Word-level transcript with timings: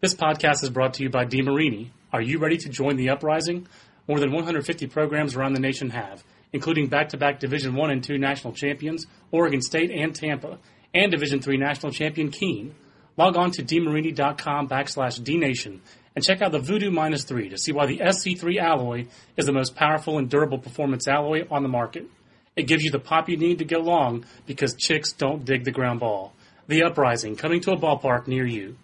This 0.00 0.14
podcast 0.14 0.62
is 0.62 0.70
brought 0.70 0.94
to 0.94 1.02
you 1.02 1.10
by 1.10 1.24
DeMarini. 1.24 1.90
Are 2.12 2.22
you 2.22 2.38
ready 2.38 2.56
to 2.58 2.68
join 2.68 2.94
the 2.94 3.08
uprising? 3.08 3.66
More 4.06 4.20
than 4.20 4.30
150 4.30 4.86
programs 4.86 5.34
around 5.34 5.54
the 5.54 5.60
nation 5.60 5.90
have, 5.90 6.22
including 6.52 6.86
back-to-back 6.86 7.40
Division 7.40 7.74
One 7.74 7.90
and 7.90 8.04
Two 8.04 8.16
national 8.16 8.52
champions, 8.52 9.08
Oregon 9.32 9.60
State 9.60 9.90
and 9.90 10.14
Tampa, 10.14 10.60
and 10.94 11.10
Division 11.10 11.40
Three 11.40 11.56
national 11.56 11.90
champion 11.90 12.30
Keene. 12.30 12.76
Log 13.16 13.36
on 13.36 13.50
to 13.50 13.64
dmarini.com 13.64 14.68
backslash 14.68 15.20
dnation 15.20 15.80
and 16.14 16.24
check 16.24 16.42
out 16.42 16.52
the 16.52 16.60
Voodoo 16.60 16.92
Minus 16.92 17.24
3 17.24 17.48
to 17.48 17.58
see 17.58 17.72
why 17.72 17.86
the 17.86 17.98
SC3 17.98 18.58
alloy 18.60 19.06
is 19.36 19.46
the 19.46 19.52
most 19.52 19.74
powerful 19.74 20.16
and 20.18 20.30
durable 20.30 20.58
performance 20.58 21.08
alloy 21.08 21.44
on 21.50 21.64
the 21.64 21.68
market. 21.68 22.06
It 22.54 22.68
gives 22.68 22.84
you 22.84 22.92
the 22.92 23.00
pop 23.00 23.28
you 23.28 23.36
need 23.36 23.58
to 23.58 23.64
get 23.64 23.80
along 23.80 24.26
because 24.46 24.76
chicks 24.76 25.10
don't 25.10 25.44
dig 25.44 25.64
the 25.64 25.72
ground 25.72 25.98
ball. 25.98 26.34
The 26.68 26.84
Uprising, 26.84 27.34
coming 27.34 27.60
to 27.62 27.72
a 27.72 27.76
ballpark 27.76 28.28
near 28.28 28.46
you. 28.46 28.76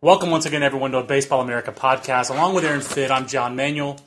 Welcome 0.00 0.30
once 0.30 0.46
again, 0.46 0.62
everyone, 0.62 0.92
to 0.92 0.98
a 0.98 1.02
Baseball 1.02 1.40
America 1.40 1.72
podcast. 1.72 2.30
Along 2.30 2.54
with 2.54 2.64
Aaron 2.64 2.82
Fitt, 2.82 3.10
I'm 3.10 3.26
John 3.26 3.56
Manuel. 3.56 3.98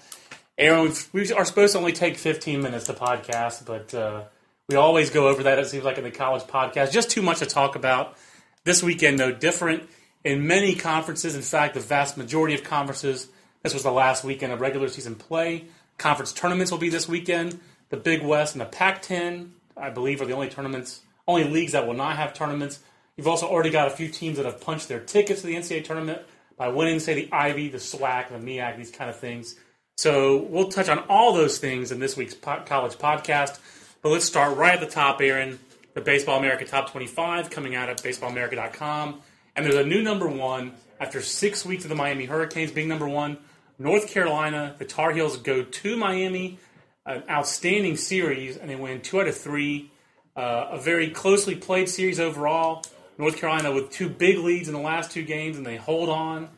Aaron, 0.57 0.93
we 1.11 1.29
are 1.33 1.43
supposed 1.43 1.73
to 1.73 1.79
only 1.79 1.91
take 1.91 2.15
15 2.15 2.61
minutes 2.61 2.85
to 2.85 2.93
podcast, 2.93 3.65
but 3.65 3.93
uh, 3.93 4.23
we 4.69 4.77
always 4.77 5.09
go 5.09 5.27
over 5.27 5.43
that, 5.43 5.59
it 5.59 5.67
seems 5.67 5.83
like, 5.83 5.97
in 5.97 6.05
the 6.05 6.11
college 6.11 6.43
podcast. 6.43 6.93
Just 6.93 7.11
too 7.11 7.21
much 7.21 7.39
to 7.39 7.45
talk 7.45 7.75
about. 7.75 8.15
This 8.63 8.81
weekend, 8.81 9.17
no 9.17 9.33
different. 9.33 9.83
In 10.23 10.47
many 10.47 10.75
conferences, 10.75 11.35
in 11.35 11.41
fact, 11.41 11.73
the 11.73 11.81
vast 11.81 12.15
majority 12.15 12.55
of 12.55 12.63
conferences, 12.63 13.27
this 13.61 13.73
was 13.73 13.83
the 13.83 13.91
last 13.91 14.23
weekend 14.23 14.53
of 14.53 14.61
regular 14.61 14.87
season 14.87 15.15
play. 15.15 15.65
Conference 15.97 16.31
tournaments 16.31 16.71
will 16.71 16.79
be 16.79 16.87
this 16.87 17.09
weekend. 17.09 17.59
The 17.89 17.97
Big 17.97 18.23
West 18.23 18.55
and 18.55 18.61
the 18.61 18.65
Pac 18.65 19.01
10, 19.01 19.51
I 19.75 19.89
believe, 19.89 20.21
are 20.21 20.25
the 20.25 20.35
only 20.35 20.47
tournaments, 20.47 21.01
only 21.27 21.43
leagues 21.43 21.73
that 21.73 21.85
will 21.85 21.95
not 21.95 22.15
have 22.15 22.33
tournaments. 22.33 22.79
You've 23.17 23.27
also 23.27 23.47
already 23.47 23.69
got 23.69 23.87
a 23.87 23.91
few 23.91 24.07
teams 24.07 24.37
that 24.37 24.45
have 24.45 24.61
punched 24.61 24.87
their 24.87 24.99
tickets 24.99 25.41
to 25.41 25.47
the 25.47 25.55
NCAA 25.55 25.83
tournament 25.83 26.21
by 26.57 26.69
winning, 26.69 26.99
say, 26.99 27.13
the 27.13 27.29
Ivy, 27.31 27.69
the 27.69 27.77
SWAC, 27.77 28.29
the 28.29 28.37
MEAC, 28.37 28.77
these 28.77 28.91
kind 28.91 29.09
of 29.09 29.19
things. 29.19 29.55
So 29.97 30.37
we'll 30.37 30.69
touch 30.69 30.89
on 30.89 30.99
all 31.09 31.33
those 31.33 31.57
things 31.57 31.91
in 31.91 31.99
this 31.99 32.15
week's 32.17 32.33
po- 32.33 32.63
college 32.65 32.93
podcast. 32.93 33.59
But 34.01 34.09
let's 34.09 34.25
start 34.25 34.57
right 34.57 34.73
at 34.73 34.79
the 34.79 34.91
top, 34.91 35.21
Aaron. 35.21 35.59
The 35.93 36.01
Baseball 36.01 36.39
America 36.39 36.65
Top 36.65 36.91
25 36.91 37.49
coming 37.49 37.75
out 37.75 37.89
at 37.89 38.01
baseballamerica.com. 38.01 39.21
And 39.55 39.65
there's 39.65 39.75
a 39.75 39.85
new 39.85 40.01
number 40.01 40.27
one 40.27 40.73
after 40.99 41.21
six 41.21 41.65
weeks 41.65 41.83
of 41.83 41.89
the 41.89 41.95
Miami 41.95 42.25
Hurricanes 42.25 42.71
being 42.71 42.87
number 42.87 43.07
one. 43.07 43.37
North 43.77 44.07
Carolina, 44.07 44.75
the 44.77 44.85
Tar 44.85 45.11
Heels 45.11 45.37
go 45.37 45.63
to 45.63 45.97
Miami, 45.97 46.59
an 47.05 47.23
outstanding 47.29 47.97
series, 47.97 48.55
and 48.55 48.69
they 48.69 48.75
win 48.75 49.01
two 49.01 49.19
out 49.19 49.27
of 49.27 49.35
three. 49.35 49.91
Uh, 50.35 50.67
a 50.71 50.79
very 50.79 51.09
closely 51.09 51.55
played 51.55 51.89
series 51.89 52.19
overall. 52.19 52.83
North 53.21 53.37
Carolina 53.37 53.71
with 53.71 53.91
two 53.91 54.09
big 54.09 54.39
leads 54.39 54.67
in 54.67 54.73
the 54.73 54.81
last 54.81 55.11
two 55.11 55.21
games, 55.21 55.55
and 55.55 55.63
they 55.63 55.75
hold 55.75 56.09
on. 56.09 56.49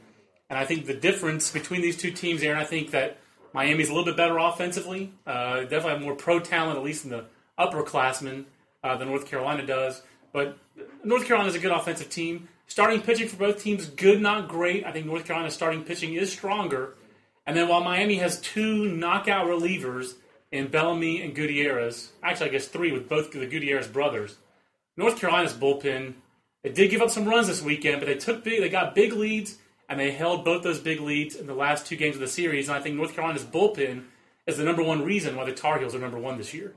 And 0.49 0.57
I 0.57 0.63
think 0.63 0.85
the 0.85 0.93
difference 0.93 1.51
between 1.51 1.81
these 1.81 1.97
two 1.97 2.09
teams, 2.09 2.41
Aaron, 2.41 2.57
I 2.57 2.63
think 2.63 2.91
that 2.91 3.17
Miami's 3.51 3.89
a 3.89 3.91
little 3.91 4.05
bit 4.05 4.15
better 4.15 4.37
offensively. 4.37 5.11
Uh, 5.27 5.63
definitely 5.63 5.91
have 5.91 6.01
more 6.01 6.15
pro 6.15 6.39
talent, 6.39 6.77
at 6.77 6.83
least 6.83 7.03
in 7.03 7.11
the 7.11 7.25
upperclassmen, 7.59 8.45
uh, 8.81 8.95
than 8.95 9.09
North 9.09 9.25
Carolina 9.25 9.65
does. 9.65 10.03
But 10.31 10.57
North 11.03 11.25
Carolina 11.25 11.49
is 11.49 11.55
a 11.55 11.59
good 11.59 11.73
offensive 11.73 12.09
team. 12.09 12.47
Starting 12.67 13.01
pitching 13.01 13.27
for 13.27 13.35
both 13.35 13.61
teams, 13.61 13.87
good, 13.87 14.21
not 14.21 14.47
great. 14.47 14.85
I 14.85 14.93
think 14.93 15.05
North 15.05 15.25
Carolina's 15.25 15.53
starting 15.53 15.83
pitching 15.83 16.13
is 16.13 16.31
stronger. 16.31 16.95
And 17.45 17.57
then 17.57 17.67
while 17.67 17.83
Miami 17.83 18.15
has 18.15 18.39
two 18.39 18.87
knockout 18.87 19.47
relievers 19.47 20.13
in 20.49 20.67
Bellamy 20.67 21.23
and 21.23 21.35
Gutierrez, 21.35 22.13
actually, 22.23 22.51
I 22.51 22.53
guess 22.53 22.69
three 22.69 22.93
with 22.93 23.09
both 23.09 23.33
the 23.33 23.45
Gutierrez 23.45 23.87
brothers, 23.87 24.37
North 24.95 25.19
Carolina's 25.19 25.53
bullpen 25.53 26.13
they 26.63 26.71
did 26.71 26.89
give 26.89 27.01
up 27.01 27.09
some 27.09 27.25
runs 27.25 27.47
this 27.47 27.61
weekend, 27.61 27.99
but 27.99 28.07
they 28.07 28.15
took 28.15 28.43
big, 28.43 28.61
they 28.61 28.69
got 28.69 28.95
big 28.95 29.13
leads, 29.13 29.57
and 29.89 29.99
they 29.99 30.11
held 30.11 30.45
both 30.45 30.63
those 30.63 30.79
big 30.79 31.01
leads 31.01 31.35
in 31.35 31.45
the 31.45 31.53
last 31.53 31.85
two 31.85 31.95
games 31.95 32.15
of 32.15 32.21
the 32.21 32.27
series. 32.27 32.69
And 32.69 32.77
I 32.77 32.81
think 32.81 32.95
North 32.95 33.13
Carolina's 33.13 33.43
bullpen 33.43 34.05
is 34.47 34.57
the 34.57 34.63
number 34.63 34.81
one 34.81 35.03
reason 35.03 35.35
why 35.35 35.45
the 35.45 35.53
Tar 35.53 35.79
Heels 35.79 35.93
are 35.93 35.99
number 35.99 36.17
one 36.19 36.37
this 36.37 36.53
year. 36.53 36.73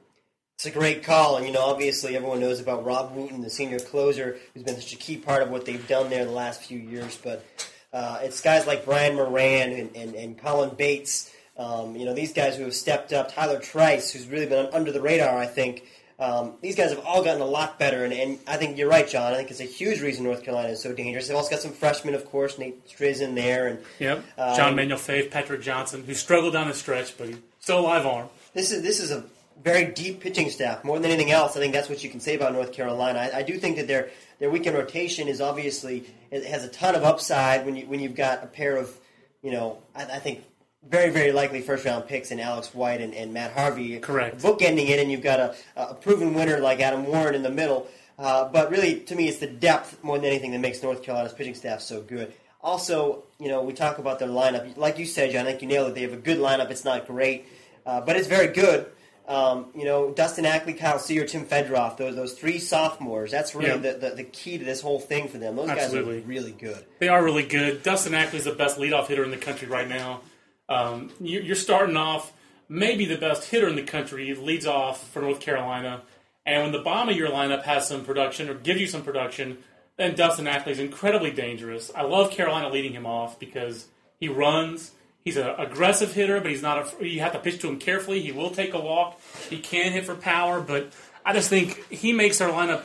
It's 0.56 0.66
a 0.66 0.70
great 0.70 1.04
call, 1.04 1.36
and 1.36 1.46
you 1.46 1.52
know, 1.52 1.60
obviously, 1.60 2.16
everyone 2.16 2.41
knows 2.41 2.60
about 2.60 2.84
Rob 2.84 3.14
Wooten, 3.14 3.42
the 3.42 3.50
senior 3.50 3.78
closer, 3.78 4.38
who's 4.54 4.62
been 4.62 4.76
such 4.76 4.94
a 4.94 4.96
key 4.96 5.19
part 5.19 5.42
of 5.42 5.50
what 5.50 5.66
they've 5.66 5.86
done 5.86 6.08
there 6.08 6.25
the 6.25 6.30
last 6.30 6.62
few 6.62 6.78
years. 6.78 7.19
But 7.22 7.44
uh, 7.92 8.20
it's 8.22 8.41
guys 8.41 8.66
like 8.66 8.86
Brian 8.86 9.16
Moran 9.16 9.72
and, 9.72 9.94
and, 9.94 10.14
and 10.14 10.38
Colin 10.38 10.75
Bates. 10.75 11.30
Um, 11.58 11.94
you 11.94 12.06
know, 12.06 12.14
these 12.14 12.32
guys 12.32 12.56
who 12.56 12.64
have 12.64 12.75
stepped 12.75 13.12
up. 13.12 13.32
Tyler 13.32 13.60
Trice, 13.60 14.12
who's 14.12 14.26
really 14.28 14.46
been 14.46 14.69
under 14.72 14.92
the 14.92 15.00
radar, 15.00 15.36
I 15.36 15.46
think, 15.46 15.84
um, 16.19 16.54
these 16.62 16.75
guys 16.77 16.91
have 16.91 17.04
all 17.04 17.22
gotten 17.22 17.43
a 17.43 17.47
lot 17.47 17.78
better, 17.78 18.04
and, 18.04 18.12
and, 18.12 18.38
I 18.47 18.56
think 18.56 18.78
you're 18.78 18.88
right, 18.88 19.06
John. 19.06 19.34
I 19.34 19.37
think 19.37 19.50
it's 19.50 19.60
a 19.60 19.65
huge 19.65 20.00
reason 20.00 20.25
North 20.25 20.43
Carolina 20.43 20.71
is 20.71 20.82
so 20.82 20.94
dangerous. 20.94 21.28
They've 21.28 21.37
also 21.37 21.50
got 21.50 21.60
some 21.60 21.72
freshmen, 21.72 22.15
of 22.15 22.25
course, 22.25 22.59
Nate 22.59 22.88
Striz 22.88 23.21
in 23.21 23.34
there, 23.34 23.66
and 23.66 23.78
yep, 23.99 24.25
uh, 24.38 24.56
John 24.56 24.75
Manuel 24.75 24.99
Faith, 24.99 25.31
Patrick 25.31 25.60
Johnson, 25.60 26.05
who 26.05 26.15
struggled 26.15 26.55
down 26.55 26.69
the 26.69 26.75
stretch, 26.75 27.19
but 27.19 27.28
he's 27.28 27.38
still 27.60 27.81
a 27.81 27.81
live 27.81 28.06
arm. 28.06 28.28
This 28.55 28.72
is 28.72 28.82
this 28.82 28.99
is 28.99 29.10
a 29.10 29.25
very 29.62 29.93
deep 29.93 30.21
pitching 30.21 30.49
staff. 30.50 30.84
More 30.84 30.99
than 30.99 31.10
anything 31.10 31.32
else, 31.32 31.56
I 31.56 31.60
think 31.60 31.75
that's 31.75 31.88
what 31.88 32.03
you 32.03 32.09
can 32.10 32.21
say 32.21 32.34
about 32.34 32.53
North 32.53 32.72
Carolina. 32.72 33.19
I, 33.19 33.38
I 33.38 33.43
do 33.43 33.59
think 33.59 33.76
that 33.76 33.87
their 33.87 34.10
their 34.38 34.50
weekend 34.50 34.76
rotation 34.76 35.28
is 35.28 35.41
obviously 35.41 36.06
it 36.31 36.44
has 36.44 36.65
a 36.65 36.69
ton 36.69 36.94
of 36.94 37.05
upside 37.05 37.66
when 37.66 37.76
you 37.76 37.87
when 37.87 38.00
you've 38.00 38.15
got 38.15 38.43
a 38.43 38.47
pair 38.47 38.76
of 38.76 38.97
you 39.43 39.50
know 39.50 39.82
I, 39.94 40.05
I 40.05 40.19
think 40.19 40.44
very, 40.84 41.10
very 41.10 41.32
likely 41.32 41.60
first 41.60 41.84
round 41.84 42.06
picks 42.06 42.31
in 42.31 42.41
Alex 42.41 42.75
White 42.75 43.00
and, 43.00 43.14
and 43.14 43.32
Matt 43.32 43.53
Harvey. 43.53 43.98
Correct. 43.98 44.38
Bookending 44.38 44.88
it, 44.88 44.98
and 44.98 45.10
you've 45.10 45.22
got 45.22 45.41
a, 45.41 45.54
a 45.76 45.94
proven 45.94 46.34
winner 46.34 46.59
like 46.59 46.81
Adam 46.81 47.06
Warren 47.06 47.34
in 47.34 47.42
the 47.42 47.50
middle. 47.50 47.88
Uh, 48.19 48.48
but 48.48 48.70
really, 48.70 49.00
to 49.00 49.14
me, 49.14 49.28
it's 49.28 49.38
the 49.38 49.47
depth 49.47 50.03
more 50.03 50.16
than 50.16 50.26
anything 50.26 50.53
that 50.53 50.60
makes 50.60 50.82
North 50.82 51.03
Carolina's 51.03 51.32
pitching 51.32 51.54
staff 51.54 51.81
so 51.81 52.00
good. 52.00 52.32
Also, 52.62 53.25
you 53.38 53.48
know, 53.48 53.62
we 53.62 53.72
talk 53.72 53.98
about 53.98 54.19
their 54.19 54.28
lineup. 54.28 54.76
Like 54.76 54.98
you 54.98 55.06
said, 55.06 55.32
John, 55.32 55.47
I 55.47 55.50
think 55.50 55.62
you 55.62 55.69
nailed 55.69 55.88
it. 55.88 55.94
They 55.94 56.03
have 56.03 56.12
a 56.12 56.16
good 56.16 56.38
lineup. 56.38 56.70
It's 56.70 56.84
not 56.84 57.06
great, 57.06 57.47
uh, 57.84 58.00
but 58.00 58.16
it's 58.16 58.28
very 58.28 58.48
good. 58.48 58.87
Um, 59.28 59.66
you 59.75 59.84
know, 59.84 60.12
Dustin 60.12 60.47
Ackley, 60.47 60.75
Kyle 60.75 61.00
Seager, 61.00 61.26
Tim 61.26 61.44
Fedroff, 61.44 61.97
those 61.97 62.14
those 62.14 62.34
three 62.34 62.58
sophomores. 62.58 63.32
That's 63.32 63.54
really 63.54 63.70
yeah. 63.70 63.93
the, 63.93 63.98
the, 63.98 64.10
the, 64.16 64.25
key 64.25 64.56
to 64.56 64.64
this 64.64 64.81
whole 64.81 65.00
thing 65.00 65.26
for 65.26 65.38
them. 65.38 65.56
Those 65.56 65.69
Absolutely. 65.69 66.20
guys 66.20 66.25
are 66.25 66.28
really 66.28 66.53
good. 66.53 66.84
They 67.00 67.08
are 67.08 67.22
really 67.22 67.44
good. 67.44 67.82
Dustin 67.82 68.14
Ackley 68.14 68.38
is 68.38 68.44
the 68.44 68.53
best 68.53 68.78
leadoff 68.78 69.08
hitter 69.08 69.25
in 69.25 69.32
the 69.32 69.37
country 69.37 69.66
right 69.66 69.88
now. 69.88 70.20
Um, 70.69 71.10
you're 71.21 71.54
starting 71.54 71.97
off 71.97 72.32
maybe 72.69 73.04
the 73.04 73.16
best 73.16 73.50
hitter 73.50 73.69
in 73.69 73.77
the 73.77 73.82
country, 73.82 74.34
leads 74.34 74.66
off 74.66 75.09
for 75.10 75.22
North 75.22 75.41
Carolina. 75.41 76.03
And 76.44 76.62
when 76.62 76.72
the 76.72 76.81
bomb 76.81 77.09
of 77.09 77.16
your 77.16 77.28
lineup 77.28 77.62
has 77.65 77.88
some 77.88 78.04
production 78.04 78.49
or 78.49 78.54
gives 78.54 78.81
you 78.81 78.87
some 78.87 79.03
production, 79.03 79.59
then 79.97 80.15
Dustin 80.15 80.47
Ackley 80.47 80.72
is 80.72 80.78
incredibly 80.78 81.31
dangerous. 81.31 81.91
I 81.94 82.03
love 82.03 82.31
Carolina 82.31 82.69
leading 82.69 82.93
him 82.93 83.06
off 83.06 83.38
because 83.38 83.87
he 84.21 84.28
runs. 84.28 84.93
He's 85.25 85.37
an 85.37 85.49
aggressive 85.59 86.12
hitter, 86.12 86.41
but 86.41 86.50
he's 86.50 86.62
not. 86.62 86.94
A, 87.00 87.09
you 87.09 87.21
have 87.21 87.32
to 87.32 87.38
pitch 87.38 87.60
to 87.60 87.69
him 87.69 87.78
carefully. 87.78 88.21
He 88.21 88.31
will 88.31 88.50
take 88.50 88.75
a 88.75 88.81
walk. 88.81 89.21
He 89.50 89.59
can 89.59 89.93
hit 89.93 90.05
for 90.05 90.15
power, 90.15 90.60
but 90.60 90.93
I 91.25 91.32
just 91.32 91.49
think 91.49 91.91
he 91.91 92.12
makes 92.12 92.38
their 92.38 92.49
lineup. 92.49 92.82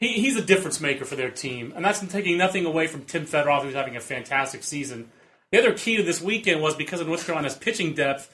He, 0.00 0.14
he's 0.14 0.36
a 0.36 0.42
difference 0.42 0.80
maker 0.80 1.04
for 1.04 1.16
their 1.16 1.30
team, 1.30 1.72
and 1.76 1.84
that's 1.84 2.00
taking 2.08 2.36
nothing 2.38 2.64
away 2.64 2.86
from 2.88 3.04
Tim 3.04 3.26
Fedroff, 3.26 3.62
who's 3.62 3.74
having 3.74 3.96
a 3.96 4.00
fantastic 4.00 4.64
season. 4.64 5.10
The 5.50 5.58
other 5.58 5.72
key 5.72 5.96
to 5.96 6.02
this 6.02 6.20
weekend 6.20 6.60
was 6.60 6.74
because 6.74 7.00
of 7.00 7.06
North 7.06 7.24
Carolina's 7.24 7.56
pitching 7.56 7.94
depth, 7.94 8.30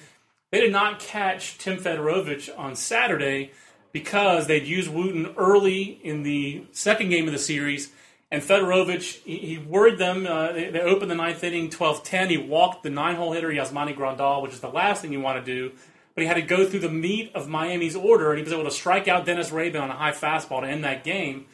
they 0.51 0.61
did 0.61 0.73
not 0.73 0.99
catch 0.99 1.59
Tim 1.59 1.79
Federowicz 1.79 2.49
on 2.59 2.75
Saturday 2.75 3.53
because 3.93 4.49
they'd 4.49 4.67
used 4.67 4.93
Wooten 4.93 5.35
early 5.37 6.01
in 6.03 6.25
the 6.25 6.65
second 6.73 7.11
game 7.11 7.27
of 7.27 7.33
the 7.33 7.39
series. 7.39 7.93
And 8.33 8.43
Federowicz, 8.43 9.23
he, 9.23 9.39
he 9.39 9.59
worried 9.59 9.99
them. 9.99 10.27
Uh, 10.27 10.53
they, 10.53 10.71
they, 10.71 10.81
opened 10.81 11.09
the 11.09 11.15
ninth 11.15 11.45
inning 11.45 11.71
12 11.71 12.03
10. 12.03 12.31
He 12.31 12.37
walked 12.37 12.83
the 12.83 12.91
nine 12.91 13.15
hole 13.15 13.33
hitter, 13.33 13.51
Yasmani 13.51 13.97
Grandal, 13.97 14.43
which 14.43 14.53
is 14.53 14.61
the 14.61 14.69
last 14.69 15.03
thing 15.03 15.13
you 15.13 15.21
want 15.21 15.45
to 15.45 15.53
do. 15.53 15.73
But 16.17 16.23
he 16.23 16.27
had 16.27 16.35
to 16.35 16.43
go 16.43 16.67
through 16.67 16.81
the 16.81 16.91
meat 16.91 17.31
of 17.35 17.49
Miami's 17.49 17.95
order, 17.95 18.31
and 18.31 18.39
he 18.39 18.45
was 18.45 18.53
able 18.53 18.65
to 18.65 18.71
strike 18.73 19.07
out 19.07 19.25
Dennis 19.25 19.51
Raben 19.51 19.81
on 19.81 19.91
a 19.91 19.95
high 19.95 20.13
fastball 20.13 20.63
to 20.63 20.67
end 20.67 20.83
that 20.83 21.05
game. 21.05 21.47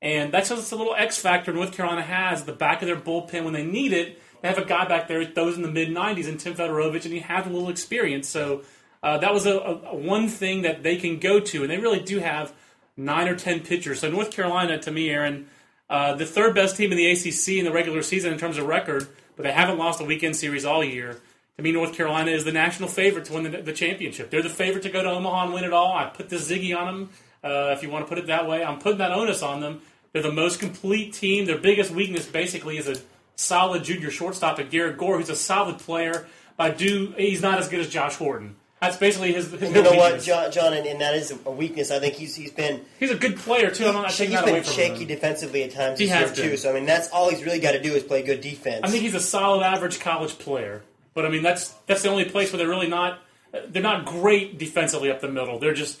And 0.00 0.32
that's 0.32 0.48
just 0.48 0.72
a 0.72 0.76
little 0.76 0.94
X 0.94 1.18
factor 1.18 1.52
North 1.52 1.72
Carolina 1.72 2.02
has 2.02 2.40
at 2.40 2.46
the 2.46 2.52
back 2.52 2.82
of 2.82 2.86
their 2.86 2.96
bullpen 2.96 3.44
when 3.44 3.52
they 3.52 3.64
need 3.64 3.92
it 3.92 4.20
they 4.40 4.48
have 4.48 4.58
a 4.58 4.64
guy 4.64 4.86
back 4.86 5.08
there 5.08 5.24
that 5.24 5.36
in 5.36 5.62
the 5.62 5.70
mid 5.70 5.88
90s 5.88 6.28
and 6.28 6.38
Tim 6.38 6.54
Federowicz, 6.54 7.04
and 7.04 7.12
he 7.12 7.20
has 7.20 7.46
a 7.46 7.50
little 7.50 7.68
experience. 7.68 8.28
So 8.28 8.62
uh, 9.02 9.18
that 9.18 9.32
was 9.32 9.46
a, 9.46 9.58
a, 9.58 9.74
a, 9.90 9.96
one 9.96 10.28
thing 10.28 10.62
that 10.62 10.82
they 10.82 10.96
can 10.96 11.18
go 11.18 11.40
to, 11.40 11.62
and 11.62 11.70
they 11.70 11.78
really 11.78 12.00
do 12.00 12.18
have 12.20 12.52
nine 12.96 13.28
or 13.28 13.36
ten 13.36 13.60
pitchers. 13.60 14.00
So 14.00 14.10
North 14.10 14.30
Carolina, 14.30 14.78
to 14.78 14.90
me, 14.90 15.10
Aaron, 15.10 15.48
uh, 15.90 16.14
the 16.14 16.26
third 16.26 16.54
best 16.54 16.76
team 16.76 16.92
in 16.92 16.98
the 16.98 17.10
ACC 17.10 17.58
in 17.58 17.64
the 17.64 17.72
regular 17.72 18.02
season 18.02 18.32
in 18.32 18.38
terms 18.38 18.58
of 18.58 18.66
record, 18.66 19.08
but 19.36 19.42
they 19.42 19.52
haven't 19.52 19.78
lost 19.78 20.00
a 20.00 20.04
weekend 20.04 20.36
series 20.36 20.64
all 20.64 20.84
year. 20.84 21.20
To 21.56 21.62
me, 21.62 21.72
North 21.72 21.94
Carolina 21.94 22.30
is 22.30 22.44
the 22.44 22.52
national 22.52 22.88
favorite 22.88 23.24
to 23.26 23.32
win 23.32 23.50
the, 23.50 23.62
the 23.62 23.72
championship. 23.72 24.30
They're 24.30 24.42
the 24.42 24.50
favorite 24.50 24.82
to 24.82 24.90
go 24.90 25.02
to 25.02 25.10
Omaha 25.10 25.46
and 25.46 25.54
win 25.54 25.64
it 25.64 25.72
all. 25.72 25.92
I 25.96 26.04
put 26.06 26.28
the 26.28 26.36
Ziggy 26.36 26.76
on 26.76 26.86
them, 26.86 27.10
uh, 27.44 27.74
if 27.76 27.82
you 27.82 27.90
want 27.90 28.04
to 28.04 28.08
put 28.08 28.18
it 28.18 28.26
that 28.26 28.48
way. 28.48 28.64
I'm 28.64 28.78
putting 28.78 28.98
that 28.98 29.12
onus 29.12 29.42
on 29.42 29.60
them. 29.60 29.80
They're 30.12 30.22
the 30.22 30.32
most 30.32 30.58
complete 30.60 31.12
team. 31.12 31.44
Their 31.46 31.58
biggest 31.58 31.90
weakness, 31.90 32.26
basically, 32.26 32.78
is 32.78 32.88
a 32.88 32.96
solid 33.36 33.84
junior 33.84 34.10
shortstop 34.10 34.58
at 34.58 34.70
Garrett 34.70 34.96
Gore, 34.98 35.18
who's 35.18 35.28
a 35.30 35.36
solid 35.36 35.78
player. 35.78 36.26
But 36.56 36.72
I 36.72 36.74
do, 36.74 37.14
he's 37.16 37.42
not 37.42 37.58
as 37.58 37.68
good 37.68 37.80
as 37.80 37.88
Josh 37.88 38.16
Horton. 38.16 38.56
That's 38.80 38.96
basically 38.96 39.32
his. 39.32 39.50
his 39.50 39.74
you 39.74 39.82
know 39.82 39.92
what. 39.92 40.22
John, 40.22 40.52
John 40.52 40.72
and, 40.72 40.86
and 40.86 41.00
that 41.00 41.14
is 41.14 41.36
a 41.44 41.50
weakness. 41.50 41.90
I 41.90 41.98
think 41.98 42.14
he's 42.14 42.36
he's 42.36 42.52
been 42.52 42.84
He's 43.00 43.10
a 43.10 43.16
good 43.16 43.36
player 43.36 43.70
too. 43.70 43.86
I'm 43.86 43.94
not 43.94 44.06
he's 44.06 44.16
taking 44.18 44.34
that 44.36 44.44
away 44.44 44.52
been 44.54 44.62
from 44.62 44.72
shaky 44.72 45.02
him. 45.02 45.08
defensively 45.08 45.64
at 45.64 45.72
times 45.72 45.98
He 45.98 46.06
has 46.08 46.30
been. 46.30 46.50
too. 46.50 46.56
So 46.56 46.70
I 46.70 46.74
mean, 46.74 46.86
that's 46.86 47.08
all 47.10 47.28
he's 47.28 47.44
really 47.44 47.58
got 47.58 47.72
to 47.72 47.82
do 47.82 47.94
is 47.94 48.04
play 48.04 48.22
good 48.22 48.40
defense. 48.40 48.82
I 48.84 48.88
think 48.88 49.02
he's 49.02 49.16
a 49.16 49.20
solid 49.20 49.64
average 49.64 49.98
college 49.98 50.38
player, 50.38 50.82
but 51.12 51.26
I 51.26 51.28
mean 51.28 51.42
that's 51.42 51.70
that's 51.86 52.02
the 52.02 52.08
only 52.08 52.24
place 52.26 52.52
where 52.52 52.58
they're 52.58 52.68
really 52.68 52.88
not. 52.88 53.18
They're 53.68 53.82
not 53.82 54.04
great 54.06 54.58
defensively 54.58 55.10
up 55.10 55.20
the 55.20 55.28
middle. 55.28 55.58
They're 55.58 55.74
just 55.74 56.00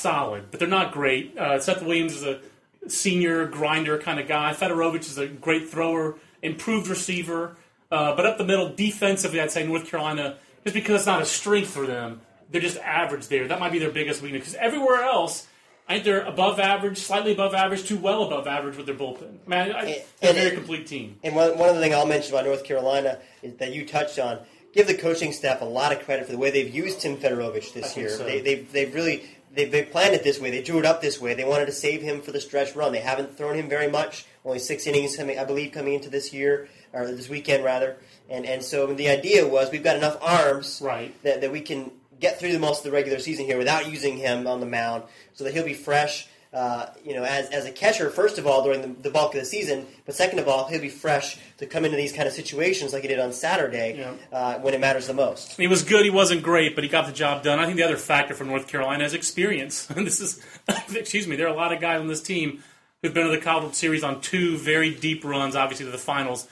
solid, 0.00 0.50
but 0.50 0.58
they're 0.60 0.68
not 0.68 0.92
great. 0.92 1.36
Uh, 1.36 1.58
Seth 1.58 1.82
Williams 1.82 2.14
is 2.14 2.24
a 2.24 2.40
senior 2.88 3.44
grinder 3.46 3.98
kind 3.98 4.18
of 4.18 4.26
guy. 4.26 4.54
Federowicz 4.54 5.00
is 5.10 5.18
a 5.18 5.26
great 5.26 5.68
thrower, 5.68 6.16
improved 6.42 6.88
receiver, 6.88 7.56
uh, 7.90 8.14
but 8.14 8.24
up 8.24 8.38
the 8.38 8.44
middle 8.44 8.70
defensively, 8.70 9.40
I'd 9.40 9.50
say 9.50 9.66
North 9.66 9.86
Carolina 9.90 10.36
just 10.64 10.74
because 10.74 10.96
it's 10.96 11.06
not 11.06 11.20
a 11.20 11.26
strength 11.26 11.70
for 11.70 11.86
them. 11.86 12.20
They're 12.50 12.60
just 12.60 12.78
average 12.78 13.28
there. 13.28 13.46
That 13.48 13.60
might 13.60 13.72
be 13.72 13.78
their 13.78 13.90
biggest 13.90 14.22
weakness 14.22 14.40
because 14.40 14.54
everywhere 14.54 15.02
else. 15.02 15.46
I 15.88 15.94
think 15.94 16.04
they're 16.04 16.20
above 16.20 16.60
average, 16.60 16.98
slightly 16.98 17.32
above 17.32 17.52
average, 17.52 17.82
too 17.82 17.96
well 17.98 18.22
above 18.22 18.46
average 18.46 18.76
with 18.76 18.86
their 18.86 18.94
bullpen. 18.94 19.38
I 19.44 19.50
mean, 19.50 19.74
I, 19.74 19.80
And- 19.86 20.02
they're 20.20 20.30
a 20.30 20.34
very 20.34 20.50
complete 20.54 20.86
team. 20.86 21.16
And 21.24 21.34
one, 21.34 21.58
one 21.58 21.68
other 21.70 21.80
thing 21.80 21.92
I'll 21.92 22.06
mention 22.06 22.32
about 22.32 22.44
North 22.46 22.62
Carolina 22.62 23.18
is 23.42 23.56
that 23.56 23.72
you 23.72 23.84
touched 23.84 24.16
on. 24.20 24.38
Give 24.72 24.86
the 24.86 24.94
coaching 24.94 25.32
staff 25.32 25.62
a 25.62 25.64
lot 25.64 25.90
of 25.92 26.04
credit 26.04 26.26
for 26.26 26.32
the 26.32 26.38
way 26.38 26.52
they've 26.52 26.72
used 26.72 27.00
Tim 27.00 27.16
Federowicz 27.16 27.72
this 27.72 27.96
year. 27.96 28.08
so. 28.10 28.22
They, 28.22 28.40
they've, 28.40 28.70
they've 28.70 28.94
really 28.94 29.24
they've, 29.54 29.70
they 29.70 29.82
planned 29.84 30.14
it 30.14 30.22
this 30.24 30.40
way. 30.40 30.50
They 30.50 30.62
drew 30.62 30.78
it 30.78 30.86
up 30.86 31.00
this 31.00 31.20
way. 31.20 31.34
They 31.34 31.44
wanted 31.44 31.66
to 31.66 31.72
save 31.72 32.02
him 32.02 32.20
for 32.20 32.32
the 32.32 32.40
stretch 32.40 32.74
run. 32.74 32.92
They 32.92 33.00
haven't 33.00 33.36
thrown 33.36 33.54
him 33.54 33.68
very 33.68 33.88
much. 33.88 34.24
Only 34.44 34.58
six 34.58 34.86
innings, 34.86 35.16
coming, 35.16 35.38
I 35.38 35.44
believe, 35.44 35.72
coming 35.72 35.94
into 35.94 36.08
this 36.08 36.32
year 36.32 36.68
or 36.92 37.06
this 37.10 37.28
weekend 37.28 37.64
rather. 37.64 37.96
And 38.28 38.46
and 38.46 38.62
so 38.62 38.86
the 38.94 39.08
idea 39.08 39.46
was 39.46 39.70
we've 39.70 39.82
got 39.84 39.96
enough 39.96 40.16
arms 40.22 40.80
Right. 40.84 41.14
that, 41.24 41.40
that 41.40 41.50
we 41.52 41.60
can 41.60 41.90
get 42.20 42.38
through 42.38 42.52
the 42.52 42.58
most 42.58 42.78
of 42.78 42.84
the 42.84 42.90
regular 42.90 43.18
season 43.18 43.44
here 43.46 43.58
without 43.58 43.90
using 43.90 44.16
him 44.16 44.46
on 44.46 44.60
the 44.60 44.66
mound, 44.66 45.04
so 45.34 45.44
that 45.44 45.52
he'll 45.54 45.64
be 45.64 45.74
fresh. 45.74 46.28
Uh, 46.52 46.86
you 47.04 47.14
know, 47.14 47.22
as, 47.22 47.48
as 47.50 47.64
a 47.64 47.70
catcher, 47.70 48.10
first 48.10 48.36
of 48.36 48.44
all, 48.44 48.64
during 48.64 48.80
the, 48.82 48.88
the 49.02 49.10
bulk 49.10 49.32
of 49.34 49.40
the 49.40 49.46
season, 49.46 49.86
but 50.04 50.16
second 50.16 50.40
of 50.40 50.48
all, 50.48 50.66
he'll 50.66 50.80
be 50.80 50.88
fresh 50.88 51.38
to 51.58 51.64
come 51.66 51.84
into 51.84 51.96
these 51.96 52.12
kind 52.12 52.26
of 52.26 52.34
situations 52.34 52.92
like 52.92 53.02
he 53.02 53.08
did 53.08 53.20
on 53.20 53.32
Saturday 53.32 53.96
Yeah. 53.96 54.14
uh, 54.36 54.58
when 54.58 54.74
it 54.74 54.80
matters 54.80 55.06
the 55.06 55.14
most. 55.14 55.56
He 55.56 55.68
was 55.68 55.84
good. 55.84 56.02
He 56.04 56.10
wasn't 56.10 56.42
great, 56.42 56.74
but 56.74 56.82
he 56.82 56.90
got 56.90 57.06
the 57.06 57.12
job 57.12 57.44
done. 57.44 57.60
I 57.60 57.66
think 57.66 57.76
the 57.76 57.84
other 57.84 57.96
factor 57.96 58.34
for 58.34 58.42
North 58.42 58.66
Carolina 58.66 59.04
is 59.04 59.14
experience. 59.14 59.86
This 59.94 60.20
is, 60.20 60.44
excuse 60.92 61.28
me, 61.28 61.36
there 61.36 61.46
are 61.46 61.54
a 61.54 61.56
lot 61.56 61.72
of 61.72 61.80
guys 61.80 62.00
on 62.00 62.08
this 62.08 62.20
team 62.22 62.64
who've 63.00 63.14
been 63.14 63.26
to 63.26 63.30
the 63.30 63.38
College 63.40 63.74
Series 63.74 64.02
on 64.02 64.20
two 64.20 64.58
very 64.58 64.92
deep 64.92 65.24
runs, 65.24 65.54
obviously 65.54 65.86
to 65.86 65.92
the 65.92 65.98
finals, 65.98 66.48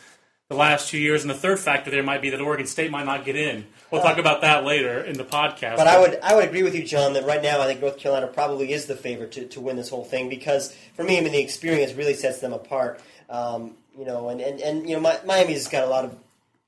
the 0.48 0.56
last 0.56 0.88
two 0.88 0.98
years. 0.98 1.22
And 1.22 1.30
the 1.30 1.34
third 1.34 1.58
factor 1.58 1.90
there 1.90 2.02
might 2.02 2.22
be 2.22 2.30
that 2.30 2.40
Oregon 2.40 2.66
State 2.66 2.90
might 2.90 3.04
not 3.04 3.24
get 3.24 3.36
in. 3.36 3.66
We'll 3.90 4.02
talk 4.02 4.18
about 4.18 4.42
that 4.42 4.64
later 4.64 5.00
in 5.00 5.16
the 5.16 5.24
podcast. 5.24 5.76
But 5.76 5.86
I 5.86 5.98
would 5.98 6.18
I 6.22 6.34
would 6.34 6.44
agree 6.44 6.62
with 6.62 6.74
you, 6.74 6.84
John, 6.84 7.14
that 7.14 7.24
right 7.24 7.42
now 7.42 7.60
I 7.60 7.66
think 7.66 7.80
North 7.80 7.98
Carolina 7.98 8.26
probably 8.26 8.72
is 8.72 8.86
the 8.86 8.96
favorite 8.96 9.32
to, 9.32 9.46
to 9.48 9.60
win 9.60 9.76
this 9.76 9.88
whole 9.88 10.04
thing 10.04 10.28
because 10.28 10.74
for 10.94 11.04
me, 11.04 11.18
I 11.18 11.20
mean, 11.20 11.32
the 11.32 11.40
experience 11.40 11.92
really 11.94 12.14
sets 12.14 12.40
them 12.40 12.52
apart. 12.52 13.00
Um, 13.30 13.76
you 13.96 14.04
know, 14.04 14.28
and, 14.28 14.40
and, 14.40 14.60
and 14.60 14.88
you 14.88 14.98
know, 14.98 15.00
Mi- 15.00 15.26
Miami's 15.26 15.68
got 15.68 15.84
a 15.84 15.88
lot 15.88 16.04
of 16.04 16.16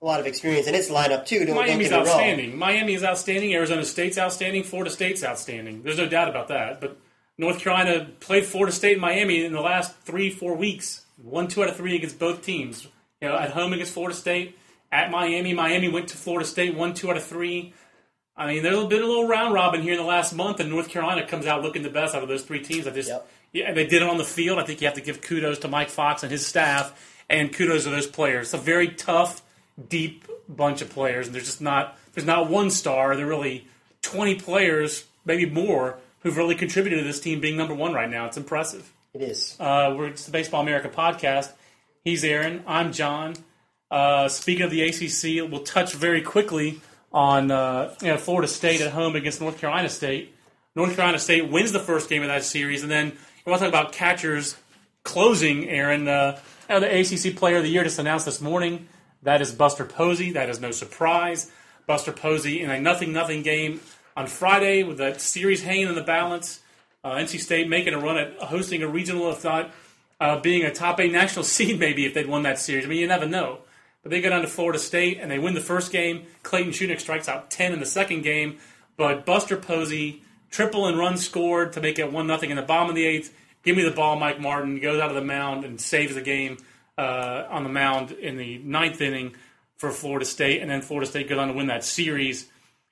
a 0.02 0.06
lot 0.06 0.20
of 0.20 0.26
experience 0.26 0.66
in 0.66 0.74
its 0.74 0.90
lineup 0.90 1.26
too. 1.26 1.44
Don't, 1.44 1.56
Miami's 1.56 1.90
don't 1.90 2.00
outstanding. 2.00 2.56
Miami 2.56 2.94
is 2.94 3.04
outstanding. 3.04 3.54
Arizona 3.54 3.84
State's 3.84 4.18
outstanding. 4.18 4.62
Florida 4.62 4.90
State's 4.90 5.22
outstanding. 5.22 5.82
There's 5.82 5.98
no 5.98 6.08
doubt 6.08 6.28
about 6.28 6.48
that. 6.48 6.80
But 6.80 6.96
North 7.36 7.58
Carolina 7.58 8.08
played 8.20 8.46
Florida 8.46 8.72
State 8.72 8.92
and 8.92 9.00
Miami 9.00 9.44
in 9.44 9.52
the 9.52 9.60
last 9.60 9.94
three, 10.00 10.30
four 10.30 10.54
weeks. 10.54 11.04
One, 11.16 11.48
two 11.48 11.62
out 11.62 11.68
of 11.68 11.76
three 11.76 11.96
against 11.96 12.18
both 12.18 12.42
teams. 12.42 12.86
You 13.20 13.28
know, 13.28 13.36
at 13.36 13.50
home 13.50 13.72
against 13.74 13.92
Florida 13.92 14.16
State, 14.16 14.56
at 14.90 15.10
Miami. 15.10 15.52
Miami 15.52 15.88
went 15.88 16.08
to 16.08 16.16
Florida 16.16 16.46
State, 16.48 16.74
one, 16.74 16.94
two 16.94 17.10
out 17.10 17.18
of 17.18 17.24
three. 17.24 17.74
I 18.34 18.46
mean, 18.46 18.62
there's 18.62 18.86
been 18.86 19.02
a 19.02 19.06
little 19.06 19.28
round 19.28 19.52
robin 19.52 19.82
here 19.82 19.92
in 19.92 19.98
the 19.98 20.06
last 20.06 20.32
month, 20.34 20.58
and 20.58 20.70
North 20.70 20.88
Carolina 20.88 21.26
comes 21.26 21.44
out 21.44 21.60
looking 21.62 21.82
the 21.82 21.90
best 21.90 22.14
out 22.14 22.22
of 22.22 22.30
those 22.30 22.42
three 22.44 22.60
teams. 22.62 22.86
I 22.86 22.90
just, 22.92 23.10
Yep. 23.10 23.28
yeah, 23.52 23.72
they 23.74 23.84
did 23.86 24.00
it 24.00 24.08
on 24.08 24.16
the 24.16 24.24
field. 24.24 24.58
I 24.58 24.64
think 24.64 24.80
you 24.80 24.86
have 24.86 24.94
to 24.94 25.02
give 25.02 25.20
kudos 25.20 25.58
to 25.58 25.68
Mike 25.68 25.90
Fox 25.90 26.22
and 26.22 26.32
his 26.32 26.46
staff, 26.46 27.22
and 27.28 27.52
kudos 27.52 27.84
to 27.84 27.90
those 27.90 28.06
players. 28.06 28.46
It's 28.46 28.54
a 28.54 28.58
very 28.58 28.88
tough, 28.88 29.42
deep 29.88 30.24
bunch 30.48 30.80
of 30.80 30.88
players, 30.88 31.26
and 31.26 31.34
there's 31.34 31.44
just 31.46 31.60
not 31.60 31.98
there's 32.14 32.26
not 32.26 32.48
one 32.48 32.70
star. 32.70 33.14
There 33.16 33.26
are 33.26 33.28
really 33.28 33.68
20 34.00 34.36
players, 34.36 35.04
maybe 35.26 35.44
more, 35.44 35.98
who've 36.20 36.36
really 36.38 36.54
contributed 36.54 37.00
to 37.00 37.04
this 37.04 37.20
team 37.20 37.38
being 37.40 37.58
number 37.58 37.74
one 37.74 37.92
right 37.92 38.08
now. 38.10 38.24
It's 38.24 38.38
impressive. 38.38 38.90
It 39.12 39.20
is. 39.20 39.56
Uh, 39.60 39.94
we're 39.96 40.06
it's 40.06 40.24
the 40.24 40.32
Baseball 40.32 40.62
America 40.62 40.88
podcast. 40.88 41.52
He's 42.02 42.24
Aaron. 42.24 42.64
I'm 42.66 42.92
John. 42.94 43.34
Uh, 43.90 44.28
speaking 44.28 44.62
of 44.62 44.70
the 44.70 44.80
ACC, 44.80 45.50
we'll 45.50 45.64
touch 45.64 45.92
very 45.92 46.22
quickly 46.22 46.80
on 47.12 47.50
uh, 47.50 47.94
you 48.00 48.08
know, 48.08 48.16
Florida 48.16 48.48
State 48.48 48.80
at 48.80 48.92
home 48.92 49.16
against 49.16 49.38
North 49.38 49.58
Carolina 49.58 49.90
State. 49.90 50.34
North 50.74 50.96
Carolina 50.96 51.18
State 51.18 51.50
wins 51.50 51.72
the 51.72 51.78
first 51.78 52.08
game 52.08 52.22
of 52.22 52.28
that 52.28 52.42
series, 52.42 52.80
and 52.82 52.90
then 52.90 53.12
we 53.44 53.50
want 53.50 53.60
to 53.60 53.70
talk 53.70 53.80
about 53.82 53.92
catchers 53.92 54.56
closing. 55.02 55.68
Aaron, 55.68 56.08
uh, 56.08 56.40
the 56.68 57.00
ACC 57.00 57.36
Player 57.36 57.58
of 57.58 57.64
the 57.64 57.68
Year 57.68 57.84
just 57.84 57.98
announced 57.98 58.24
this 58.24 58.40
morning. 58.40 58.88
That 59.22 59.42
is 59.42 59.52
Buster 59.52 59.84
Posey. 59.84 60.32
That 60.32 60.48
is 60.48 60.58
no 60.58 60.70
surprise. 60.70 61.52
Buster 61.86 62.12
Posey 62.12 62.62
in 62.62 62.70
a 62.70 62.80
nothing 62.80 63.12
nothing 63.12 63.42
game 63.42 63.82
on 64.16 64.26
Friday 64.26 64.84
with 64.84 64.96
that 64.96 65.20
series 65.20 65.64
hanging 65.64 65.88
in 65.88 65.96
the 65.96 66.02
balance. 66.02 66.60
Uh, 67.04 67.16
NC 67.16 67.40
State 67.40 67.68
making 67.68 67.92
a 67.92 67.98
run 67.98 68.16
at 68.16 68.38
hosting 68.38 68.82
a 68.82 68.88
regional, 68.88 69.30
if 69.30 69.44
not 69.44 69.70
uh, 70.20 70.38
being 70.40 70.64
a 70.64 70.72
top 70.72 71.00
eight 71.00 71.12
national 71.12 71.44
seed, 71.56 71.78
maybe 71.78 72.04
if 72.06 72.14
they'd 72.14 72.26
won 72.26 72.42
that 72.42 72.58
series. 72.58 72.84
I 72.84 72.88
mean, 72.88 73.00
you 73.00 73.06
never 73.06 73.26
know. 73.26 73.60
But 74.02 74.10
they 74.10 74.20
go 74.20 74.30
down 74.30 74.42
to 74.42 74.48
Florida 74.48 74.78
State 74.78 75.18
and 75.20 75.30
they 75.30 75.38
win 75.38 75.54
the 75.54 75.60
first 75.60 75.92
game. 75.92 76.26
Clayton 76.42 76.72
Shunick 76.72 77.00
strikes 77.00 77.28
out 77.28 77.50
ten 77.50 77.72
in 77.72 77.80
the 77.80 77.86
second 77.86 78.22
game, 78.22 78.58
but 78.96 79.26
Buster 79.26 79.56
Posey 79.56 80.22
triple 80.50 80.86
and 80.86 80.98
run 80.98 81.16
scored 81.16 81.72
to 81.74 81.80
make 81.80 81.98
it 81.98 82.12
one 82.12 82.26
nothing 82.26 82.50
in 82.50 82.56
the 82.56 82.62
bottom 82.62 82.88
of 82.88 82.94
the 82.94 83.06
eighth. 83.06 83.34
Give 83.62 83.76
me 83.76 83.82
the 83.82 83.90
ball, 83.90 84.16
Mike 84.16 84.40
Martin 84.40 84.80
goes 84.80 85.00
out 85.00 85.10
of 85.10 85.14
the 85.14 85.24
mound 85.24 85.64
and 85.64 85.78
saves 85.78 86.14
the 86.14 86.22
game 86.22 86.56
uh, 86.96 87.44
on 87.50 87.62
the 87.62 87.68
mound 87.68 88.12
in 88.12 88.36
the 88.36 88.58
ninth 88.58 89.00
inning 89.00 89.34
for 89.76 89.90
Florida 89.90 90.24
State, 90.24 90.60
and 90.60 90.70
then 90.70 90.82
Florida 90.82 91.08
State 91.08 91.28
goes 91.28 91.38
on 91.38 91.48
to 91.48 91.54
win 91.54 91.66
that 91.66 91.84
series. 91.84 92.48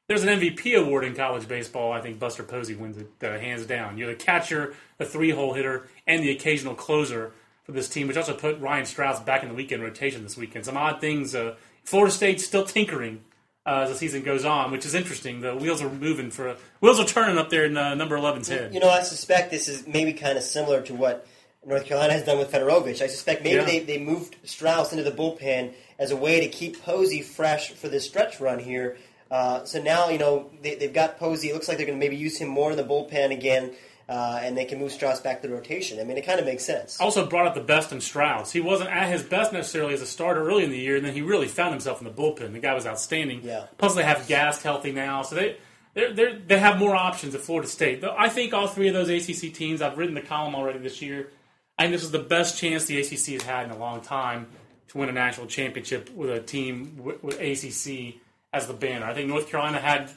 There's 0.09 0.23
an 0.23 0.41
MVP 0.41 0.75
award 0.75 1.05
in 1.05 1.15
college 1.15 1.47
baseball. 1.47 1.93
I 1.93 2.01
think 2.01 2.19
Buster 2.19 2.43
Posey 2.43 2.75
wins 2.75 2.97
it 2.97 3.11
uh, 3.23 3.39
hands 3.39 3.67
down. 3.67 3.99
You're 3.99 4.09
the 4.09 4.15
catcher, 4.15 4.75
the 4.97 5.05
three-hole 5.05 5.53
hitter, 5.53 5.87
and 6.07 6.23
the 6.23 6.31
occasional 6.31 6.75
closer 6.75 7.33
for 7.65 7.73
this 7.73 7.91
team, 7.91 8.09
which 8.09 8.17
also 8.17 8.33
put 8.35 8.59
Ryan 8.59 8.87
Strauss 8.87 9.21
back 9.21 9.43
in 9.43 9.51
the 9.51 9.55
weekend 9.55 9.83
rotation 9.83 10.23
this 10.23 10.35
weekend. 10.35 10.65
Some 10.65 10.79
odd 10.79 11.03
things. 11.03 11.35
Uh, 11.35 11.57
Florida 11.85 12.11
State's 12.11 12.43
still 12.43 12.65
tinkering 12.65 13.21
uh, 13.67 13.81
as 13.81 13.91
the 13.91 13.97
season 13.97 14.23
goes 14.23 14.47
on, 14.47 14.71
which 14.71 14.87
is 14.87 14.95
interesting. 14.95 15.43
The 15.43 15.55
wheels 15.55 15.83
are 15.83 15.91
moving 15.91 16.31
for 16.31 16.57
wheels 16.81 16.99
are 16.99 17.05
turning 17.05 17.37
up 17.37 17.51
there 17.51 17.67
in 17.67 17.77
uh, 17.77 17.95
number 17.95 18.17
11's 18.17 18.49
head. 18.49 18.73
You 18.73 18.81
know, 18.81 18.89
I 18.89 19.03
suspect 19.03 19.51
this 19.51 19.69
is 19.69 19.87
maybe 19.87 20.15
kind 20.15 20.39
of 20.39 20.45
similar 20.45 20.81
to 20.85 20.95
what 20.95 21.27
North 21.67 21.85
Carolina 21.85 22.15
has 22.15 22.25
done 22.25 22.39
with 22.39 22.51
Federowicz. 22.51 23.03
I 23.03 23.09
suspect 23.09 23.43
maybe 23.45 23.57
Yeah. 23.57 23.65
they, 23.65 23.81
they 23.81 23.99
moved 23.99 24.37
Strauss 24.45 24.91
into 24.93 25.05
the 25.05 25.11
bullpen 25.13 25.75
as 25.99 26.13
a 26.13 26.17
way 26.17 26.41
to 26.41 26.49
keep 26.49 26.81
Posey 26.83 27.21
fresh 27.21 27.73
for 27.73 27.89
this 27.89 28.07
stretch 28.07 28.41
run 28.41 28.59
here. 28.59 28.97
Uh, 29.31 29.65
so 29.65 29.83
now, 29.83 30.09
you 30.09 30.19
know, 30.19 30.51
they, 30.63 30.75
they've 30.77 30.93
got 30.93 31.19
Posey. 31.19 31.51
It 31.51 31.55
looks 31.55 31.69
like 31.69 31.77
they're 31.77 31.87
going 31.87 31.99
to 31.99 32.05
maybe 32.05 32.17
use 32.17 32.39
him 32.39 32.49
more 32.49 32.71
in 32.71 32.77
the 32.77 32.85
bullpen 32.85 33.31
again, 33.31 33.73
uh, 34.09 34.41
and 34.43 34.57
they 34.57 34.65
can 34.65 34.79
move 34.79 34.91
Strauss 34.91 35.21
back 35.21 35.43
to 35.43 35.49
the 35.49 35.55
rotation. 35.55 36.01
I 36.01 36.05
mean, 36.05 36.17
it 36.17 36.25
kind 36.25 36.41
of 36.41 36.47
makes 36.47 36.65
sense. 36.65 36.99
also 37.01 37.27
brought 37.27 37.47
out 37.47 37.55
the 37.55 37.61
best 37.61 37.93
in 37.93 38.01
Strauss. 38.01 38.53
He 38.53 38.61
wasn't 38.61 38.91
at 38.91 39.11
his 39.11 39.23
best 39.23 39.53
necessarily 39.53 39.93
as 39.95 40.01
a 40.01 40.07
starter 40.07 40.47
early 40.47 40.65
in 40.65 40.71
the 40.71 40.79
year, 40.79 40.97
and 40.97 41.05
then 41.05 41.13
he 41.13 41.23
really 41.23 41.49
found 41.49 41.73
himself 41.73 42.01
in 42.01 42.07
the 42.07 42.13
bullpen. 42.13 42.53
The 42.53 42.59
guy 42.59 42.75
was 42.75 42.87
outstanding. 42.87 43.43
Yeah. 43.43 43.67
Plus, 43.77 43.95
they 43.95 44.03
have 44.03 44.27
Gast 44.27 44.63
healthy 44.63 44.93
now, 44.93 45.23
so 45.23 45.35
they 45.35 45.57
they're, 45.95 46.13
they're, 46.13 46.39
they 46.39 46.59
have 46.59 46.79
more 46.79 46.95
options 46.95 47.35
at 47.35 47.41
Florida 47.41 47.69
State. 47.69 48.05
I 48.05 48.29
think 48.29 48.55
all 48.55 48.69
three 48.69 48.89
of 48.89 48.95
those 48.95 49.09
ACC 49.09 49.53
teams. 49.53 49.83
I've 49.83 49.99
written 49.99 50.15
the 50.15 50.21
column 50.21 50.55
already 50.55 50.79
this 50.79 51.03
year. 51.03 51.31
I 51.79 51.85
think 51.85 51.93
this 51.93 52.05
is 52.05 52.11
the 52.11 52.19
best 52.19 52.59
chance 52.59 52.85
the 52.85 53.01
ACC 53.01 53.41
has 53.41 53.43
had 53.43 53.67
in 53.67 53.73
a 53.73 53.79
long 53.79 54.01
time 54.01 54.47
to 54.89 54.99
win 54.99 55.09
a 55.09 55.13
national 55.13 55.47
championship 55.47 56.11
with 56.15 56.31
a 56.31 56.41
team 56.41 56.99
with, 56.99 57.23
with 57.23 57.41
ACC 57.41 58.21
as 58.59 58.67
the 58.67 58.75
banner. 58.75 59.07
I 59.07 59.15
think 59.15 59.29
North 59.29 59.49
Carolina 59.49 59.79
had 59.79 60.11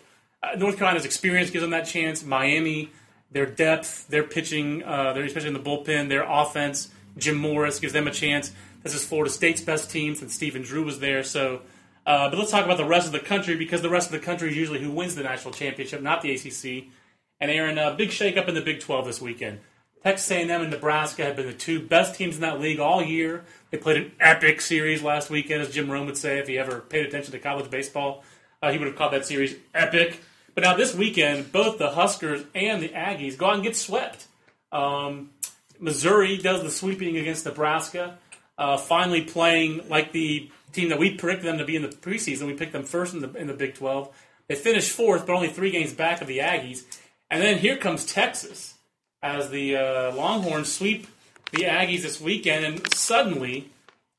uh, 0.44 0.56
North 0.58 0.78
Carolina's 0.78 1.06
experience 1.06 1.50
gives 1.50 1.62
them 1.62 1.72
that 1.72 1.86
chance. 1.86 2.24
Miami, 2.24 2.90
their 3.32 3.46
depth, 3.46 4.08
their 4.08 4.24
pitching, 4.24 4.84
uh, 4.84 5.14
their 5.14 5.24
especially 5.24 5.50
in 5.50 5.54
the 5.54 5.60
bullpen, 5.60 6.10
their 6.10 6.24
offense. 6.24 6.90
Jim 7.18 7.36
Morris 7.36 7.80
gives 7.80 7.94
them 7.94 8.08
a 8.08 8.12
chance. 8.12 8.52
This 8.84 8.96
is 8.96 9.06
Florida 9.06 9.30
State's 9.30 9.62
best 9.62 9.92
team 9.92 10.16
since 10.16 10.34
Stephen 10.34 10.64
Drew 10.64 10.84
was 10.84 11.00
there. 11.00 11.24
So, 11.24 11.62
uh, 12.06 12.30
but 12.30 12.40
let's 12.40 12.52
talk 12.52 12.66
about 12.66 12.78
the 12.78 12.86
rest 12.86 13.06
of 13.06 13.14
the 13.14 13.20
country 13.20 13.56
because 13.56 13.82
the 13.82 13.90
rest 13.90 14.08
of 14.08 14.14
the 14.14 14.26
country 14.26 14.50
is 14.50 14.58
usually 14.58 14.82
who 14.82 14.90
wins 14.90 15.16
the 15.16 15.24
national 15.24 15.54
championship, 15.54 16.02
not 16.02 16.22
the 16.22 16.32
ACC. 16.34 16.88
And 17.40 17.52
Aaron, 17.52 17.78
uh, 17.78 17.94
big 17.96 18.10
shakeup 18.10 18.48
in 18.48 18.56
the 18.56 18.62
Big 18.62 18.80
12 18.80 19.06
this 19.06 19.22
weekend. 19.22 19.60
Texas 20.04 20.32
A&M 20.32 20.50
and 20.50 20.72
Nebraska 20.72 21.24
have 21.24 21.36
been 21.36 21.46
the 21.46 21.54
two 21.54 21.80
best 21.80 22.16
teams 22.16 22.36
in 22.36 22.42
that 22.42 22.60
league 22.60 22.80
all 22.80 23.04
year. 23.04 23.46
They 23.70 23.78
played 23.78 23.98
an 23.98 24.12
epic 24.20 24.60
series 24.60 25.04
last 25.04 25.30
weekend, 25.30 25.62
as 25.62 25.72
Jim 25.72 25.92
Rome 25.92 26.08
would 26.08 26.18
say 26.18 26.40
if 26.40 26.48
he 26.48 26.58
ever 26.58 26.80
paid 26.80 27.06
attention 27.06 27.32
to 27.34 27.40
college 27.40 27.70
baseball. 27.70 28.24
Uh, 28.62 28.72
he 28.72 28.80
would 28.80 28.88
have 28.88 28.96
called 28.96 29.14
that 29.14 29.26
series 29.26 29.56
epic. 29.76 30.20
But 30.56 30.64
now 30.64 30.76
this 30.76 30.96
weekend, 30.96 31.52
both 31.52 31.78
the 31.78 31.92
Huskers 31.92 32.44
and 32.56 32.82
the 32.82 32.90
Aggies 32.90 33.38
go 33.38 33.48
out 33.48 33.56
and 33.56 33.64
get 33.64 33.76
swept. 33.76 34.28
Um, 34.72 35.30
Missouri 35.80 36.38
does 36.38 36.64
the 36.64 36.72
sweeping 36.72 37.18
against 37.18 37.46
Nebraska, 37.46 38.18
uh, 38.58 38.78
finally 38.78 39.22
playing 39.22 39.88
like 39.88 40.12
the 40.12 40.50
team 40.74 40.90
that 40.90 41.00
we 41.00 41.16
predicted 41.16 41.48
them 41.48 41.58
to 41.60 41.66
be 41.66 41.76
in 41.76 41.84
the 41.84 41.90
preseason. 41.90 42.48
We 42.48 42.54
picked 42.54 42.74
them 42.74 42.84
first 42.84 43.14
in 43.14 43.22
the 43.22 43.34
in 43.36 43.48
the 43.48 43.54
Big 43.54 43.76
12. 43.76 44.10
They 44.48 44.56
finished 44.56 44.92
fourth, 44.92 45.28
but 45.28 45.34
only 45.34 45.50
three 45.50 45.72
games 45.72 45.94
back 45.94 46.22
of 46.22 46.28
the 46.28 46.40
Aggies. 46.40 46.84
And 47.30 47.42
then 47.42 47.60
here 47.60 47.78
comes 47.78 48.06
Texas 48.06 48.71
as 49.22 49.50
the 49.50 49.76
uh, 49.76 50.16
Longhorns 50.16 50.72
sweep 50.72 51.08
the 51.52 51.64
Aggies 51.64 52.02
this 52.02 52.20
weekend, 52.22 52.66
and 52.66 52.94
suddenly 52.94 53.70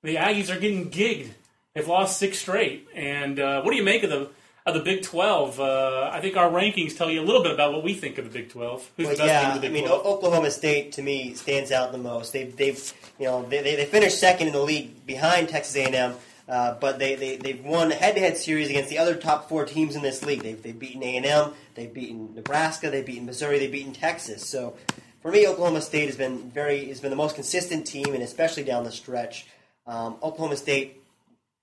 the 0.02 0.16
Aggies 0.16 0.54
are 0.54 0.61
getting 0.61 0.90
gigged. 0.90 1.30
They've 1.75 1.88
lost 1.88 2.18
six 2.18 2.38
straight. 2.38 2.87
And 2.94 3.40
uh, 3.40 3.62
what 3.62 3.71
do 3.71 3.76
you 3.76 3.85
make 3.85 4.02
of 4.02 4.11
the 4.11 4.28
of 4.64 4.75
the 4.75 4.80
Big 4.80 5.02
Twelve? 5.02 5.59
Uh, 5.59 6.11
I 6.12 6.21
think 6.21 6.37
our 6.37 6.50
rankings 6.50 6.97
tell 6.97 7.11
you 7.11 7.21
a 7.21 7.25
little 7.25 7.42
bit 7.42 7.52
about 7.52 7.73
what 7.73 7.82
we 7.82 7.94
think 7.94 8.18
of 8.18 8.25
the 8.25 8.30
Big 8.30 8.50
Twelve. 8.50 8.88
Who's 8.97 9.06
Well, 9.06 9.16
the 9.16 9.23
best 9.23 9.28
yeah, 9.28 9.40
team 9.40 9.50
in 9.50 9.52
I 9.52 9.54
the 9.56 9.61
Big 9.62 9.73
mean, 9.73 9.87
12? 9.87 10.06
Oklahoma 10.06 10.50
State 10.50 10.92
to 10.92 11.02
me 11.02 11.35
stands 11.35 11.73
out 11.73 11.90
the 11.92 11.99
most. 11.99 12.32
They've, 12.32 12.54
they've 12.54 12.94
you 13.18 13.26
know, 13.26 13.42
they, 13.49 13.62
they, 13.62 13.76
they 13.76 13.87
finished 13.87 14.21
second 14.21 14.49
in 14.49 14.52
the 14.52 14.61
league 14.62 15.04
behind 15.06 15.49
Texas 15.49 15.75
A&M, 15.76 16.14
uh, 16.49 16.75
but 16.80 16.99
they, 16.99 17.14
they, 17.14 17.37
they've 17.37 17.64
won 17.64 17.90
head-to-head 17.90 18.37
series 18.37 18.68
against 18.68 18.90
the 18.90 18.99
other 18.99 19.14
top 19.14 19.49
four 19.49 19.64
teams 19.64 19.96
in 19.96 20.02
this 20.02 20.25
league. 20.25 20.42
They've, 20.42 20.62
they've 20.62 20.78
beaten 20.78 21.02
A&M, 21.02 21.52
they've 21.75 21.92
beaten 21.92 22.34
Nebraska, 22.34 22.90
they've 22.90 23.06
beaten 23.06 23.26
Missouri, 23.26 23.58
they've 23.58 23.72
beaten 23.72 23.92
Texas. 23.92 24.46
So 24.46 24.76
for 25.20 25.30
me, 25.30 25.46
Oklahoma 25.46 25.80
State 25.80 26.06
has 26.06 26.16
been 26.16 26.50
very 26.50 26.87
has 26.88 27.00
been 27.00 27.11
the 27.11 27.16
most 27.16 27.37
consistent 27.37 27.87
team, 27.87 28.12
and 28.12 28.22
especially 28.22 28.64
down 28.64 28.84
the 28.84 28.92
stretch. 28.92 29.46
Um, 29.87 30.16
Oklahoma 30.22 30.56
State, 30.56 31.00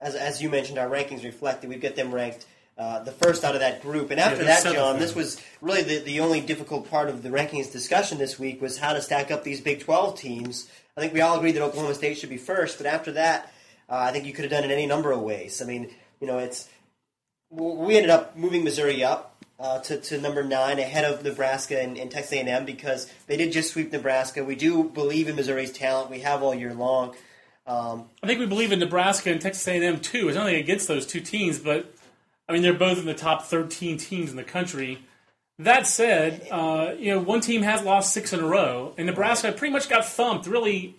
as, 0.02 0.16
as 0.16 0.42
you 0.42 0.50
mentioned, 0.50 0.78
our 0.78 0.90
rankings 0.90 1.24
reflect 1.24 1.62
that 1.62 1.68
we've 1.68 1.82
got 1.82 1.96
them 1.96 2.14
ranked 2.14 2.46
uh, 2.78 3.04
the 3.04 3.12
first 3.12 3.44
out 3.44 3.56
of 3.56 3.60
that 3.60 3.82
group. 3.82 4.10
And 4.12 4.20
after 4.20 4.38
they're 4.38 4.64
that, 4.64 4.74
John, 4.74 5.00
this 5.00 5.14
was 5.14 5.42
really 5.60 5.84
the, 5.84 6.00
the 6.00 6.22
only 6.22 6.40
difficult 6.40 6.90
part 6.90 7.10
of 7.10 7.22
the 7.22 7.30
rankings 7.30 7.70
discussion 7.70 8.18
this 8.18 8.40
week 8.40 8.62
was 8.62 8.78
how 8.78 8.94
to 8.94 9.02
stack 9.02 9.32
up 9.32 9.44
these 9.44 9.60
Big 9.60 9.82
12 9.82 10.18
teams. 10.18 10.70
I 10.96 11.02
think 11.02 11.14
we 11.14 11.20
all 11.20 11.38
agreed 11.38 11.54
that 11.54 11.62
Oklahoma 11.62 11.94
State 11.94 12.18
should 12.18 12.30
be 12.30 12.38
first, 12.38 12.78
but 12.78 12.88
after 12.88 13.12
that, 13.14 13.52
uh, 13.90 13.98
I 13.98 14.12
think 14.12 14.26
you 14.26 14.34
could 14.34 14.44
have 14.44 14.52
done 14.52 14.64
it 14.64 14.72
any 14.72 14.86
number 14.86 15.12
of 15.12 15.22
ways. 15.22 15.62
I 15.62 15.66
mean, 15.66 15.90
you 16.20 16.28
know, 16.28 16.38
it's 16.38 16.70
we 17.50 17.96
ended 17.96 18.12
up 18.12 18.38
moving 18.38 18.64
Missouri 18.64 19.04
up 19.04 19.44
uh, 19.60 19.80
to, 19.80 20.00
to 20.00 20.20
number 20.20 20.44
nine 20.44 20.80
ahead 20.80 21.04
of 21.04 21.24
Nebraska 21.24 21.82
and, 21.82 21.98
and 21.98 22.10
Texas 22.10 22.34
A&M 22.34 22.66
because 22.66 23.12
they 23.28 23.36
did 23.36 23.52
just 23.52 23.72
sweep 23.72 23.92
Nebraska. 23.92 24.44
We 24.44 24.56
do 24.56 24.84
believe 24.84 25.28
in 25.28 25.36
Missouri's 25.36 25.72
talent. 25.72 26.10
We 26.10 26.20
have 26.20 26.44
all 26.44 26.56
year 26.56 26.74
long. 26.74 27.16
Um, 27.66 28.06
I 28.24 28.28
think 28.28 28.40
we 28.40 28.46
believe 28.46 28.72
in 28.72 28.80
Nebraska 28.80 29.32
and 29.32 29.42
Texas 29.42 29.68
A&M 29.68 30.00
too. 30.00 30.30
It's 30.30 30.38
nothing 30.38 30.56
against 30.56 30.88
those 30.88 31.06
two 31.06 31.20
teams, 31.20 31.60
but 31.60 31.94
I 32.48 32.54
mean 32.54 32.62
they're 32.62 32.74
both 32.74 33.00
in 33.00 33.06
the 33.06 33.14
top 33.14 33.46
13 33.46 33.98
teams 33.98 34.32
in 34.32 34.38
the 34.38 34.44
country. 34.44 35.00
That 35.60 35.86
said, 35.86 36.48
uh, 36.50 36.94
you 36.98 37.12
know 37.12 37.20
one 37.20 37.42
team 37.42 37.64
has 37.64 37.84
lost 37.84 38.14
six 38.14 38.32
in 38.32 38.40
a 38.40 38.48
row, 38.48 38.94
and 38.98 39.08
Nebraska 39.08 39.52
pretty 39.52 39.74
much 39.74 39.90
got 39.90 40.06
thumped. 40.06 40.48
Really, 40.48 40.96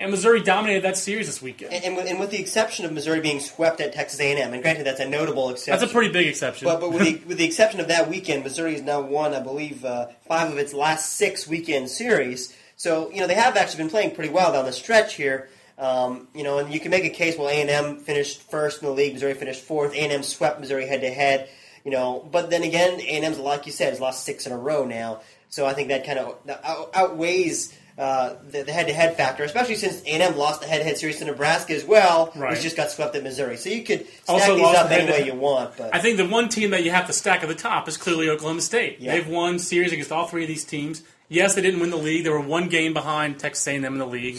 and 0.00 0.10
Missouri 0.10 0.42
dominated 0.42 0.84
that 0.84 0.96
series 0.96 1.26
this 1.26 1.42
weekend. 1.42 1.72
and, 1.72 1.84
and, 1.84 1.96
with, 1.96 2.06
and 2.06 2.20
with 2.20 2.30
the 2.30 2.38
exception 2.38 2.84
of 2.84 2.92
Missouri 2.92 3.20
being 3.20 3.40
swept 3.40 3.80
at 3.80 3.92
Texas 3.92 4.20
A&M, 4.20 4.52
and 4.52 4.62
granted 4.62 4.84
that's 4.84 5.00
a 5.00 5.08
notable 5.08 5.50
exception. 5.50 5.78
That's 5.78 5.90
a 5.90 5.92
pretty 5.92 6.12
big 6.12 6.28
exception. 6.28 6.66
But, 6.66 6.80
but 6.80 6.92
with, 6.92 7.02
the, 7.02 7.26
with 7.26 7.38
the 7.38 7.44
exception 7.44 7.80
of 7.80 7.88
that 7.88 8.08
weekend, 8.08 8.44
Missouri 8.44 8.74
has 8.74 8.82
now 8.82 9.00
won, 9.00 9.34
I 9.34 9.40
believe, 9.40 9.84
uh, 9.84 10.06
five 10.26 10.52
of 10.52 10.58
its 10.58 10.72
last 10.72 11.14
six 11.14 11.48
weekend 11.48 11.88
series. 11.90 12.54
So 12.76 13.10
you 13.10 13.20
know 13.20 13.26
they 13.26 13.34
have 13.34 13.56
actually 13.56 13.78
been 13.78 13.90
playing 13.90 14.14
pretty 14.14 14.30
well 14.30 14.52
down 14.52 14.64
the 14.64 14.72
stretch 14.72 15.14
here. 15.14 15.48
Um, 15.78 16.28
you 16.34 16.44
know, 16.44 16.58
and 16.58 16.72
you 16.72 16.78
can 16.80 16.90
make 16.92 17.04
a 17.04 17.10
case. 17.10 17.36
Well, 17.36 17.48
A 17.48 17.60
and 17.60 17.68
M 17.68 17.98
finished 17.98 18.40
first 18.42 18.82
in 18.82 18.88
the 18.88 18.94
league. 18.94 19.14
Missouri 19.14 19.34
finished 19.34 19.62
fourth. 19.64 19.94
A 19.94 19.98
and 19.98 20.12
M 20.12 20.22
swept 20.22 20.60
Missouri 20.60 20.86
head 20.86 21.00
to 21.00 21.10
head. 21.10 21.48
You 21.84 21.90
know, 21.90 22.28
but 22.30 22.50
then 22.50 22.62
again, 22.62 23.00
A 23.00 23.04
and 23.04 23.24
M's 23.24 23.38
like 23.38 23.66
you 23.66 23.72
said 23.72 23.90
has 23.90 24.00
lost 24.00 24.24
six 24.24 24.46
in 24.46 24.52
a 24.52 24.58
row 24.58 24.84
now. 24.84 25.22
So 25.48 25.66
I 25.66 25.72
think 25.72 25.88
that 25.88 26.06
kind 26.06 26.20
of 26.20 26.36
out- 26.64 26.90
outweighs. 26.94 27.76
Uh, 27.98 28.36
the, 28.52 28.62
the 28.62 28.72
head-to-head 28.72 29.16
factor, 29.16 29.42
especially 29.42 29.74
since 29.74 30.00
A&M 30.02 30.36
lost 30.36 30.60
the 30.60 30.68
head-to-head 30.68 30.96
series 30.98 31.18
to 31.18 31.24
Nebraska 31.24 31.74
as 31.74 31.84
well, 31.84 32.30
Right. 32.36 32.52
which 32.52 32.62
just 32.62 32.76
got 32.76 32.92
swept 32.92 33.16
at 33.16 33.24
Missouri. 33.24 33.56
So 33.56 33.70
you 33.70 33.82
could 33.82 34.06
stack 34.06 34.28
Also 34.28 34.54
these 34.54 34.64
up 34.76 34.88
any 34.92 35.10
way 35.10 35.26
you 35.26 35.34
want. 35.34 35.76
But 35.76 35.92
I 35.92 35.98
think 35.98 36.16
the 36.16 36.26
one 36.28 36.48
team 36.48 36.70
that 36.70 36.84
you 36.84 36.92
have 36.92 37.08
to 37.08 37.12
stack 37.12 37.42
at 37.42 37.48
the 37.48 37.56
top 37.56 37.88
is 37.88 37.96
clearly 37.96 38.28
Oklahoma 38.30 38.60
State. 38.60 39.00
Yeah. 39.00 39.14
They've 39.16 39.26
won 39.26 39.58
series 39.58 39.92
against 39.92 40.12
all 40.12 40.28
three 40.28 40.44
of 40.44 40.48
these 40.48 40.62
teams. 40.64 41.02
Yes, 41.28 41.56
they 41.56 41.60
didn't 41.60 41.80
win 41.80 41.90
the 41.90 41.96
league. 41.96 42.22
They 42.22 42.30
were 42.30 42.40
one 42.40 42.68
game 42.68 42.94
behind 42.94 43.40
Texas 43.40 43.66
A&M 43.66 43.84
in 43.84 43.98
the 43.98 44.06
league. 44.06 44.38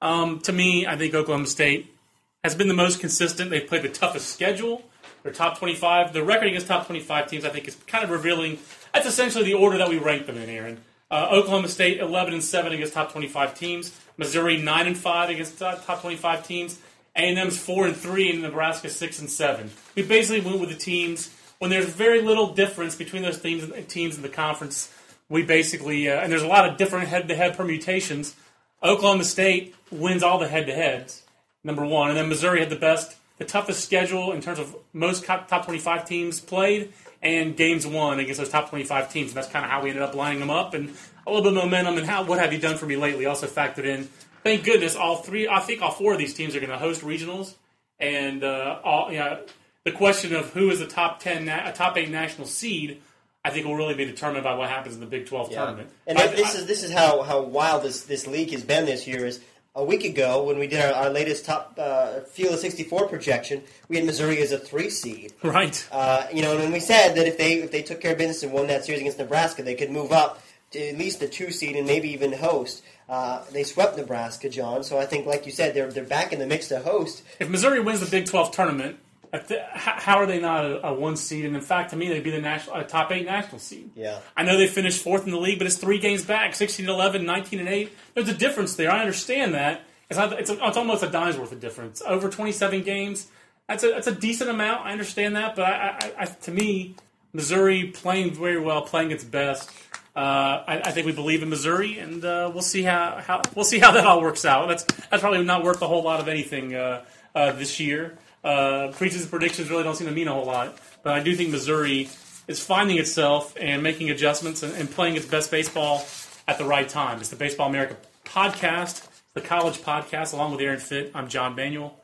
Um, 0.00 0.40
to 0.40 0.52
me, 0.54 0.86
I 0.86 0.96
think 0.96 1.12
Oklahoma 1.14 1.46
State 1.46 1.94
has 2.42 2.54
been 2.54 2.68
the 2.68 2.74
most 2.74 3.00
consistent. 3.00 3.50
They've 3.50 3.66
played 3.68 3.82
the 3.82 3.88
toughest 3.90 4.30
schedule. 4.30 4.82
They're 5.22 5.32
top 5.32 5.58
25. 5.58 6.14
The 6.14 6.22
record 6.22 6.48
against 6.48 6.68
top 6.68 6.86
25 6.86 7.26
teams, 7.28 7.44
I 7.44 7.50
think, 7.50 7.68
is 7.68 7.76
kind 7.86 8.02
of 8.02 8.08
revealing. 8.08 8.58
That's 8.94 9.06
essentially 9.06 9.44
the 9.44 9.54
order 9.54 9.76
that 9.78 9.90
we 9.90 9.98
rank 9.98 10.26
them 10.26 10.38
in, 10.38 10.48
Aaron. 10.48 10.78
Uh, 11.10 11.28
Oklahoma 11.30 11.68
State 11.68 12.00
11 12.00 12.34
and 12.34 12.42
7 12.42 12.72
against 12.72 12.94
top 12.94 13.12
25 13.12 13.54
teams. 13.54 13.98
Missouri 14.16 14.56
9 14.56 14.86
and 14.86 14.96
5 14.96 15.30
against 15.30 15.58
top 15.58 16.00
25 16.00 16.46
teams. 16.46 16.78
A&M's 17.16 17.58
4 17.58 17.86
and 17.88 17.96
3 17.96 18.30
and 18.32 18.42
Nebraska 18.42 18.88
6 18.88 19.18
and 19.20 19.30
7. 19.30 19.70
We 19.94 20.02
basically 20.02 20.40
went 20.40 20.60
with 20.60 20.70
the 20.70 20.76
teams 20.76 21.30
when 21.58 21.70
there's 21.70 21.86
very 21.86 22.20
little 22.20 22.54
difference 22.54 22.96
between 22.96 23.22
those 23.22 23.40
teams 23.40 23.62
and 23.62 23.88
teams 23.88 24.16
in 24.16 24.22
the 24.22 24.28
conference. 24.28 24.92
We 25.28 25.42
basically 25.42 26.08
uh, 26.10 26.20
and 26.20 26.32
there's 26.32 26.42
a 26.42 26.48
lot 26.48 26.68
of 26.68 26.76
different 26.76 27.08
head-to-head 27.08 27.56
permutations. 27.56 28.34
Oklahoma 28.82 29.24
State 29.24 29.74
wins 29.90 30.22
all 30.22 30.38
the 30.38 30.48
head-to-heads, 30.48 31.22
number 31.62 31.86
one, 31.86 32.10
and 32.10 32.18
then 32.18 32.28
Missouri 32.28 32.60
had 32.60 32.68
the 32.68 32.76
best, 32.76 33.16
the 33.38 33.44
toughest 33.44 33.82
schedule 33.82 34.32
in 34.32 34.40
terms 34.40 34.58
of 34.58 34.76
most 34.92 35.24
top 35.24 35.64
25 35.64 36.06
teams 36.06 36.40
played 36.40 36.92
and 37.24 37.56
games 37.56 37.86
won 37.86 38.20
against 38.20 38.38
those 38.38 38.50
top 38.50 38.68
25 38.68 39.10
teams, 39.10 39.30
and 39.30 39.36
that's 39.36 39.48
kind 39.48 39.64
of 39.64 39.70
how 39.70 39.82
we 39.82 39.88
ended 39.88 40.02
up 40.04 40.14
lining 40.14 40.38
them 40.40 40.50
up 40.50 40.74
and 40.74 40.90
a 41.26 41.30
little 41.32 41.42
bit 41.42 41.56
of 41.58 41.64
momentum 41.64 41.96
and 41.96 42.06
how 42.06 42.22
what 42.22 42.38
have 42.38 42.52
you 42.52 42.58
done 42.58 42.76
for 42.76 42.86
me 42.86 42.96
lately 42.96 43.24
also 43.26 43.46
factored 43.46 43.84
in. 43.84 44.08
Thank 44.44 44.62
goodness 44.64 44.94
all 44.94 45.16
three, 45.16 45.48
I 45.48 45.60
think 45.60 45.80
all 45.80 45.90
four 45.90 46.12
of 46.12 46.18
these 46.18 46.34
teams 46.34 46.54
are 46.54 46.60
going 46.60 46.70
to 46.70 46.78
host 46.78 47.00
regionals, 47.00 47.54
and 47.98 48.44
uh, 48.44 48.78
all 48.84 49.10
you 49.10 49.18
know, 49.18 49.40
the 49.84 49.92
question 49.92 50.34
of 50.34 50.50
who 50.50 50.70
is 50.70 50.78
the 50.80 50.86
top 50.86 51.20
10, 51.20 51.48
a 51.48 51.72
top 51.72 51.96
eight 51.96 52.10
national 52.10 52.46
seed. 52.46 53.00
I 53.46 53.50
think 53.50 53.66
will 53.66 53.76
really 53.76 53.92
be 53.94 54.06
determined 54.06 54.42
by 54.42 54.54
what 54.54 54.70
happens 54.70 54.94
in 54.94 55.00
the 55.02 55.06
Big 55.06 55.26
12 55.26 55.50
tournament. 55.50 55.90
And 56.06 56.16
I- 56.16 56.28
this 56.28 56.54
I- 56.54 56.58
is 56.60 56.66
this 56.66 56.82
is 56.82 56.90
how, 56.90 57.20
how 57.20 57.42
wild 57.42 57.82
this, 57.82 58.04
this 58.04 58.26
league 58.26 58.50
has 58.52 58.62
been 58.62 58.86
this 58.86 59.06
year. 59.06 59.26
Is 59.26 59.38
a 59.76 59.84
week 59.84 60.04
ago 60.04 60.44
when 60.44 60.58
we 60.58 60.66
did 60.66 60.80
our, 60.80 60.92
our 60.92 61.10
latest 61.10 61.44
top 61.44 61.74
uh, 61.78 62.20
field 62.20 62.54
of 62.54 62.60
64 62.60 63.08
projection, 63.08 63.62
we 63.88 63.96
had 63.96 64.04
Missouri 64.04 64.40
as 64.40 64.52
a 64.52 64.58
three 64.58 64.90
seed. 64.90 65.32
right. 65.42 65.86
Uh, 65.90 66.26
you 66.32 66.42
know, 66.42 66.52
and 66.52 66.60
when 66.60 66.72
we 66.72 66.80
said 66.80 67.14
that 67.16 67.26
if 67.26 67.36
they 67.38 67.54
if 67.54 67.70
they 67.70 67.82
took 67.82 68.00
care 68.00 68.12
of 68.12 68.18
business 68.18 68.42
and 68.42 68.52
won 68.52 68.68
that 68.68 68.84
series 68.84 69.00
against 69.00 69.18
Nebraska, 69.18 69.62
they 69.62 69.74
could 69.74 69.90
move 69.90 70.12
up 70.12 70.40
to 70.70 70.88
at 70.88 70.98
least 70.98 71.20
the 71.20 71.28
two 71.28 71.50
seed 71.50 71.76
and 71.76 71.86
maybe 71.86 72.10
even 72.10 72.32
host. 72.32 72.82
Uh, 73.08 73.44
they 73.52 73.64
swept 73.64 73.96
Nebraska, 73.96 74.48
John. 74.48 74.82
So 74.82 74.98
I 74.98 75.06
think, 75.06 75.26
like 75.26 75.44
you 75.46 75.52
said, 75.52 75.74
they're 75.74 75.90
they're 75.90 76.04
back 76.04 76.32
in 76.32 76.38
the 76.38 76.46
mix 76.46 76.68
to 76.68 76.78
host. 76.80 77.22
If 77.38 77.48
Missouri 77.48 77.80
wins 77.80 78.00
the 78.00 78.06
Big 78.06 78.26
12 78.26 78.52
tournament, 78.52 78.98
how 79.42 80.18
are 80.18 80.26
they 80.26 80.40
not 80.40 80.64
a, 80.64 80.88
a 80.88 80.94
one 80.94 81.16
seed? 81.16 81.44
And 81.44 81.56
in 81.56 81.62
fact, 81.62 81.90
to 81.90 81.96
me, 81.96 82.08
they'd 82.08 82.22
be 82.22 82.30
the 82.30 82.40
national, 82.40 82.76
a 82.76 82.84
top 82.84 83.10
eight 83.12 83.26
national 83.26 83.58
seed. 83.58 83.90
Yeah. 83.94 84.20
I 84.36 84.44
know 84.44 84.56
they 84.56 84.66
finished 84.66 85.02
fourth 85.02 85.24
in 85.24 85.32
the 85.32 85.38
league, 85.38 85.58
but 85.58 85.66
it's 85.66 85.76
three 85.76 85.98
games 85.98 86.24
back 86.24 86.54
16 86.54 86.88
11, 86.88 87.24
19 87.24 87.58
and 87.58 87.68
8. 87.68 87.92
There's 88.14 88.28
a 88.28 88.34
difference 88.34 88.76
there. 88.76 88.90
I 88.90 89.00
understand 89.00 89.54
that. 89.54 89.82
It's, 90.10 90.18
not, 90.18 90.32
it's, 90.34 90.50
a, 90.50 90.66
it's 90.66 90.76
almost 90.76 91.02
a 91.02 91.08
dime's 91.08 91.36
worth 91.36 91.52
of 91.52 91.60
difference. 91.60 92.02
Over 92.02 92.28
27 92.28 92.82
games, 92.82 93.28
that's 93.68 93.82
a, 93.82 93.88
that's 93.88 94.06
a 94.06 94.14
decent 94.14 94.50
amount. 94.50 94.86
I 94.86 94.92
understand 94.92 95.36
that. 95.36 95.56
But 95.56 95.64
I, 95.64 95.98
I, 96.00 96.12
I, 96.18 96.24
to 96.26 96.50
me, 96.50 96.94
Missouri 97.32 97.90
playing 97.92 98.34
very 98.34 98.60
well, 98.60 98.82
playing 98.82 99.10
its 99.10 99.24
best. 99.24 99.70
Uh, 100.14 100.62
I, 100.68 100.80
I 100.84 100.90
think 100.92 101.06
we 101.06 101.12
believe 101.12 101.42
in 101.42 101.48
Missouri, 101.48 101.98
and 101.98 102.24
uh, 102.24 102.48
we'll 102.52 102.62
see 102.62 102.82
how, 102.82 103.20
how 103.20 103.42
we'll 103.56 103.64
see 103.64 103.80
how 103.80 103.90
that 103.90 104.06
all 104.06 104.20
works 104.20 104.44
out. 104.44 104.68
That's 104.68 104.84
that's 104.84 105.20
probably 105.20 105.42
not 105.42 105.64
worth 105.64 105.82
a 105.82 105.88
whole 105.88 106.04
lot 106.04 106.20
of 106.20 106.28
anything 106.28 106.72
uh, 106.72 107.04
uh, 107.34 107.50
this 107.52 107.80
year. 107.80 108.16
Uh, 108.44 108.92
preaches 108.92 109.24
predictions 109.26 109.70
really 109.70 109.82
don't 109.82 109.96
seem 109.96 110.06
to 110.06 110.12
mean 110.12 110.28
a 110.28 110.32
whole 110.32 110.44
lot, 110.44 110.76
but 111.02 111.14
I 111.14 111.22
do 111.22 111.34
think 111.34 111.50
Missouri 111.50 112.08
is 112.46 112.62
finding 112.62 112.98
itself 112.98 113.56
and 113.58 113.82
making 113.82 114.10
adjustments 114.10 114.62
and, 114.62 114.74
and 114.74 114.90
playing 114.90 115.16
its 115.16 115.24
best 115.26 115.50
baseball 115.50 116.06
at 116.46 116.58
the 116.58 116.64
right 116.64 116.88
time. 116.88 117.20
It's 117.20 117.30
the 117.30 117.36
Baseball 117.36 117.68
America 117.70 117.96
podcast, 118.24 119.08
the 119.32 119.40
college 119.40 119.78
podcast, 119.78 120.34
along 120.34 120.52
with 120.52 120.60
Aaron 120.60 120.78
Fitt. 120.78 121.12
I'm 121.14 121.28
John 121.28 121.56
Manuel. 121.56 121.98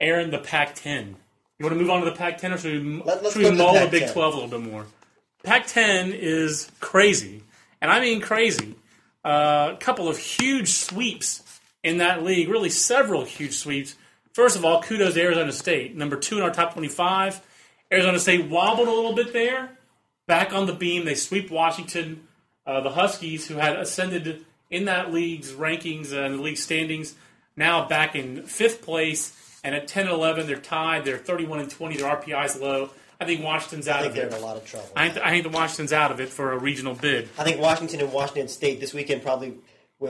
Aaron, 0.00 0.30
the 0.30 0.38
Pac-10. 0.38 1.14
You 1.58 1.66
want 1.66 1.74
to 1.74 1.80
move 1.80 1.90
on 1.90 2.02
to 2.02 2.10
the 2.10 2.16
Pac-10, 2.16 2.54
or 2.54 2.58
should 2.58 2.82
we, 2.82 3.02
Let- 3.02 3.22
let's 3.22 3.34
should 3.34 3.42
we 3.42 3.50
the 3.50 3.80
the 3.84 3.88
Big 3.90 4.10
12 4.10 4.34
a 4.34 4.36
little 4.40 4.58
bit 4.58 4.70
more? 4.70 4.86
Pac-10 5.44 6.14
is 6.18 6.70
crazy, 6.80 7.42
and 7.82 7.90
I 7.90 8.00
mean 8.00 8.22
crazy. 8.22 8.74
Uh, 9.24 9.72
a 9.74 9.76
couple 9.78 10.08
of 10.08 10.18
huge 10.18 10.68
sweeps 10.70 11.42
in 11.82 11.98
that 11.98 12.22
league, 12.24 12.48
really 12.48 12.70
several 12.70 13.24
huge 13.24 13.54
sweeps. 13.54 13.96
First 14.34 14.56
of 14.56 14.64
all, 14.64 14.82
kudos 14.82 15.14
to 15.14 15.22
Arizona 15.22 15.52
State, 15.52 15.96
number 15.96 16.16
two 16.16 16.38
in 16.38 16.42
our 16.42 16.50
top 16.50 16.72
25. 16.72 17.40
Arizona 17.92 18.18
State 18.18 18.46
wobbled 18.50 18.88
a 18.88 18.90
little 18.90 19.14
bit 19.14 19.32
there, 19.32 19.70
back 20.26 20.52
on 20.52 20.66
the 20.66 20.72
beam. 20.72 21.04
They 21.04 21.14
sweep 21.14 21.50
Washington. 21.52 22.26
Uh, 22.66 22.80
the 22.80 22.90
Huskies, 22.90 23.46
who 23.46 23.56
had 23.56 23.76
ascended 23.76 24.44
in 24.70 24.86
that 24.86 25.12
league's 25.12 25.52
rankings 25.52 26.12
and 26.12 26.38
the 26.38 26.42
league 26.42 26.56
standings, 26.56 27.14
now 27.56 27.86
back 27.86 28.16
in 28.16 28.42
fifth 28.42 28.82
place. 28.82 29.38
And 29.62 29.72
at 29.72 29.86
10 29.86 30.06
and 30.06 30.12
11, 30.14 30.48
they're 30.48 30.56
tied. 30.56 31.04
They're 31.04 31.16
31 31.16 31.60
and 31.60 31.70
20. 31.70 31.96
Their 31.98 32.16
RPI's 32.16 32.58
low. 32.58 32.90
I 33.20 33.26
think 33.26 33.44
Washington's 33.44 33.86
out 33.86 34.00
I 34.00 34.02
think 34.02 34.10
of 34.10 34.16
they're 34.16 34.26
it. 34.26 34.32
in 34.32 34.42
a 34.42 34.44
lot 34.44 34.56
of 34.56 34.66
trouble. 34.66 34.88
I 34.96 35.10
think, 35.10 35.24
I 35.24 35.30
think 35.30 35.44
the 35.44 35.50
Washington's 35.50 35.92
out 35.92 36.10
of 36.10 36.20
it 36.20 36.28
for 36.28 36.52
a 36.52 36.58
regional 36.58 36.94
bid. 36.94 37.28
I 37.38 37.44
think 37.44 37.60
Washington 37.60 38.00
and 38.00 38.12
Washington 38.12 38.48
State 38.48 38.80
this 38.80 38.92
weekend 38.92 39.22
probably 39.22 39.54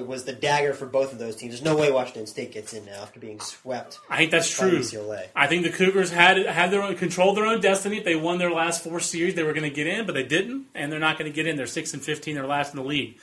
was 0.02 0.24
the 0.24 0.32
dagger 0.32 0.74
for 0.74 0.86
both 0.86 1.12
of 1.12 1.18
those 1.18 1.36
teams. 1.36 1.52
There's 1.52 1.64
no 1.64 1.76
way 1.76 1.90
Washington 1.92 2.26
State 2.26 2.52
gets 2.52 2.72
in 2.72 2.84
now 2.84 3.02
after 3.02 3.20
being 3.20 3.40
swept. 3.40 4.00
I 4.10 4.16
think 4.18 4.30
that's 4.30 4.58
by 4.58 4.68
true. 4.70 4.78
UCLA. 4.80 5.26
I 5.36 5.46
think 5.46 5.62
the 5.62 5.70
Cougars 5.70 6.10
had 6.10 6.36
had 6.46 6.70
their 6.70 6.82
own, 6.82 6.96
controlled 6.96 7.36
their 7.36 7.46
own 7.46 7.60
destiny. 7.60 7.98
If 7.98 8.04
they 8.04 8.16
won 8.16 8.38
their 8.38 8.50
last 8.50 8.82
four 8.82 9.00
series, 9.00 9.34
they 9.34 9.42
were 9.42 9.52
going 9.52 9.68
to 9.68 9.74
get 9.74 9.86
in, 9.86 10.06
but 10.06 10.14
they 10.14 10.24
didn't, 10.24 10.66
and 10.74 10.90
they're 10.90 10.98
not 11.00 11.18
going 11.18 11.30
to 11.30 11.34
get 11.34 11.46
in. 11.46 11.56
They're 11.56 11.66
six 11.66 11.94
and 11.94 12.02
fifteen. 12.02 12.34
They're 12.34 12.46
last 12.46 12.74
in 12.74 12.80
the 12.82 12.86
league. 12.86 13.18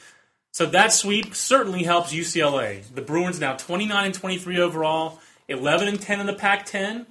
So 0.53 0.65
that 0.67 0.91
sweep 0.91 1.33
certainly 1.35 1.83
helps 1.83 2.13
UCLA. 2.13 2.83
The 2.93 3.01
Bruins 3.01 3.39
now 3.39 3.53
twenty 3.55 3.85
nine 3.85 4.05
and 4.05 4.13
twenty 4.13 4.37
three 4.37 4.59
overall, 4.59 5.19
eleven 5.47 5.87
and 5.87 5.99
ten 6.01 6.19
in 6.19 6.25
the 6.25 6.33
Pac-10. 6.33 7.05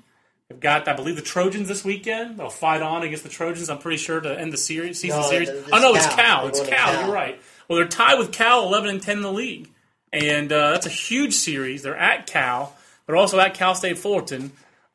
They've 0.48 0.58
got, 0.58 0.88
I 0.88 0.94
believe, 0.94 1.14
the 1.14 1.22
Trojans 1.22 1.68
this 1.68 1.84
weekend. 1.84 2.38
They'll 2.38 2.50
fight 2.50 2.82
on 2.82 3.04
against 3.04 3.22
the 3.22 3.28
Trojans. 3.28 3.70
I'm 3.70 3.78
pretty 3.78 3.98
sure 3.98 4.20
to 4.20 4.36
end 4.36 4.52
the 4.52 4.56
series, 4.56 4.98
season 4.98 5.20
No, 5.20 5.28
series. 5.28 5.48
oh 5.48 5.78
no, 5.78 5.94
it's 5.94 6.06
Cal. 6.06 6.16
Cal. 6.16 6.48
It's 6.48 6.58
Cal. 6.60 6.68
Cal. 6.68 7.02
You're 7.04 7.14
right. 7.14 7.40
Well, 7.70 7.76
they're 7.78 7.86
tied 7.86 8.18
with 8.18 8.32
Cal, 8.32 8.64
eleven 8.66 8.90
and 8.90 9.00
ten 9.00 9.18
in 9.18 9.22
the 9.22 9.30
league, 9.32 9.70
and 10.12 10.52
uh, 10.52 10.72
that's 10.72 10.86
a 10.86 10.90
huge 10.90 11.34
series. 11.34 11.82
They're 11.84 11.96
at 11.96 12.26
Cal. 12.26 12.76
They're 13.06 13.14
also 13.14 13.38
at 13.38 13.54
Cal 13.54 13.76
State 13.76 13.96
Fullerton, 13.96 14.50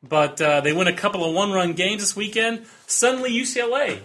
but 0.06 0.38
uh, 0.42 0.60
they 0.60 0.74
win 0.74 0.86
a 0.86 0.92
couple 0.92 1.24
of 1.26 1.34
one-run 1.34 1.72
games 1.72 2.02
this 2.02 2.14
weekend. 2.14 2.66
Suddenly, 2.86 3.32
UCLA 3.32 4.00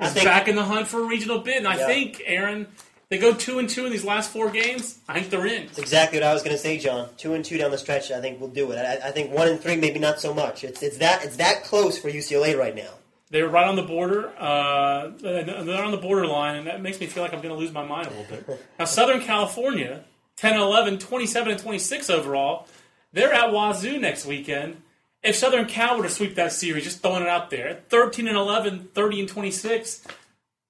is 0.00 0.12
think- 0.12 0.24
back 0.24 0.48
in 0.48 0.56
the 0.56 0.64
hunt 0.64 0.88
for 0.88 1.02
a 1.02 1.04
regional 1.06 1.38
bid, 1.38 1.58
and 1.58 1.68
I 1.68 1.76
Yeah. 1.78 1.86
think 1.86 2.20
Aaron, 2.26 2.66
they 3.10 3.18
go 3.18 3.32
two 3.32 3.60
and 3.60 3.70
two 3.70 3.86
in 3.86 3.92
these 3.92 4.04
last 4.04 4.30
four 4.32 4.50
games. 4.50 4.98
I 5.08 5.14
think 5.20 5.30
they're 5.30 5.46
in. 5.46 5.66
That's 5.66 5.78
exactly 5.78 6.18
what 6.18 6.26
I 6.26 6.34
was 6.34 6.42
going 6.42 6.56
to 6.56 6.60
say, 6.60 6.78
John. 6.78 7.10
Two 7.16 7.34
and 7.34 7.44
two 7.44 7.58
down 7.58 7.70
the 7.70 7.78
stretch, 7.78 8.10
I 8.10 8.20
think 8.20 8.40
we'll 8.40 8.50
do 8.50 8.72
it. 8.72 8.76
I, 8.78 9.06
I 9.06 9.12
think 9.12 9.30
one 9.30 9.46
and 9.46 9.60
three, 9.60 9.76
maybe 9.76 10.00
not 10.00 10.18
so 10.18 10.34
much. 10.34 10.64
It's 10.64 10.82
it's 10.82 10.98
that 10.98 11.24
it's 11.24 11.36
that 11.36 11.62
close 11.62 11.96
for 11.96 12.10
UCLA 12.10 12.58
right 12.58 12.74
now. 12.74 12.90
They're 13.36 13.46
right 13.46 13.68
on 13.68 13.76
the 13.76 13.82
border. 13.82 14.32
Uh, 14.38 15.10
they're 15.20 15.84
on 15.84 15.90
the 15.90 15.98
borderline, 15.98 16.56
and 16.56 16.66
that 16.68 16.80
makes 16.80 16.98
me 16.98 17.06
feel 17.06 17.22
like 17.22 17.34
I'm 17.34 17.42
going 17.42 17.54
to 17.54 17.60
lose 17.60 17.70
my 17.70 17.84
mind 17.84 18.06
a 18.06 18.10
little 18.10 18.24
bit. 18.24 18.66
Now, 18.78 18.86
Southern 18.86 19.20
California, 19.20 20.04
10 20.38 20.54
and 20.54 20.62
11, 20.62 20.98
27 21.00 21.52
and 21.52 21.60
26 21.60 22.08
overall. 22.08 22.66
They're 23.12 23.34
at 23.34 23.52
Wazoo 23.52 23.98
next 23.98 24.24
weekend. 24.24 24.80
If 25.22 25.36
Southern 25.36 25.66
Cal 25.66 25.98
were 25.98 26.04
to 26.04 26.08
sweep 26.08 26.34
that 26.36 26.50
series, 26.52 26.84
just 26.84 27.02
throwing 27.02 27.24
it 27.24 27.28
out 27.28 27.50
there, 27.50 27.82
13 27.90 28.26
and 28.26 28.38
11, 28.38 28.88
30 28.94 29.20
and 29.20 29.28
26, 29.28 30.06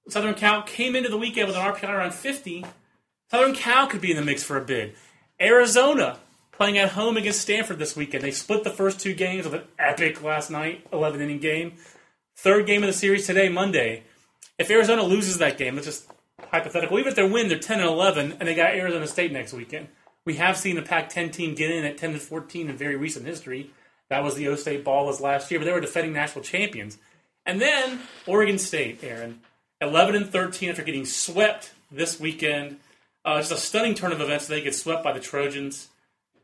Southern 0.09 0.33
Cal 0.33 0.61
came 0.63 0.93
into 0.93 1.07
the 1.07 1.17
weekend 1.17 1.47
with 1.47 1.55
an 1.55 1.73
RPI 1.73 1.87
around 1.87 2.15
50. 2.15 2.65
Southern 3.31 3.55
Cal 3.55 3.87
could 3.87 4.01
be 4.01 4.11
in 4.11 4.17
the 4.17 4.25
mix 4.25 4.43
for 4.43 4.57
a 4.57 4.61
bid. 4.61 4.93
Arizona 5.39 6.17
playing 6.51 6.77
at 6.77 6.89
home 6.89 7.15
against 7.15 7.39
Stanford 7.39 7.79
this 7.79 7.95
weekend. 7.95 8.25
They 8.25 8.31
split 8.31 8.65
the 8.65 8.71
first 8.71 8.99
two 8.99 9.13
games 9.13 9.45
with 9.45 9.53
an 9.53 9.63
epic 9.79 10.21
last 10.21 10.51
night 10.51 10.85
11 10.91 11.21
inning 11.21 11.39
game. 11.39 11.73
Third 12.37 12.67
game 12.67 12.83
of 12.83 12.87
the 12.87 12.93
series 12.93 13.25
today, 13.25 13.49
Monday. 13.49 14.03
If 14.59 14.69
Arizona 14.69 15.01
loses 15.01 15.39
that 15.39 15.57
game, 15.57 15.75
it's 15.79 15.87
just 15.87 16.05
hypothetical. 16.51 16.99
Even 16.99 17.09
if 17.09 17.15
they 17.15 17.27
win, 17.27 17.47
they're 17.47 17.57
10 17.57 17.79
and 17.79 17.89
11, 17.89 18.37
and 18.39 18.47
they 18.47 18.53
got 18.53 18.75
Arizona 18.75 19.07
State 19.07 19.31
next 19.31 19.53
weekend. 19.53 19.87
We 20.23 20.35
have 20.35 20.55
seen 20.55 20.77
a 20.77 20.83
Pac-10 20.83 21.33
team 21.33 21.55
get 21.55 21.71
in 21.71 21.83
at 21.83 21.97
10 21.97 22.11
and 22.11 22.21
14 22.21 22.69
in 22.69 22.77
very 22.77 22.95
recent 22.95 23.25
history. 23.25 23.71
That 24.09 24.23
was 24.23 24.35
the 24.35 24.49
O 24.49 24.55
State 24.55 24.85
Ballas 24.85 25.19
last 25.19 25.49
year, 25.49 25.59
but 25.59 25.65
they 25.65 25.71
were 25.71 25.81
defending 25.81 26.13
national 26.13 26.43
champions. 26.43 26.99
And 27.43 27.59
then 27.59 28.01
Oregon 28.27 28.59
State, 28.59 29.03
Aaron, 29.03 29.41
11 29.81 30.13
and 30.13 30.29
13 30.29 30.69
after 30.69 30.83
getting 30.83 31.05
swept 31.05 31.71
this 31.91 32.19
weekend. 32.19 32.77
Uh, 33.25 33.39
just 33.39 33.51
a 33.51 33.57
stunning 33.57 33.95
turn 33.95 34.11
of 34.11 34.21
events. 34.21 34.45
They 34.45 34.61
get 34.61 34.75
swept 34.75 35.03
by 35.03 35.11
the 35.11 35.19
Trojans. 35.19 35.87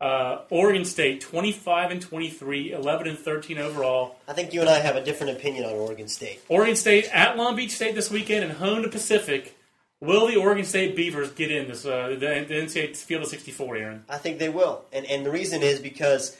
Uh, 0.00 0.42
Oregon 0.50 0.84
State, 0.84 1.20
25 1.20 1.90
and 1.90 2.02
23, 2.02 2.72
11 2.72 3.06
and 3.06 3.18
13 3.18 3.58
overall. 3.58 4.16
I 4.28 4.32
think 4.32 4.52
you 4.52 4.60
and 4.60 4.68
I 4.68 4.80
have 4.80 4.96
a 4.96 5.04
different 5.04 5.36
opinion 5.36 5.64
on 5.64 5.72
Oregon 5.72 6.08
State. 6.08 6.40
Oregon 6.48 6.76
State 6.76 7.08
at 7.12 7.36
Long 7.36 7.56
Beach 7.56 7.70
State 7.70 7.94
this 7.94 8.10
weekend 8.10 8.44
and 8.44 8.54
home 8.54 8.82
to 8.82 8.88
Pacific. 8.88 9.56
Will 10.00 10.26
the 10.26 10.36
Oregon 10.36 10.64
State 10.64 10.96
Beavers 10.96 11.30
get 11.30 11.50
in 11.50 11.68
this 11.68 11.86
uh, 11.86 12.08
the, 12.08 12.16
the 12.16 12.54
NCAA 12.54 12.96
Field 12.96 13.22
of 13.22 13.28
64, 13.28 13.76
Aaron? 13.76 14.04
I 14.08 14.18
think 14.18 14.38
they 14.38 14.50
will, 14.50 14.84
and 14.92 15.06
and 15.06 15.24
the 15.24 15.30
reason 15.30 15.62
is 15.62 15.80
because 15.80 16.36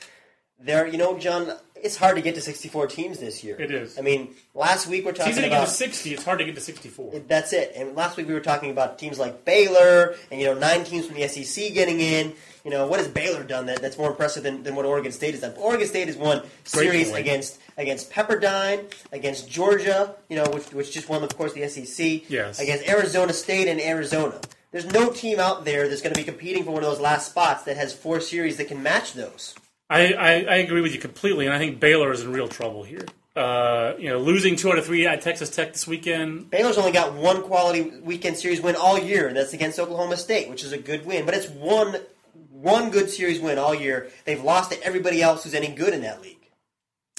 they're 0.61 0.87
you 0.87 0.99
know 0.99 1.19
John, 1.19 1.51
it's 1.75 1.97
hard 1.97 2.17
to 2.17 2.23
get 2.23 2.35
to 2.35 2.41
64 2.43 2.89
teams 2.89 3.19
this 3.21 3.43
year. 3.43 3.59
It 3.59 3.71
is. 3.71 3.99
I 3.99 4.03
mean, 4.03 4.35
last 4.55 4.87
week 4.87 5.05
we're 5.05 5.11
It's 5.11 5.21
talking 5.21 5.33
easy 5.33 5.43
to 5.43 5.49
get 5.49 5.57
about 5.57 5.69
to 5.69 5.75
60. 5.75 6.13
It's 6.15 6.25
hard 6.25 6.39
to 6.41 6.45
get 6.45 6.55
to 6.57 6.61
64. 6.61 7.21
That's 7.27 7.53
it. 7.53 7.73
And 7.75 7.95
last 7.95 8.17
week 8.17 8.29
we 8.29 8.35
were 8.35 8.41
talking 8.41 8.71
about 8.71 8.99
teams 8.99 9.19
like 9.19 9.45
Baylor 9.45 10.15
and 10.31 10.41
you 10.41 10.47
know 10.47 10.55
nine 10.55 10.85
teams 10.85 11.07
from 11.07 11.17
the 11.17 11.27
SEC 11.29 11.73
getting 11.73 12.01
in. 12.01 12.35
You 12.65 12.71
know 12.71 12.87
what 12.87 12.99
has 12.99 13.09
Baylor 13.09 13.45
done 13.45 13.67
that, 13.67 13.83
that's 13.83 13.99
more 13.99 14.11
impressive 14.11 14.43
than, 14.43 14.63
than 14.63 14.75
what 14.75 14.87
Oregon 14.87 15.13
State 15.13 15.33
has 15.33 15.43
done? 15.43 15.55
Oregon 15.59 15.87
State 15.87 16.07
has 16.07 16.17
won 16.17 16.43
series 16.65 17.13
against 17.13 17.61
against 17.77 18.11
Pepperdine, 18.11 18.91
against 19.13 19.51
Georgia, 19.51 20.17
you 20.31 20.37
know 20.37 20.49
which 20.51 20.73
which 20.73 20.91
just 20.91 21.09
won 21.09 21.23
of 21.23 21.37
course 21.37 21.53
the 21.53 21.69
SEC. 21.69 22.31
Yes. 22.31 22.59
Against 22.59 22.89
Arizona 22.89 23.33
State 23.35 23.69
and 23.69 23.81
Arizona. 23.81 24.41
There's 24.73 24.87
no 24.87 25.11
team 25.11 25.39
out 25.39 25.65
there 25.65 25.89
that's 25.89 26.03
going 26.03 26.15
to 26.15 26.19
be 26.19 26.25
competing 26.25 26.65
for 26.65 26.73
one 26.73 26.83
of 26.83 26.91
those 26.91 27.01
last 27.01 27.31
spots 27.31 27.63
that 27.65 27.77
has 27.77 27.93
four 27.93 28.19
series 28.19 28.57
that 28.57 28.67
can 28.67 28.83
match 28.83 29.13
those. 29.13 29.55
I, 29.89 30.15
I, 30.15 30.31
I 30.31 30.57
agree 30.57 30.81
with 30.81 30.93
you 30.93 30.99
completely, 30.99 31.47
and 31.47 31.55
I 31.55 31.59
think 31.59 31.79
Baylor 31.79 32.11
is 32.11 32.23
in 32.23 32.33
real 32.33 32.49
trouble 32.49 32.83
here. 32.83 33.07
Uh, 33.37 33.95
you 33.99 34.09
know, 34.09 34.19
losing 34.19 34.57
two 34.57 34.73
out 34.73 34.79
of 34.79 34.85
three 34.85 35.07
at 35.07 35.21
Texas 35.21 35.51
Tech 35.51 35.73
this 35.73 35.87
weekend. 35.87 36.51
Baylor's 36.51 36.79
only 36.79 36.91
got 36.91 37.15
one 37.15 37.43
quality 37.43 37.93
weekend 38.03 38.37
series 38.37 38.61
win 38.61 38.75
all 38.75 38.99
year, 38.99 39.29
and 39.29 39.37
that's 39.37 39.53
against 39.53 39.79
Oklahoma 39.79 40.17
State, 40.17 40.49
which 40.49 40.65
is 40.65 40.73
a 40.73 40.79
good 40.79 41.07
win. 41.07 41.25
But 41.25 41.35
it's 41.35 41.49
one 41.49 41.97
one 42.55 42.91
good 42.91 43.11
series 43.11 43.41
win 43.41 43.59
all 43.59 43.75
year. 43.75 44.09
They've 44.25 44.43
lost 44.43 44.71
to 44.71 44.83
everybody 44.83 45.21
else 45.21 45.45
who's 45.45 45.55
any 45.55 45.69
good 45.69 45.93
in 45.93 46.03
that 46.03 46.23
league. 46.23 46.49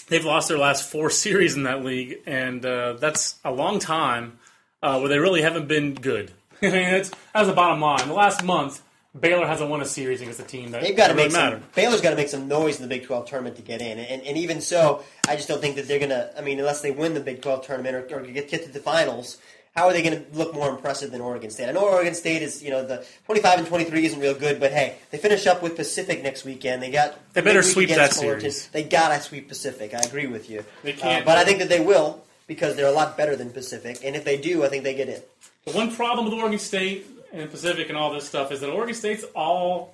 They've 0.08 0.24
lost 0.24 0.48
their 0.48 0.58
last 0.58 0.89
four 0.89 1.10
series 1.26 1.56
in 1.56 1.63
that 1.63 1.84
league, 1.84 2.19
and 2.26 2.65
uh, 2.65 2.93
that's 2.93 3.39
a 3.43 3.52
long 3.52 3.80
time 3.80 4.39
uh, 4.82 5.00
where 5.00 5.10
they 5.10 5.19
really 5.19 5.41
haven't 5.41 5.67
been 5.67 5.93
good. 5.93 6.32
I 6.62 6.69
mean, 6.69 6.91
that's, 6.91 7.12
that's 7.34 7.48
the 7.48 7.54
bottom 7.54 7.82
line. 7.82 8.08
The 8.08 8.13
last 8.13 8.43
month, 8.43 8.82
Baylor 9.19 9.45
hasn't 9.48 9.69
won 9.69 9.82
a 9.82 9.86
series 9.86 10.21
against 10.21 10.39
a 10.39 10.43
team 10.43 10.71
that 10.71 10.82
They've 10.82 10.95
got 10.95 11.08
to 11.08 11.13
really 11.13 11.30
make 11.30 11.32
some. 11.32 11.63
Baylor's 11.74 12.02
got 12.02 12.10
to 12.12 12.15
make 12.15 12.28
some 12.28 12.48
noise 12.48 12.78
in 12.78 12.82
the 12.82 12.89
Big 12.89 13.06
Twelve 13.06 13.28
tournament 13.28 13.56
to 13.58 13.62
get 13.62 13.82
in, 13.82 13.98
and, 13.98 14.21
and 14.21 14.38
even 14.38 14.62
so, 14.62 15.04
I 15.28 15.36
just 15.36 15.48
don't 15.48 15.62
think 15.62 15.76
that 15.76 15.88
they're 15.88 16.00
gonna. 16.00 16.32
I 16.38 16.41
mean, 16.41 16.60
unless 16.60 16.82
they 16.82 16.91
win 16.91 17.13
the 17.13 17.21
Big 17.21 17.41
Twelve 17.41 17.65
tournament 17.65 17.95
or, 17.95 18.19
or 18.19 18.21
get 18.24 18.50
get 18.50 18.65
to 18.65 18.71
the 18.71 18.80
finals, 18.80 19.38
how 19.75 19.88
are 19.88 19.93
they 19.93 20.01
going 20.01 20.23
to 20.23 20.38
look 20.38 20.53
more 20.53 20.69
impressive 20.69 21.11
than 21.11 21.19
Oregon 21.21 21.49
State? 21.49 21.67
I 21.67 21.71
know 21.73 21.81
Oregon 21.88 22.13
State 22.15 22.41
is, 22.41 22.63
you 22.63 22.69
know, 22.71 22.85
the 22.85 23.05
twenty 23.25 23.41
five 23.41 23.59
and 23.59 23.67
twenty 23.67 23.83
three 23.83 24.05
isn't 24.05 24.19
real 24.19 24.33
good, 24.33 24.59
but 24.59 24.71
hey, 24.71 24.95
they 25.11 25.17
finish 25.17 25.45
up 25.47 25.61
with 25.61 25.75
Pacific 25.75 26.23
next 26.23 26.45
weekend. 26.45 26.81
They 26.81 26.91
got 26.91 27.19
They 27.33 27.41
better 27.41 27.61
sweep 27.61 27.89
that 27.89 28.13
Fullerton. 28.13 28.39
series. 28.41 28.67
They 28.69 28.83
gotta 28.83 29.21
sweep 29.21 29.47
Pacific. 29.49 29.93
I 29.93 29.99
agree 29.99 30.27
with 30.27 30.49
you. 30.49 30.63
They 30.83 30.93
can't- 30.93 31.23
Uh, 31.23 31.25
but 31.25 31.38
I 31.38 31.43
think 31.43 31.59
that 31.59 31.69
they 31.69 31.79
will 31.81 32.23
because 32.47 32.75
they're 32.75 32.88
a 32.88 32.91
lot 32.91 33.17
better 33.17 33.35
than 33.35 33.49
Pacific, 33.49 33.99
and 34.03 34.15
if 34.15 34.23
they 34.23 34.38
do, 34.38 34.63
I 34.63 34.69
think 34.69 34.83
they 34.83 34.93
get 34.95 35.09
in. 35.09 35.21
The 35.65 35.71
one 35.71 35.93
problem 35.93 36.25
with 36.25 36.33
Oregon 36.35 36.59
State 36.59 37.05
and 37.33 37.49
Pacific 37.51 37.89
and 37.89 37.97
all 37.97 38.13
this 38.13 38.25
stuff 38.27 38.51
is 38.51 38.61
that 38.61 38.69
Oregon 38.69 38.95
State's 38.95 39.25
all 39.35 39.93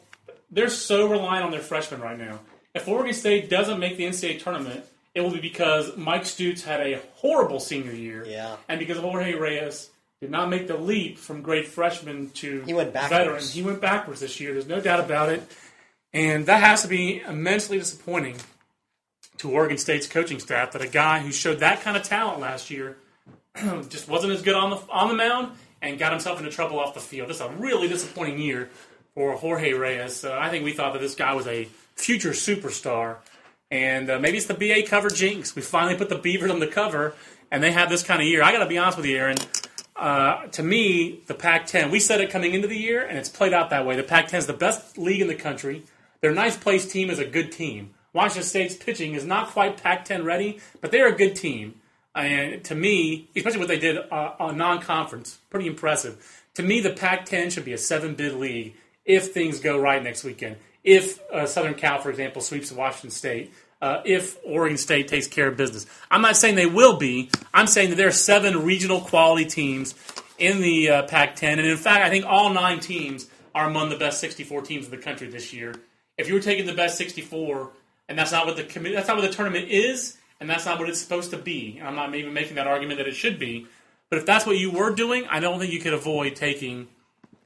they're 0.51 0.69
so 0.69 1.07
reliant 1.07 1.45
on 1.45 1.51
their 1.51 1.61
freshmen 1.61 2.01
right 2.01 2.17
now. 2.19 2.39
If 2.75 2.87
Oregon 2.87 3.13
State 3.13 3.49
doesn't 3.49 3.79
make 3.79 3.97
the 3.97 4.05
NCAA 4.05 4.37
tournament, 4.43 4.83
it 5.15 5.21
will 5.21 5.31
be 5.31 5.39
because 5.41 5.95
Mike 5.97 6.23
Stutes 6.23 6.63
had 6.63 6.79
a 6.81 6.99
horrible 7.15 7.59
senior 7.59 7.91
year, 7.93 8.25
Yeah. 8.25 8.55
and 8.69 8.79
because 8.79 8.97
Jorge 8.97 9.33
Reyes 9.33 9.89
did 10.21 10.29
not 10.31 10.49
make 10.49 10.67
the 10.67 10.77
leap 10.77 11.17
from 11.17 11.41
great 11.41 11.67
freshman 11.67 12.29
to 12.35 12.61
He 12.61 12.73
went 12.73 12.93
backwards. 12.93 13.11
veteran. 13.17 13.43
He 13.43 13.61
went 13.63 13.81
backwards 13.81 14.19
this 14.21 14.39
year. 14.39 14.53
There's 14.53 14.67
no 14.67 14.79
doubt 14.79 14.99
about 14.99 15.29
it, 15.29 15.43
and 16.13 16.45
that 16.45 16.61
has 16.61 16.81
to 16.83 16.87
be 16.87 17.21
immensely 17.27 17.77
disappointing 17.79 18.37
to 19.37 19.49
Oregon 19.49 19.77
State's 19.77 20.07
coaching 20.07 20.39
staff 20.39 20.71
that 20.73 20.81
a 20.81 20.87
guy 20.87 21.19
who 21.19 21.31
showed 21.31 21.59
that 21.59 21.81
kind 21.81 21.97
of 21.97 22.03
talent 22.03 22.39
last 22.39 22.69
year 22.69 22.97
just 23.89 24.07
wasn't 24.07 24.31
as 24.31 24.41
good 24.41 24.55
on 24.55 24.69
the 24.69 24.77
on 24.89 25.07
the 25.09 25.15
mound 25.15 25.51
and 25.81 25.97
got 25.97 26.11
himself 26.11 26.37
into 26.39 26.51
trouble 26.51 26.79
off 26.79 26.93
the 26.93 26.99
field. 26.99 27.27
This 27.27 27.37
is 27.37 27.41
a 27.41 27.49
really 27.49 27.87
disappointing 27.87 28.39
year 28.39 28.69
for 29.15 29.33
Jorge 29.33 29.73
Reyes. 29.73 30.23
Uh, 30.23 30.37
I 30.39 30.49
think 30.49 30.63
we 30.63 30.73
thought 30.73 30.93
that 30.93 30.99
this 31.01 31.15
guy 31.15 31.33
was 31.33 31.47
a 31.47 31.67
future 31.95 32.29
superstar, 32.31 33.15
and 33.71 34.09
uh, 34.09 34.19
maybe 34.19 34.37
it's 34.37 34.47
the 34.47 34.53
BA 34.53 34.83
cover 34.87 35.09
jinx. 35.09 35.55
We 35.55 35.61
finally 35.61 35.95
put 35.95 36.09
the 36.09 36.17
Beavers 36.17 36.51
on 36.51 36.59
the 36.59 36.67
cover, 36.67 37.15
and 37.49 37.63
they 37.63 37.71
have 37.71 37.89
this 37.89 38.03
kind 38.03 38.21
of 38.21 38.27
year. 38.27 38.43
I 38.43 38.51
got 38.51 38.59
to 38.59 38.67
be 38.67 38.77
honest 38.77 38.97
with 38.97 39.07
you, 39.07 39.17
Aaron. 39.17 39.37
Uh, 39.95 40.47
to 40.47 40.63
me, 40.63 41.21
the 41.27 41.33
Pac-10, 41.33 41.89
we 41.89 41.99
said 41.99 42.19
it 42.21 42.29
coming 42.29 42.53
into 42.53 42.67
the 42.67 42.77
year, 42.77 43.05
and 43.05 43.17
it's 43.17 43.29
played 43.29 43.53
out 43.53 43.69
that 43.69 43.85
way. 43.85 43.95
The 43.95 44.03
Pac-10 44.03 44.33
is 44.39 44.47
the 44.47 44.53
best 44.53 44.97
league 44.97 45.21
in 45.21 45.27
the 45.27 45.35
country. 45.35 45.83
Their 46.21 46.33
ninth 46.33 46.59
place 46.59 46.91
team 46.91 47.09
is 47.09 47.19
a 47.19 47.25
good 47.25 47.51
team. 47.51 47.93
Washington 48.13 48.43
State's 48.43 48.75
pitching 48.75 49.13
is 49.13 49.25
not 49.25 49.49
quite 49.49 49.81
Pac-10 49.81 50.25
ready, 50.25 50.59
but 50.81 50.91
they're 50.91 51.07
a 51.07 51.15
good 51.15 51.35
team. 51.35 51.75
And 52.13 52.63
to 52.65 52.75
me, 52.75 53.29
especially 53.35 53.59
what 53.59 53.69
they 53.69 53.79
did 53.79 53.97
uh, 53.97 54.33
on 54.37 54.57
non-conference, 54.57 55.39
pretty 55.49 55.67
impressive. 55.67 56.43
To 56.55 56.63
me, 56.63 56.81
the 56.81 56.89
Pac-10 56.89 57.51
should 57.51 57.63
be 57.63 57.73
a 57.73 57.77
seven-bid 57.77 58.33
league 58.33 58.75
if 59.05 59.31
things 59.31 59.59
go 59.59 59.79
right 59.79 60.03
next 60.03 60.23
weekend. 60.23 60.57
If 60.83 61.19
uh, 61.31 61.45
Southern 61.45 61.75
Cal, 61.75 61.99
for 61.99 62.09
example, 62.09 62.41
sweeps 62.41 62.71
Washington 62.71 63.11
State, 63.11 63.53
uh, 63.81 64.01
if 64.05 64.37
Oregon 64.45 64.77
State 64.77 65.07
takes 65.07 65.27
care 65.27 65.47
of 65.47 65.57
business. 65.57 65.85
I'm 66.09 66.21
not 66.21 66.37
saying 66.37 66.55
they 66.55 66.67
will 66.67 66.97
be. 66.97 67.29
I'm 67.53 67.67
saying 67.67 67.89
that 67.89 67.95
there 67.95 68.07
are 68.07 68.11
seven 68.11 68.63
regional 68.63 69.01
quality 69.01 69.45
teams 69.45 69.95
in 70.37 70.61
the 70.61 70.89
uh, 70.89 71.03
Pac-10, 71.03 71.43
and 71.43 71.61
in 71.61 71.77
fact, 71.77 72.03
I 72.05 72.09
think 72.09 72.25
all 72.25 72.51
nine 72.51 72.79
teams 72.79 73.27
are 73.53 73.67
among 73.67 73.89
the 73.89 73.97
best 73.97 74.19
64 74.19 74.61
teams 74.61 74.85
in 74.85 74.91
the 74.91 74.97
country 74.97 75.27
this 75.27 75.51
year. 75.53 75.75
If 76.17 76.27
you 76.27 76.33
were 76.35 76.39
taking 76.39 76.65
the 76.65 76.73
best 76.73 76.97
64, 76.97 77.71
and 78.09 78.17
that's 78.17 78.31
not 78.31 78.45
what 78.45 78.55
the 78.55 78.63
commi- 78.63 78.93
that's 78.93 79.07
not 79.07 79.17
what 79.17 79.29
the 79.29 79.33
tournament 79.35 79.69
is, 79.69 80.17
and 80.39 80.49
that's 80.49 80.65
not 80.65 80.79
what 80.79 80.89
it's 80.89 80.99
supposed 80.99 81.31
to 81.31 81.37
be. 81.37 81.77
And 81.79 81.87
I'm 81.87 81.95
not 81.95 82.13
even 82.15 82.33
making 82.33 82.55
that 82.55 82.67
argument 82.67 82.97
that 82.99 83.07
it 83.07 83.15
should 83.15 83.39
be. 83.39 83.67
But 84.09 84.19
if 84.19 84.25
that's 84.25 84.45
what 84.45 84.57
you 84.57 84.71
were 84.71 84.93
doing, 84.93 85.25
I 85.29 85.39
don't 85.39 85.59
think 85.59 85.71
you 85.71 85.79
could 85.79 85.93
avoid 85.93 86.35
taking 86.35 86.87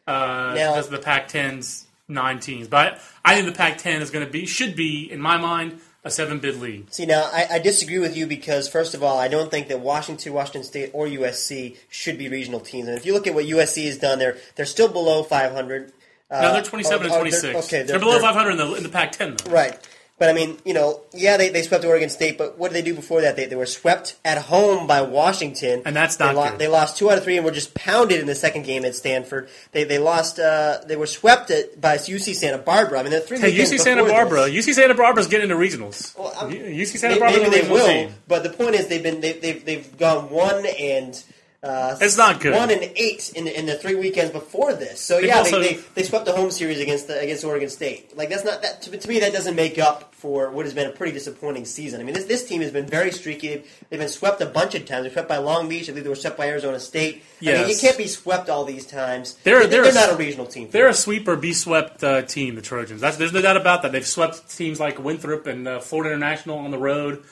uh, 0.07 0.53
Now- 0.55 0.81
the, 0.81 0.89
the 0.89 0.97
Pac-10's 0.99 1.85
nine 2.07 2.39
teams. 2.39 2.67
But 2.67 3.01
I, 3.23 3.33
I 3.33 3.35
think 3.35 3.47
the 3.47 3.57
Pac-10 3.57 4.01
is 4.01 4.11
going 4.11 4.25
to 4.25 4.31
be 4.31 4.45
should 4.45 4.75
be 4.75 5.09
in 5.11 5.19
my 5.19 5.37
mind 5.37 5.79
a 6.03 6.11
seven 6.11 6.39
bid 6.39 6.59
league. 6.61 6.85
See, 6.91 7.05
now 7.05 7.27
I, 7.33 7.47
I 7.53 7.59
disagree 7.59 7.97
with 7.97 8.15
you 8.15 8.27
because, 8.27 8.69
first 8.69 8.93
of 8.93 9.01
all, 9.01 9.17
I 9.17 9.27
don't 9.27 9.49
think 9.49 9.67
that 9.69 9.79
Washington, 9.79 10.33
Washington 10.33 10.63
State, 10.63 10.91
or 10.93 11.07
USC 11.07 11.77
should 11.89 12.17
be 12.19 12.29
regional 12.29 12.59
teams. 12.59 12.87
And 12.87 12.95
if 12.95 13.05
you 13.05 13.13
look 13.13 13.25
at 13.25 13.33
what 13.33 13.45
USC 13.45 13.85
has 13.87 13.97
done, 13.97 14.19
they're 14.19 14.37
they're 14.55 14.67
still 14.67 14.87
below 14.87 15.23
500. 15.23 15.91
Uh, 16.29 16.41
No, 16.41 16.53
they're 16.53 16.61
27 16.63 17.01
or- 17.01 17.09
and 17.09 17.13
26. 17.19 17.41
They're, 17.41 17.55
okay, 17.57 17.83
they're, 17.83 17.99
below 17.99 18.19
500 18.19 18.51
in 18.51 18.57
the, 18.57 18.73
in 18.75 18.83
the 18.83 18.89
Pac-10 18.89 19.43
though. 19.43 19.51
Right. 19.51 19.77
But 20.17 20.29
I 20.29 20.33
mean, 20.33 20.57
you 20.63 20.73
know, 20.73 21.01
yeah, 21.13 21.35
they, 21.35 21.49
they 21.49 21.61
swept 21.61 21.83
Oregon 21.83 22.09
State, 22.09 22.37
but 22.37 22.57
what 22.57 22.71
did 22.71 22.75
they 22.81 22.89
do 22.89 22.95
before 22.95 23.19
that? 23.21 23.35
They, 23.35 23.47
they 23.47 23.55
were 23.57 23.65
swept 23.65 24.15
at 24.23 24.37
home 24.37 24.87
by 24.87 25.01
Washington, 25.01 25.81
And 25.85 25.93
that's 25.93 26.15
they, 26.15 26.23
not 26.25 26.35
lo- 26.35 26.49
good. 26.51 26.59
they 26.59 26.69
lost 26.69 26.95
two 26.95 27.11
out 27.11 27.17
of 27.17 27.25
three 27.25 27.35
and 27.35 27.43
were 27.45 27.51
just 27.51 27.73
pounded 27.73 28.21
in 28.21 28.25
the 28.25 28.33
second 28.35 28.63
game 28.63 28.85
at 28.85 28.95
Stanford. 28.95 29.49
They 29.73 29.83
they 29.83 29.97
lost. 29.99 30.39
Uh, 30.39 30.79
they 30.87 30.95
were 30.95 31.05
swept 31.07 31.51
at, 31.51 31.81
by 31.81 31.97
UC 31.97 32.33
Santa 32.35 32.57
Barbara. 32.59 32.99
I 32.99 33.03
mean, 33.03 33.11
they're 33.11 33.19
three. 33.19 33.39
Hey, 33.39 33.53
UC 33.53 33.77
Santa 33.79 34.05
Barbara. 34.05 34.49
this. 34.49 34.65
UC 34.67 34.73
Santa 34.75 34.93
Barbara's 34.93 35.27
getting 35.27 35.49
into 35.49 35.61
regionals. 35.61 36.17
Well, 36.17 36.31
UC 36.49 36.97
Santa 36.97 37.19
Barbara. 37.19 37.41
Maybe 37.41 37.59
a 37.59 37.63
they 37.63 37.69
will, 37.69 37.85
team. 37.85 38.13
but 38.29 38.43
the 38.43 38.51
point 38.51 38.75
is 38.75 38.87
they've 38.87 39.03
been 39.03 39.19
they, 39.19 39.33
they've 39.33 39.65
they've 39.65 39.97
gone 39.97 40.29
one 40.29 40.65
and 40.79 41.21
uh, 41.63 41.97
It's 41.99 42.17
not 42.17 42.39
good. 42.41 42.53
One 42.53 42.69
and 42.69 42.83
eight 42.95 43.31
in 43.35 43.45
the, 43.45 43.57
in 43.59 43.65
the 43.65 43.75
three 43.75 43.95
weekends 43.95 44.31
before 44.31 44.73
this. 44.73 44.99
So 45.01 45.15
They've 45.17 45.27
yeah, 45.27 45.39
also- 45.39 45.59
they, 45.61 45.73
they, 45.75 45.81
they 45.95 46.03
swept 46.03 46.25
the 46.25 46.31
home 46.33 46.51
series 46.51 46.79
against 46.79 47.07
the, 47.07 47.19
against 47.19 47.43
Oregon 47.43 47.69
State. 47.69 48.15
Like 48.15 48.29
that's 48.29 48.43
not 48.43 48.61
that 48.61 48.81
to, 48.83 48.97
to 48.97 49.07
me 49.09 49.19
that 49.19 49.33
doesn't 49.33 49.55
make 49.55 49.79
up 49.79 50.13
for 50.13 50.49
what 50.51 50.65
has 50.65 50.73
been 50.73 50.87
a 50.87 50.91
pretty 50.91 51.11
disappointing 51.13 51.65
season. 51.65 51.99
I 52.01 52.03
mean 52.03 52.13
this 52.13 52.25
this 52.25 52.47
team 52.47 52.61
has 52.61 52.71
been 52.71 52.85
very 52.85 53.11
streaky. 53.11 53.47
They've, 53.49 53.83
they've 53.89 53.99
been 53.99 54.09
swept 54.09 54.41
a 54.41 54.45
bunch 54.45 54.75
of 54.75 54.85
times. 54.85 55.03
They're 55.03 55.11
swept 55.11 55.29
by 55.29 55.37
Long 55.37 55.67
Beach. 55.69 55.83
I 55.89 55.91
believe 55.91 56.03
they 56.03 56.09
were 56.09 56.15
swept 56.15 56.37
by 56.37 56.47
Arizona 56.49 56.79
State. 56.79 57.23
I 57.41 57.45
mean 57.45 57.69
you 57.69 57.75
can't 57.77 57.97
be 57.97 58.07
swept 58.07 58.49
all 58.49 58.65
these 58.65 58.85
times. 58.85 59.35
They're- 59.43 59.65
they're, 59.67 59.83
they're- 59.83 59.93
not 59.93 60.11
a 60.11 60.15
regional 60.15 60.45
team. 60.45 60.69
They're 60.71 60.87
a 60.89 60.93
sweep 60.93 61.27
or 61.27 61.35
be 61.35 61.53
swept 61.53 62.03
uh, 62.03 62.21
team, 62.23 62.55
the 62.55 62.61
Trojans. 62.61 63.01
That's, 63.01 63.17
there's 63.17 63.33
no 63.33 63.41
doubt 63.41 63.57
about 63.57 63.81
that. 63.83 63.91
They've 63.91 64.05
swept 64.05 64.55
teams 64.55 64.79
like 64.79 64.99
Winthrop 65.03 65.47
and 65.47 65.67
uh, 65.67 65.79
Florida 65.79 66.13
International 66.13 66.57
on 66.59 66.71
the 66.71 66.77
road. 66.77 67.23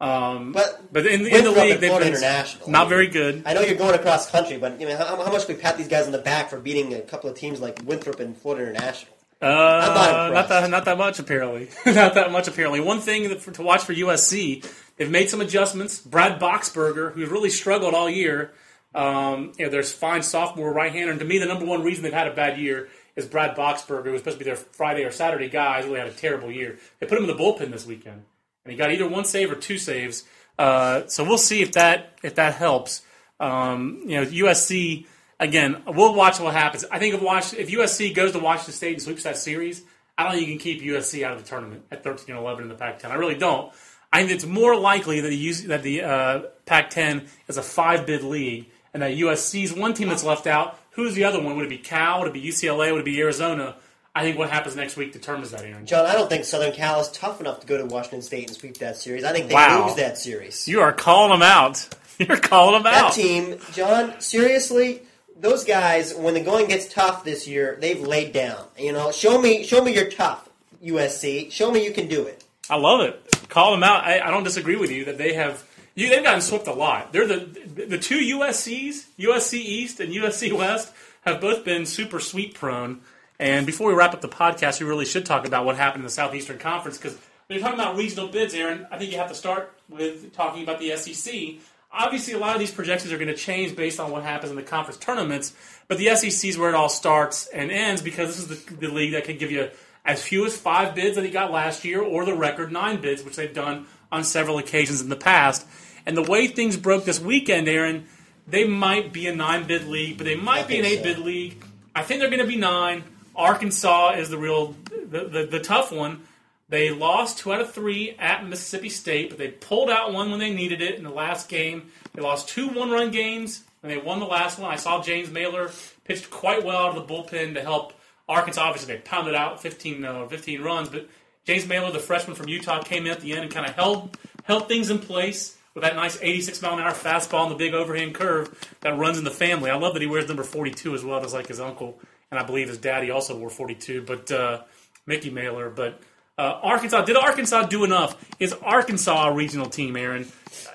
Um, 0.00 0.52
But 0.52 0.92
but 0.92 1.06
in, 1.06 1.26
in 1.26 1.44
the 1.44 1.50
league, 1.50 1.78
they've 1.78 1.90
been 1.92 2.02
International. 2.02 2.70
not 2.70 2.88
very 2.88 3.08
good. 3.08 3.42
I 3.44 3.52
know 3.52 3.60
you're 3.60 3.76
going 3.76 3.94
across 3.94 4.30
country, 4.30 4.56
but 4.56 4.80
you 4.80 4.88
know, 4.88 4.96
how, 4.96 5.22
how 5.22 5.30
much 5.30 5.46
we 5.46 5.54
pat 5.54 5.76
these 5.76 5.88
guys 5.88 6.06
on 6.06 6.12
the 6.12 6.18
back 6.18 6.48
for 6.50 6.58
beating 6.58 6.94
a 6.94 7.00
couple 7.02 7.28
of 7.28 7.36
teams 7.36 7.60
like 7.60 7.80
Winthrop 7.84 8.18
and 8.20 8.36
Florida 8.36 8.70
International? 8.70 9.12
Uh, 9.42 9.46
not 9.48 10.32
not 10.32 10.48
that 10.48 10.70
not 10.70 10.84
that 10.86 10.98
much 10.98 11.18
apparently. 11.18 11.68
not 11.86 12.14
that 12.14 12.30
much 12.32 12.48
apparently. 12.48 12.80
One 12.80 13.00
thing 13.00 13.38
for, 13.38 13.50
to 13.52 13.62
watch 13.62 13.84
for 13.84 13.94
USC, 13.94 14.66
they've 14.96 15.10
made 15.10 15.28
some 15.30 15.40
adjustments. 15.40 15.98
Brad 16.00 16.40
Boxberger, 16.40 17.12
who's 17.12 17.28
really 17.28 17.50
struggled 17.50 17.94
all 17.94 18.08
year, 18.08 18.52
um, 18.94 19.52
you 19.58 19.64
know, 19.66 19.70
there's 19.70 19.92
fine 19.92 20.22
sophomore 20.22 20.72
right 20.72 20.92
hander, 20.92 21.10
and 21.10 21.20
to 21.20 21.26
me, 21.26 21.38
the 21.38 21.46
number 21.46 21.64
one 21.64 21.82
reason 21.82 22.02
they've 22.04 22.12
had 22.12 22.26
a 22.26 22.34
bad 22.34 22.58
year 22.58 22.88
is 23.16 23.26
Brad 23.26 23.56
Boxberger, 23.56 24.04
who 24.04 24.12
was 24.12 24.20
supposed 24.20 24.38
to 24.38 24.44
be 24.44 24.48
their 24.48 24.56
Friday 24.56 25.04
or 25.04 25.10
Saturday 25.10 25.48
guy. 25.48 25.78
He's 25.78 25.86
really 25.86 26.00
had 26.00 26.08
a 26.08 26.12
terrible 26.12 26.50
year. 26.50 26.78
They 26.98 27.06
put 27.06 27.16
him 27.18 27.24
in 27.28 27.36
the 27.36 27.42
bullpen 27.42 27.70
this 27.70 27.86
weekend, 27.86 28.24
and 28.64 28.72
he 28.72 28.78
got 28.78 28.90
either 28.90 29.08
one 29.08 29.24
save 29.24 29.50
or 29.50 29.56
two 29.56 29.78
saves. 29.78 30.24
Uh, 30.58 31.06
so 31.06 31.24
we'll 31.24 31.38
see 31.38 31.62
if 31.62 31.72
that 31.72 32.18
if 32.22 32.34
that 32.34 32.54
helps. 32.54 33.02
Um, 33.38 34.02
you 34.06 34.16
know, 34.16 34.26
USC 34.26 35.06
again. 35.38 35.82
We'll 35.86 36.14
watch 36.14 36.38
what 36.38 36.52
happens. 36.52 36.84
I 36.90 36.98
think 36.98 37.14
if 37.14 37.22
watch 37.22 37.54
if 37.54 37.68
USC 37.70 38.14
goes 38.14 38.32
to 38.32 38.38
Washington 38.38 38.74
State 38.74 38.92
and 38.92 39.02
sweeps 39.02 39.22
that 39.22 39.38
series, 39.38 39.82
I 40.18 40.24
don't 40.24 40.32
think 40.32 40.46
you 40.46 40.54
can 40.54 40.62
keep 40.62 40.82
USC 40.82 41.24
out 41.24 41.32
of 41.32 41.42
the 41.42 41.48
tournament 41.48 41.84
at 41.90 42.04
13 42.04 42.34
and 42.34 42.38
11 42.44 42.64
in 42.64 42.68
the 42.68 42.74
Pac-10. 42.74 43.10
I 43.10 43.14
really 43.14 43.36
don't. 43.36 43.72
I 44.12 44.20
think 44.20 44.32
it's 44.32 44.44
more 44.44 44.76
likely 44.76 45.20
that 45.20 45.28
the 45.28 45.52
that 45.68 45.82
the 45.82 46.02
uh, 46.02 46.42
Pac-10 46.66 47.26
is 47.48 47.56
a 47.56 47.62
five 47.62 48.06
bid 48.06 48.22
league, 48.22 48.66
and 48.92 49.02
that 49.02 49.12
USC's 49.12 49.72
one 49.72 49.94
team 49.94 50.08
that's 50.08 50.24
left 50.24 50.46
out. 50.46 50.78
Who's 50.90 51.14
the 51.14 51.24
other 51.24 51.40
one? 51.40 51.56
Would 51.56 51.66
it 51.66 51.70
be 51.70 51.78
Cal? 51.78 52.20
Would 52.20 52.28
it 52.28 52.34
be 52.34 52.42
UCLA? 52.42 52.92
Would 52.92 53.00
it 53.00 53.04
be 53.04 53.20
Arizona? 53.20 53.76
I 54.14 54.22
think 54.22 54.38
what 54.38 54.50
happens 54.50 54.74
next 54.74 54.96
week 54.96 55.12
determines 55.12 55.52
that, 55.52 55.62
Aaron. 55.64 55.86
John, 55.86 56.04
I 56.04 56.14
don't 56.14 56.28
think 56.28 56.44
Southern 56.44 56.72
Cal 56.72 57.00
is 57.00 57.08
tough 57.12 57.40
enough 57.40 57.60
to 57.60 57.66
go 57.66 57.78
to 57.78 57.84
Washington 57.86 58.22
State 58.22 58.48
and 58.48 58.56
sweep 58.56 58.78
that 58.78 58.96
series. 58.96 59.22
I 59.24 59.32
think 59.32 59.48
they 59.48 59.54
Wow. 59.54 59.86
lose 59.86 59.96
that 59.96 60.18
series. 60.18 60.66
You 60.66 60.80
are 60.80 60.92
calling 60.92 61.30
them 61.30 61.42
out. 61.42 61.88
You're 62.18 62.36
calling 62.36 62.74
them 62.74 62.82
that 62.92 63.04
out. 63.04 63.12
team, 63.14 63.58
John, 63.72 64.20
seriously, 64.20 65.02
those 65.38 65.64
guys, 65.64 66.12
when 66.14 66.34
the 66.34 66.40
going 66.40 66.66
gets 66.66 66.92
tough 66.92 67.24
this 67.24 67.46
year, 67.48 67.78
they've 67.80 68.00
laid 68.00 68.32
down. 68.32 68.62
You 68.76 68.92
know, 68.92 69.10
show 69.12 69.40
me, 69.40 69.62
show 69.64 69.82
me 69.82 69.94
you're 69.94 70.10
tough, 70.10 70.48
USC. 70.84 71.50
Show 71.52 71.70
me 71.70 71.84
you 71.84 71.92
can 71.92 72.08
do 72.08 72.24
it. 72.26 72.44
I 72.68 72.76
love 72.76 73.00
it. 73.00 73.48
Call 73.48 73.70
them 73.72 73.82
out. 73.82 74.04
I, 74.04 74.20
I 74.20 74.30
don't 74.30 74.44
disagree 74.44 74.76
with 74.76 74.90
you 74.90 75.04
that 75.06 75.18
they 75.18 75.34
have. 75.34 75.64
You, 75.94 76.08
they've 76.08 76.22
gotten 76.22 76.40
swept 76.42 76.66
a 76.66 76.72
lot. 76.72 77.12
They're 77.12 77.26
the 77.26 77.38
the 77.86 77.98
two 77.98 78.18
USCs, 78.18 79.06
USC 79.18 79.54
East 79.54 79.98
and 80.00 80.12
USC 80.12 80.52
West, 80.56 80.92
have 81.24 81.40
both 81.40 81.64
been 81.64 81.86
super 81.86 82.20
sweep 82.20 82.54
prone. 82.54 83.00
And 83.40 83.64
before 83.64 83.88
we 83.88 83.94
wrap 83.94 84.12
up 84.12 84.20
the 84.20 84.28
podcast, 84.28 84.80
we 84.80 84.86
really 84.86 85.06
should 85.06 85.24
talk 85.24 85.46
about 85.46 85.64
what 85.64 85.74
happened 85.74 86.02
in 86.02 86.04
the 86.04 86.10
Southeastern 86.10 86.58
Conference 86.58 86.98
because 86.98 87.14
when 87.46 87.58
you're 87.58 87.66
talking 87.66 87.80
about 87.80 87.96
regional 87.96 88.28
bids, 88.28 88.52
Aaron, 88.52 88.86
I 88.90 88.98
think 88.98 89.10
you 89.10 89.16
have 89.16 89.30
to 89.30 89.34
start 89.34 89.72
with 89.88 90.34
talking 90.34 90.62
about 90.62 90.78
the 90.78 90.94
SEC. 90.94 91.54
Obviously, 91.90 92.34
a 92.34 92.38
lot 92.38 92.54
of 92.54 92.60
these 92.60 92.70
projections 92.70 93.14
are 93.14 93.16
going 93.16 93.28
to 93.28 93.34
change 93.34 93.74
based 93.74 93.98
on 93.98 94.10
what 94.10 94.24
happens 94.24 94.50
in 94.50 94.56
the 94.56 94.62
conference 94.62 94.98
tournaments, 94.98 95.54
but 95.88 95.96
the 95.96 96.14
SEC 96.16 96.50
is 96.50 96.58
where 96.58 96.68
it 96.68 96.74
all 96.74 96.90
starts 96.90 97.46
and 97.46 97.70
ends 97.70 98.02
because 98.02 98.28
this 98.28 98.38
is 98.38 98.64
the, 98.66 98.74
the 98.74 98.88
league 98.88 99.12
that 99.12 99.24
can 99.24 99.38
give 99.38 99.50
you 99.50 99.70
as 100.04 100.22
few 100.22 100.44
as 100.44 100.54
five 100.54 100.94
bids 100.94 101.16
that 101.16 101.24
he 101.24 101.30
got 101.30 101.50
last 101.50 101.82
year, 101.82 102.02
or 102.02 102.26
the 102.26 102.34
record 102.34 102.70
nine 102.70 103.00
bids, 103.00 103.24
which 103.24 103.36
they've 103.36 103.54
done 103.54 103.86
on 104.12 104.22
several 104.22 104.58
occasions 104.58 105.00
in 105.00 105.08
the 105.08 105.16
past. 105.16 105.66
And 106.04 106.14
the 106.14 106.22
way 106.22 106.46
things 106.46 106.76
broke 106.76 107.06
this 107.06 107.18
weekend, 107.18 107.68
Aaron, 107.68 108.06
they 108.46 108.64
might 108.64 109.14
be 109.14 109.26
a 109.28 109.34
nine 109.34 109.66
bid 109.66 109.86
league, 109.86 110.18
but 110.18 110.24
they 110.24 110.36
might 110.36 110.68
be 110.68 110.78
an 110.78 110.84
eight 110.84 110.98
so. 110.98 111.04
bid 111.04 111.18
league. 111.18 111.64
I 111.94 112.02
think 112.02 112.20
they're 112.20 112.28
going 112.28 112.42
to 112.42 112.46
be 112.46 112.56
nine. 112.56 113.02
Arkansas 113.34 114.12
is 114.12 114.28
the 114.28 114.38
real, 114.38 114.74
the, 114.90 115.24
the, 115.24 115.48
the 115.50 115.60
tough 115.60 115.92
one. 115.92 116.22
They 116.68 116.90
lost 116.90 117.38
two 117.38 117.52
out 117.52 117.60
of 117.60 117.72
three 117.72 118.14
at 118.18 118.46
Mississippi 118.46 118.90
State, 118.90 119.30
but 119.30 119.38
they 119.38 119.48
pulled 119.48 119.90
out 119.90 120.12
one 120.12 120.30
when 120.30 120.38
they 120.38 120.54
needed 120.54 120.80
it 120.80 120.94
in 120.94 121.02
the 121.02 121.10
last 121.10 121.48
game. 121.48 121.90
They 122.14 122.22
lost 122.22 122.48
two 122.48 122.68
one 122.68 122.90
run 122.90 123.10
games, 123.10 123.64
and 123.82 123.90
they 123.90 123.98
won 123.98 124.20
the 124.20 124.26
last 124.26 124.58
one. 124.58 124.70
I 124.70 124.76
saw 124.76 125.02
James 125.02 125.30
Mailer 125.30 125.70
pitched 126.04 126.30
quite 126.30 126.64
well 126.64 126.78
out 126.78 126.96
of 126.96 127.08
the 127.08 127.12
bullpen 127.12 127.54
to 127.54 127.62
help 127.62 127.92
Arkansas. 128.28 128.62
Obviously, 128.62 128.94
they 128.94 129.00
pounded 129.00 129.34
out 129.34 129.60
15, 129.60 130.04
uh, 130.04 130.26
15 130.28 130.62
runs, 130.62 130.88
but 130.88 131.08
James 131.44 131.66
Mailer, 131.66 131.90
the 131.90 131.98
freshman 131.98 132.36
from 132.36 132.48
Utah, 132.48 132.82
came 132.82 133.06
in 133.06 133.12
at 133.12 133.20
the 133.20 133.32
end 133.32 133.42
and 133.42 133.52
kind 133.52 133.66
of 133.66 133.74
held, 133.74 134.16
held 134.44 134.68
things 134.68 134.90
in 134.90 135.00
place 135.00 135.56
with 135.74 135.82
that 135.82 135.96
nice 135.96 136.18
86 136.20 136.62
mile 136.62 136.74
an 136.74 136.80
hour 136.80 136.92
fastball 136.92 137.44
and 137.44 137.52
the 137.52 137.56
big 137.56 137.74
overhand 137.74 138.14
curve 138.14 138.54
that 138.80 138.96
runs 138.96 139.18
in 139.18 139.24
the 139.24 139.30
family. 139.30 139.70
I 139.70 139.76
love 139.76 139.94
that 139.94 140.02
he 140.02 140.08
wears 140.08 140.28
number 140.28 140.42
42 140.42 140.94
as 140.94 141.04
well, 141.04 141.20
just 141.20 141.34
like 141.34 141.48
his 141.48 141.60
uncle, 141.60 141.98
and 142.30 142.38
I 142.38 142.44
believe 142.44 142.68
his 142.68 142.78
daddy 142.78 143.10
also 143.10 143.36
wore 143.36 143.50
42, 143.50 144.02
but 144.02 144.30
uh, 144.30 144.62
Mickey 145.06 145.30
Mailer. 145.30 145.70
But 145.70 146.00
uh, 146.38 146.60
Arkansas 146.62 147.02
did 147.02 147.16
Arkansas 147.16 147.64
do 147.64 147.84
enough? 147.84 148.16
Is 148.38 148.52
Arkansas 148.52 149.28
a 149.28 149.34
regional 149.34 149.68
team, 149.68 149.96
Aaron? 149.96 150.30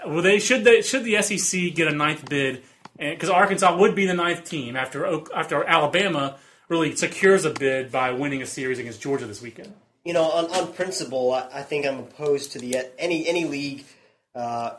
Well, 0.05 0.21
they 0.21 0.39
should 0.39 0.63
they 0.63 0.81
should 0.81 1.03
the 1.03 1.21
SEC 1.21 1.73
get 1.73 1.87
a 1.87 1.95
ninth 1.95 2.29
bid? 2.29 2.63
Because 2.97 3.29
Arkansas 3.29 3.75
would 3.77 3.95
be 3.95 4.05
the 4.05 4.13
ninth 4.13 4.45
team 4.45 4.75
after 4.75 5.21
after 5.33 5.63
Alabama 5.63 6.37
really 6.69 6.95
secures 6.95 7.45
a 7.45 7.49
bid 7.49 7.91
by 7.91 8.11
winning 8.11 8.41
a 8.41 8.45
series 8.45 8.79
against 8.79 9.01
Georgia 9.01 9.25
this 9.25 9.41
weekend. 9.41 9.73
You 10.03 10.13
know, 10.13 10.23
on, 10.23 10.45
on 10.51 10.73
principle, 10.73 11.33
I, 11.33 11.47
I 11.53 11.61
think 11.63 11.85
I'm 11.85 11.99
opposed 11.99 12.51
to 12.53 12.59
the 12.59 12.77
any 12.99 13.27
any 13.27 13.45
league. 13.45 13.85
Uh, 14.33 14.71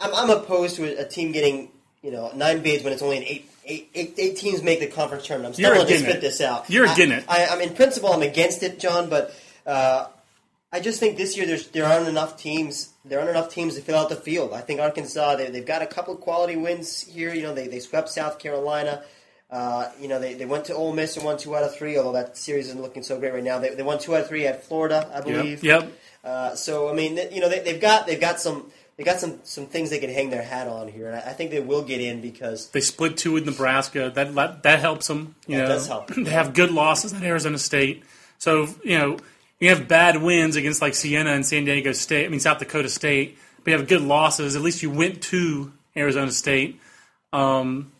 I'm, 0.00 0.14
I'm 0.14 0.30
opposed 0.30 0.76
to 0.76 0.98
a, 0.98 1.04
a 1.04 1.08
team 1.08 1.32
getting 1.32 1.70
you 2.02 2.10
know 2.10 2.30
nine 2.34 2.62
bids 2.62 2.84
when 2.84 2.92
it's 2.92 3.02
only 3.02 3.18
an 3.18 3.24
eight. 3.24 3.50
Eight, 3.64 3.90
eight, 3.94 4.14
eight 4.18 4.36
teams 4.36 4.62
make 4.62 4.80
the 4.80 4.88
conference 4.88 5.26
tournament. 5.26 5.56
I'm 5.56 5.74
going 5.74 5.86
to 5.86 5.98
spit 5.98 6.20
this 6.20 6.40
out. 6.40 6.68
You're 6.68 6.86
I- 6.86 6.92
against 6.92 7.18
it. 7.18 7.24
I, 7.28 7.46
I'm 7.46 7.60
in 7.60 7.74
principle, 7.74 8.12
I'm 8.12 8.22
against 8.22 8.62
it, 8.62 8.80
John. 8.80 9.08
But 9.08 9.34
uh, 9.64 10.08
I 10.72 10.80
just 10.80 10.98
think 10.98 11.16
this 11.16 11.36
year 11.36 11.46
there's 11.46 11.68
there 11.68 11.84
aren't 11.84 12.08
enough 12.08 12.36
teams. 12.36 12.92
There 13.04 13.18
aren't 13.18 13.30
enough 13.30 13.50
teams 13.50 13.76
to 13.76 13.82
fill 13.82 13.96
out 13.96 14.08
the 14.08 14.16
field. 14.16 14.52
I 14.52 14.62
think 14.62 14.80
Arkansas 14.80 15.36
they, 15.36 15.50
they've 15.50 15.66
got 15.66 15.82
a 15.82 15.86
couple 15.86 16.14
of 16.14 16.20
quality 16.20 16.56
wins 16.56 17.02
here. 17.02 17.32
You 17.32 17.42
know 17.42 17.54
they, 17.54 17.68
they 17.68 17.78
swept 17.78 18.08
South 18.08 18.38
Carolina. 18.38 19.04
Uh, 19.50 19.90
you 20.00 20.08
know 20.08 20.18
they, 20.18 20.34
they 20.34 20.46
went 20.46 20.64
to 20.64 20.74
Ole 20.74 20.92
Miss 20.94 21.16
and 21.16 21.24
won 21.24 21.36
two 21.36 21.54
out 21.54 21.62
of 21.62 21.74
three. 21.76 21.98
Although 21.98 22.14
that 22.14 22.36
series 22.36 22.68
isn't 22.68 22.80
looking 22.80 23.02
so 23.02 23.18
great 23.20 23.34
right 23.34 23.44
now. 23.44 23.58
They, 23.58 23.74
they 23.74 23.82
won 23.82 23.98
two 23.98 24.14
out 24.14 24.22
of 24.22 24.28
three 24.28 24.46
at 24.46 24.64
Florida, 24.64 25.08
I 25.14 25.20
believe. 25.20 25.62
Yep. 25.62 25.92
Uh, 26.24 26.54
so 26.54 26.88
I 26.88 26.94
mean, 26.94 27.18
you 27.30 27.40
know, 27.40 27.48
they, 27.48 27.60
they've 27.60 27.80
got 27.80 28.06
they've 28.06 28.20
got 28.20 28.40
some 28.40 28.72
they 28.96 29.04
got 29.04 29.20
some 29.20 29.40
some 29.42 29.66
things 29.66 29.90
they 29.90 29.98
can 29.98 30.10
hang 30.10 30.30
their 30.30 30.42
hat 30.42 30.68
on 30.68 30.88
here, 30.88 31.06
and 31.06 31.16
I, 31.16 31.30
I 31.30 31.32
think 31.32 31.50
they 31.50 31.60
will 31.60 31.82
get 31.82 32.00
in 32.00 32.20
because 32.20 32.68
They 32.70 32.80
split 32.80 33.16
two 33.16 33.32
with 33.32 33.46
Nebraska. 33.46 34.10
That 34.14 34.34
that, 34.34 34.62
that 34.62 34.78
helps 34.80 35.06
them. 35.06 35.34
You 35.46 35.56
That 35.58 35.62
know, 35.62 35.68
does 35.68 35.86
help. 35.88 36.10
They 36.16 36.30
have 36.30 36.54
good 36.54 36.70
losses 36.70 37.12
at 37.12 37.22
Arizona 37.22 37.58
State. 37.58 38.02
So 38.38 38.68
you 38.84 38.98
know 38.98 39.18
you 39.60 39.70
have 39.70 39.88
bad 39.88 40.20
wins 40.22 40.56
against 40.56 40.82
like 40.82 40.94
Siena 40.94 41.30
and 41.30 41.46
San 41.46 41.64
Diego 41.64 41.92
State. 41.92 42.26
I 42.26 42.28
mean 42.28 42.40
South 42.40 42.58
Dakota 42.58 42.88
State. 42.88 43.38
But 43.64 43.70
you 43.70 43.78
have 43.78 43.86
good 43.88 44.02
losses. 44.02 44.56
At 44.56 44.62
least 44.62 44.82
you 44.82 44.90
went 44.90 45.22
to 45.24 45.72
Arizona 45.96 46.32
State. 46.32 46.80
Um, 47.32 47.92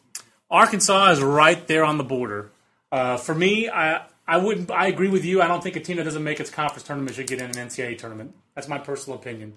Arkansas 0.51 1.13
is 1.13 1.23
right 1.23 1.67
there 1.69 1.85
on 1.85 1.99
the 1.99 2.05
border. 2.05 2.51
Uh, 2.91 3.17
for 3.17 3.35
me, 3.35 3.71
I 3.71 4.03
I 4.27 4.37
wouldn't. 4.39 4.71
I 4.71 4.89
agree 4.89 5.09
with 5.09 5.25
you. 5.25 5.41
I 5.41 5.49
don't 5.49 5.63
think 5.63 5.77
a 5.77 5.81
team 5.81 5.97
that 5.97 6.05
doesn't 6.05 6.23
make 6.23 6.41
its 6.41 6.51
conference 6.51 6.83
tournament 6.83 7.17
should 7.17 7.27
get 7.27 7.41
in 7.41 7.47
an 7.47 7.69
NCAA 7.69 7.97
tournament. 7.99 8.35
That's 8.55 8.69
my 8.69 8.79
personal 8.79 9.19
opinion. 9.19 9.55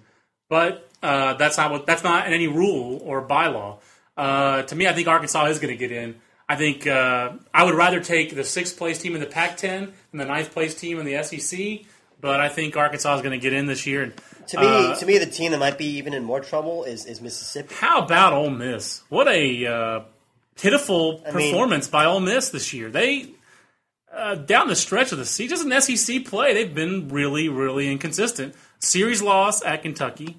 But 0.48 0.88
uh, 1.02 1.34
that's 1.34 1.56
not 1.56 1.70
what. 1.70 1.86
That's 1.86 2.04
not 2.04 2.26
in 2.26 2.32
any 2.32 2.46
rule 2.48 3.00
or 3.04 3.26
bylaw. 3.26 3.78
Uh, 4.16 4.62
to 4.62 4.74
me, 4.74 4.86
I 4.86 4.92
think 4.92 5.08
Arkansas 5.08 5.46
is 5.46 5.58
going 5.58 5.74
to 5.74 5.78
get 5.78 5.92
in. 5.92 6.16
I 6.48 6.56
think 6.56 6.86
uh, 6.86 7.32
I 7.52 7.64
would 7.64 7.74
rather 7.74 8.00
take 8.00 8.34
the 8.34 8.44
sixth 8.44 8.78
place 8.78 9.00
team 9.00 9.14
in 9.14 9.20
the 9.20 9.26
Pac-10 9.26 9.92
than 10.10 10.18
the 10.18 10.24
ninth 10.24 10.52
place 10.52 10.74
team 10.74 10.98
in 11.00 11.04
the 11.04 11.22
SEC. 11.22 11.86
But 12.20 12.40
I 12.40 12.48
think 12.48 12.76
Arkansas 12.76 13.16
is 13.16 13.22
going 13.22 13.38
to 13.38 13.42
get 13.42 13.52
in 13.52 13.66
this 13.66 13.86
year. 13.86 14.04
And, 14.04 14.14
To 14.48 14.60
me, 14.60 14.66
uh, 14.66 14.94
to 14.96 15.06
me, 15.06 15.18
the 15.18 15.26
team 15.26 15.50
that 15.50 15.58
might 15.58 15.76
be 15.76 15.98
even 15.98 16.14
in 16.14 16.24
more 16.24 16.40
trouble 16.40 16.84
is, 16.84 17.04
is 17.04 17.20
Mississippi. 17.20 17.74
how 17.74 18.02
about 18.02 18.32
Ole 18.32 18.50
Miss? 18.50 19.02
What 19.08 19.28
a 19.28 19.66
uh, 19.66 20.00
pitiful 20.56 21.20
I 21.26 21.32
mean- 21.32 21.50
performance 21.50 21.88
by 21.88 22.06
Ole 22.06 22.20
Miss 22.20 22.50
this 22.50 22.72
year. 22.72 22.88
They 22.90 23.30
uh, 24.16 24.36
down 24.36 24.68
the 24.68 24.76
stretch 24.76 25.12
of 25.12 25.18
the 25.18 25.26
season, 25.26 25.70
just 25.70 25.90
an 25.90 25.96
SEC 25.96 26.24
play, 26.24 26.54
they've 26.54 26.74
been 26.74 27.08
really, 27.08 27.48
really 27.48 27.90
inconsistent. 27.90 28.54
Series 28.78 29.22
loss 29.22 29.64
at 29.64 29.82
Kentucky. 29.82 30.36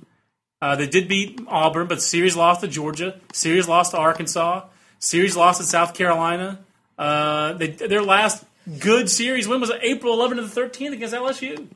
Uh, 0.62 0.76
they 0.76 0.88
did 0.88 1.08
beat 1.08 1.40
Auburn, 1.48 1.88
but 1.88 2.02
series 2.02 2.36
loss 2.36 2.62
to 2.62 2.68
Georgia. 2.68 3.20
Series 3.34 3.68
loss 3.68 3.92
to 3.92 3.98
Arkansas. 3.98 4.66
Series 5.00 5.36
loss 5.36 5.60
to 5.60 5.64
South 5.64 5.94
Carolina. 5.94 6.60
Uh, 6.98 7.54
they, 7.54 7.68
their 7.68 8.02
last 8.02 8.44
good 8.80 9.10
series 9.10 9.48
win 9.48 9.62
was 9.62 9.72
April 9.82 10.14
11 10.14 10.38
to 10.38 10.44
the 10.48 10.62
13th 10.62 10.94
against 10.94 11.14
LSU. 11.14 11.68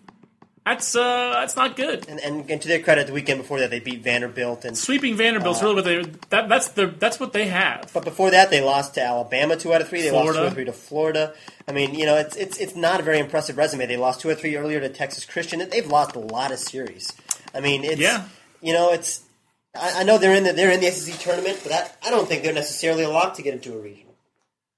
That's 0.65 0.95
uh, 0.95 1.31
that's 1.33 1.55
not 1.55 1.75
good. 1.75 2.07
And, 2.07 2.19
and, 2.19 2.49
and 2.49 2.61
to 2.61 2.67
their 2.67 2.79
credit, 2.83 3.07
the 3.07 3.13
weekend 3.13 3.41
before 3.41 3.59
that, 3.59 3.71
they 3.71 3.79
beat 3.79 4.03
Vanderbilt. 4.03 4.63
And 4.63 4.77
Sweeping 4.77 5.17
Vanderbilt's 5.17 5.61
really 5.63 5.73
what 5.75 5.85
they 5.85 6.03
that, 6.29 6.49
that's 6.49 6.67
the 6.69 6.85
that's 6.85 7.19
what 7.19 7.33
they 7.33 7.47
have. 7.47 7.89
but 7.93 8.03
before 8.05 8.29
that, 8.29 8.51
they 8.51 8.61
lost 8.61 8.93
to 8.93 9.01
Alabama 9.01 9.55
two 9.57 9.73
out 9.73 9.81
of 9.81 9.89
three. 9.89 10.03
They 10.03 10.11
lost 10.11 10.27
two 10.27 10.33
Florida. 10.33 10.51
or 10.51 10.53
three 10.53 10.65
to 10.65 10.73
Florida. 10.73 11.33
I 11.67 11.71
mean, 11.71 11.95
you 11.95 12.05
know, 12.05 12.15
it's 12.15 12.35
it's 12.35 12.59
it's 12.59 12.75
not 12.75 12.99
a 12.99 13.03
very 13.03 13.17
impressive 13.17 13.57
resume. 13.57 13.87
They 13.87 13.97
lost 13.97 14.21
two 14.21 14.29
or 14.29 14.35
three 14.35 14.55
earlier 14.55 14.79
to 14.79 14.89
Texas 14.89 15.25
Christian. 15.25 15.67
They've 15.67 15.87
lost 15.87 16.15
a 16.15 16.19
lot 16.19 16.51
of 16.51 16.59
series. 16.59 17.11
I 17.55 17.59
mean, 17.59 17.83
it's 17.83 17.99
Yeah. 17.99 18.25
you 18.61 18.73
know, 18.73 18.93
it's 18.93 19.21
I, 19.75 20.01
I 20.01 20.03
know 20.03 20.19
they're 20.19 20.35
in 20.35 20.43
the 20.43 20.53
they're 20.53 20.71
in 20.71 20.79
the 20.79 20.91
SEC 20.91 21.19
tournament, 21.19 21.59
but 21.63 21.71
I, 21.71 21.89
I 22.07 22.11
don't 22.11 22.27
think 22.27 22.43
they're 22.43 22.53
necessarily 22.53 23.01
a 23.03 23.09
lock 23.09 23.33
to 23.37 23.41
get 23.41 23.55
into 23.55 23.73
a 23.73 23.81
regional. 23.81 24.10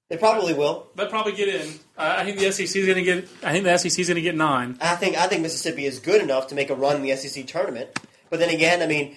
They 0.09 0.17
probably 0.17 0.53
will. 0.53 0.87
They'll 0.95 1.07
probably 1.07 1.31
get 1.33 1.47
in. 1.47 1.67
Uh, 1.97 2.15
I 2.17 2.23
think 2.25 2.37
the 2.37 2.51
SEC 2.51 2.75
is 2.75 2.85
going 2.85 2.97
to 2.97 3.03
get. 3.03 3.27
I 3.43 3.51
think 3.51 3.63
the 3.63 3.77
SEC 3.77 3.97
is 3.99 4.07
going 4.07 4.15
to 4.15 4.21
get 4.21 4.35
nine. 4.35 4.77
I 4.81 4.95
think 4.95 5.17
I 5.17 5.27
think 5.27 5.41
Mississippi 5.41 5.85
is 5.85 5.99
good 5.99 6.21
enough 6.21 6.47
to 6.47 6.55
make 6.55 6.69
a 6.69 6.75
run 6.75 6.97
in 6.97 7.01
the 7.01 7.15
SEC 7.15 7.47
tournament. 7.47 7.89
But 8.29 8.39
then 8.39 8.49
again, 8.49 8.81
I 8.81 8.87
mean, 8.87 9.15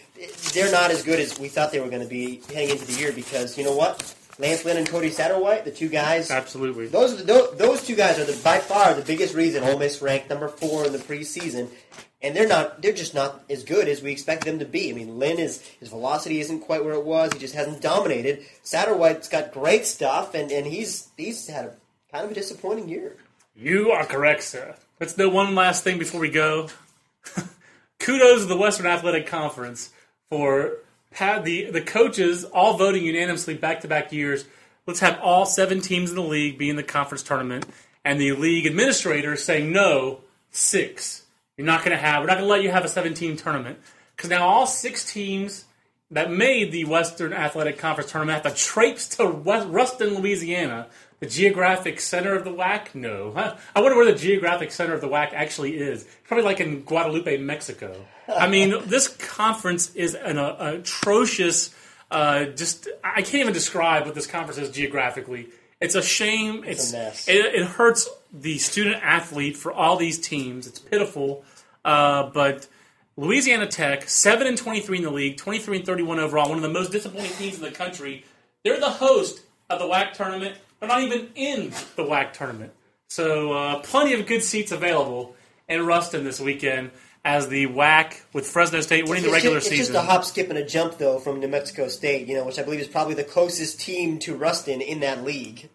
they're 0.52 0.70
not 0.70 0.90
as 0.90 1.02
good 1.02 1.18
as 1.18 1.38
we 1.38 1.48
thought 1.48 1.72
they 1.72 1.80
were 1.80 1.88
going 1.88 2.02
to 2.02 2.08
be 2.08 2.42
heading 2.52 2.70
into 2.70 2.84
the 2.84 2.92
year 3.00 3.12
because 3.12 3.56
you 3.56 3.64
know 3.64 3.74
what, 3.74 4.14
Lance 4.38 4.64
Lynn 4.64 4.76
and 4.76 4.86
Cody 4.86 5.10
Satterwhite, 5.10 5.64
the 5.64 5.70
two 5.70 5.88
guys, 5.88 6.30
Absolutely. 6.30 6.88
those 6.88 7.14
are 7.14 7.16
the, 7.16 7.24
those, 7.24 7.56
those 7.56 7.86
two 7.86 7.96
guys 7.96 8.18
are 8.18 8.24
the, 8.24 8.38
by 8.44 8.58
far 8.58 8.92
the 8.92 9.00
biggest 9.02 9.34
reason 9.34 9.64
Ole 9.64 9.78
Miss 9.78 10.02
ranked 10.02 10.28
number 10.28 10.48
four 10.48 10.84
in 10.84 10.92
the 10.92 10.98
preseason, 10.98 11.68
and 12.26 12.34
they're 12.34 12.48
not 12.48 12.82
they're 12.82 12.92
just 12.92 13.14
not 13.14 13.44
as 13.48 13.62
good 13.62 13.88
as 13.88 14.02
we 14.02 14.10
expect 14.10 14.44
them 14.44 14.58
to 14.58 14.64
be. 14.64 14.90
I 14.90 14.94
mean, 14.94 15.18
Lynn 15.18 15.38
is 15.38 15.64
his 15.78 15.88
velocity 15.88 16.40
isn't 16.40 16.60
quite 16.60 16.84
where 16.84 16.94
it 16.94 17.04
was. 17.04 17.32
He 17.32 17.38
just 17.38 17.54
hasn't 17.54 17.80
dominated. 17.80 18.44
Satterwhite's 18.62 19.28
got 19.28 19.52
great 19.52 19.86
stuff, 19.86 20.34
and, 20.34 20.50
and 20.50 20.66
he's 20.66 21.08
he's 21.16 21.46
had 21.46 21.66
a 21.66 21.76
kind 22.10 22.24
of 22.24 22.32
a 22.32 22.34
disappointing 22.34 22.88
year. 22.88 23.16
You 23.54 23.92
are 23.92 24.04
correct, 24.04 24.42
sir. 24.42 24.74
Let's 24.98 25.14
do 25.14 25.30
one 25.30 25.54
last 25.54 25.84
thing 25.84 25.98
before 25.98 26.20
we 26.20 26.28
go. 26.28 26.68
Kudos 28.00 28.40
to 28.40 28.46
the 28.46 28.56
Western 28.56 28.86
Athletic 28.86 29.26
Conference 29.26 29.90
for 30.28 30.78
ha- 31.14 31.38
the 31.38 31.70
the 31.70 31.80
coaches 31.80 32.44
all 32.44 32.76
voting 32.76 33.04
unanimously 33.04 33.54
back 33.54 33.82
to 33.82 33.88
back 33.88 34.12
years. 34.12 34.46
Let's 34.84 35.00
have 35.00 35.20
all 35.20 35.46
seven 35.46 35.80
teams 35.80 36.10
in 36.10 36.16
the 36.16 36.22
league 36.22 36.58
be 36.58 36.70
in 36.70 36.76
the 36.76 36.82
conference 36.82 37.22
tournament, 37.22 37.66
and 38.04 38.20
the 38.20 38.32
league 38.32 38.66
administrators 38.66 39.44
saying 39.44 39.72
no, 39.72 40.22
six. 40.50 41.25
You're 41.56 41.66
not 41.66 41.80
going 41.84 41.96
to 41.96 42.02
have. 42.02 42.22
We're 42.22 42.28
not 42.28 42.38
going 42.38 42.48
to 42.48 42.50
let 42.50 42.62
you 42.62 42.70
have 42.70 42.84
a 42.84 42.88
17 42.88 43.36
tournament 43.36 43.78
because 44.14 44.30
now 44.30 44.46
all 44.46 44.66
six 44.66 45.10
teams 45.10 45.64
that 46.10 46.30
made 46.30 46.70
the 46.70 46.84
Western 46.84 47.32
Athletic 47.32 47.78
Conference 47.78 48.10
tournament 48.10 48.44
have 48.44 48.54
to 48.54 48.58
traipse 48.58 49.08
to 49.16 49.26
West, 49.26 49.66
Ruston, 49.68 50.14
Louisiana, 50.14 50.86
the 51.20 51.26
geographic 51.26 52.00
center 52.00 52.34
of 52.34 52.44
the 52.44 52.52
WAC. 52.52 52.94
No, 52.94 53.32
I 53.74 53.80
wonder 53.80 53.96
where 53.96 54.04
the 54.04 54.18
geographic 54.18 54.70
center 54.70 54.94
of 54.94 55.00
the 55.00 55.08
WAC 55.08 55.32
actually 55.32 55.76
is. 55.76 56.06
Probably 56.24 56.44
like 56.44 56.60
in 56.60 56.82
Guadalupe, 56.82 57.38
Mexico. 57.38 58.04
I 58.28 58.48
mean, 58.48 58.74
this 58.86 59.08
conference 59.08 59.94
is 59.94 60.14
an 60.14 60.38
uh, 60.38 60.56
atrocious. 60.60 61.74
Uh, 62.10 62.44
just 62.46 62.88
I 63.02 63.22
can't 63.22 63.36
even 63.36 63.54
describe 63.54 64.04
what 64.04 64.14
this 64.14 64.26
conference 64.26 64.58
is 64.58 64.70
geographically. 64.70 65.48
It's 65.80 65.94
a 65.94 66.02
shame. 66.02 66.64
It's, 66.64 66.92
a 66.92 66.96
mess. 66.96 67.28
It, 67.28 67.54
it 67.54 67.66
hurts 67.66 68.08
the 68.40 68.58
student 68.58 69.02
athlete 69.02 69.56
for 69.56 69.72
all 69.72 69.96
these 69.96 70.18
teams. 70.18 70.66
It's 70.66 70.78
pitiful, 70.78 71.44
uh, 71.84 72.30
but. 72.30 72.68
Louisiana 73.18 73.66
Tech, 73.66 74.10
seven 74.10 74.46
and 74.46 74.58
twenty-three 74.58 74.98
in 74.98 75.02
the 75.02 75.10
league, 75.10 75.38
twenty-three 75.38 75.78
and 75.78 75.86
thirty-one 75.86 76.20
overall. 76.20 76.50
One 76.50 76.58
of 76.58 76.62
the 76.62 76.68
most 76.68 76.92
disappointing 76.92 77.32
teams 77.32 77.56
in 77.56 77.62
the 77.62 77.70
country. 77.70 78.26
They're 78.62 78.78
the 78.78 78.90
host 78.90 79.40
of 79.70 79.78
the 79.78 79.86
WAC 79.86 80.12
tournament. 80.12 80.58
They're 80.78 80.88
not 80.90 81.00
even 81.00 81.30
in 81.34 81.70
the 81.96 82.02
WAC 82.02 82.34
tournament. 82.34 82.74
So 83.08 83.54
uh, 83.54 83.78
plenty 83.78 84.12
of 84.12 84.26
good 84.26 84.42
seats 84.42 84.70
available 84.70 85.34
in 85.66 85.86
Ruston 85.86 86.24
this 86.24 86.38
weekend 86.40 86.90
as 87.24 87.48
the 87.48 87.66
WAC 87.68 88.20
with 88.34 88.46
Fresno 88.46 88.82
State 88.82 89.08
winning 89.08 89.24
the 89.24 89.30
regular 89.30 89.56
just, 89.56 89.68
it's 89.68 89.76
season. 89.78 89.94
just 89.94 90.04
a 90.04 90.10
hop, 90.10 90.22
skip, 90.22 90.50
and 90.50 90.58
a 90.58 90.66
jump, 90.66 90.98
though, 90.98 91.18
from 91.18 91.40
New 91.40 91.48
Mexico 91.48 91.88
State, 91.88 92.28
you 92.28 92.34
know, 92.36 92.44
which 92.44 92.58
I 92.58 92.64
believe 92.64 92.80
is 92.80 92.86
probably 92.86 93.14
the 93.14 93.24
closest 93.24 93.80
team 93.80 94.18
to 94.18 94.36
Ruston 94.36 94.82
in 94.82 95.00
that 95.00 95.24
league. 95.24 95.70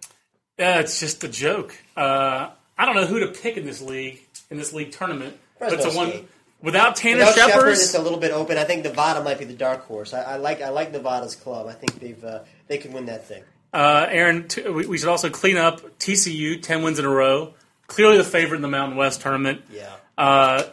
Yeah, 0.61 0.79
it's 0.79 0.99
just 0.99 1.23
a 1.23 1.27
joke. 1.27 1.75
Uh, 1.97 2.51
I 2.77 2.85
don't 2.85 2.95
know 2.95 3.05
who 3.07 3.19
to 3.21 3.27
pick 3.27 3.57
in 3.57 3.65
this 3.65 3.81
league 3.81 4.21
in 4.51 4.57
this 4.57 4.73
league 4.73 4.91
tournament. 4.91 5.35
Fresno 5.57 5.77
but 5.77 5.85
it's 5.85 5.95
a 5.95 5.97
one 5.97 6.09
State. 6.09 6.27
without 6.61 6.95
Tanner 6.95 7.25
Without 7.25 7.35
Scheppers, 7.35 7.53
Scheppers. 7.61 7.71
it's 7.71 7.93
a 7.95 8.01
little 8.01 8.19
bit 8.19 8.31
open. 8.31 8.57
I 8.59 8.63
think 8.63 8.83
Nevada 8.83 9.23
might 9.23 9.39
be 9.39 9.45
the 9.45 9.53
dark 9.53 9.85
horse. 9.85 10.13
I, 10.13 10.21
I 10.21 10.35
like 10.37 10.61
I 10.61 10.69
like 10.69 10.91
Nevada's 10.91 11.35
club. 11.35 11.67
I 11.67 11.73
think 11.73 11.99
they've 11.99 12.23
uh, 12.23 12.39
they 12.67 12.77
can 12.77 12.93
win 12.93 13.05
that 13.07 13.27
thing. 13.27 13.43
Uh, 13.73 14.05
Aaron, 14.09 14.47
t- 14.47 14.67
we 14.69 14.85
we 14.85 14.97
should 14.99 15.09
also 15.09 15.29
clean 15.31 15.57
up 15.57 15.81
TCU, 15.99 16.61
10 16.61 16.83
wins 16.83 16.99
in 16.99 17.05
a 17.05 17.09
row. 17.09 17.53
Clearly 17.87 18.17
the 18.17 18.23
favorite 18.23 18.57
in 18.57 18.61
the 18.61 18.67
Mountain 18.69 18.97
West 18.97 19.21
tournament. 19.21 19.63
Yeah. 19.71 19.89
Uh, 20.17 20.63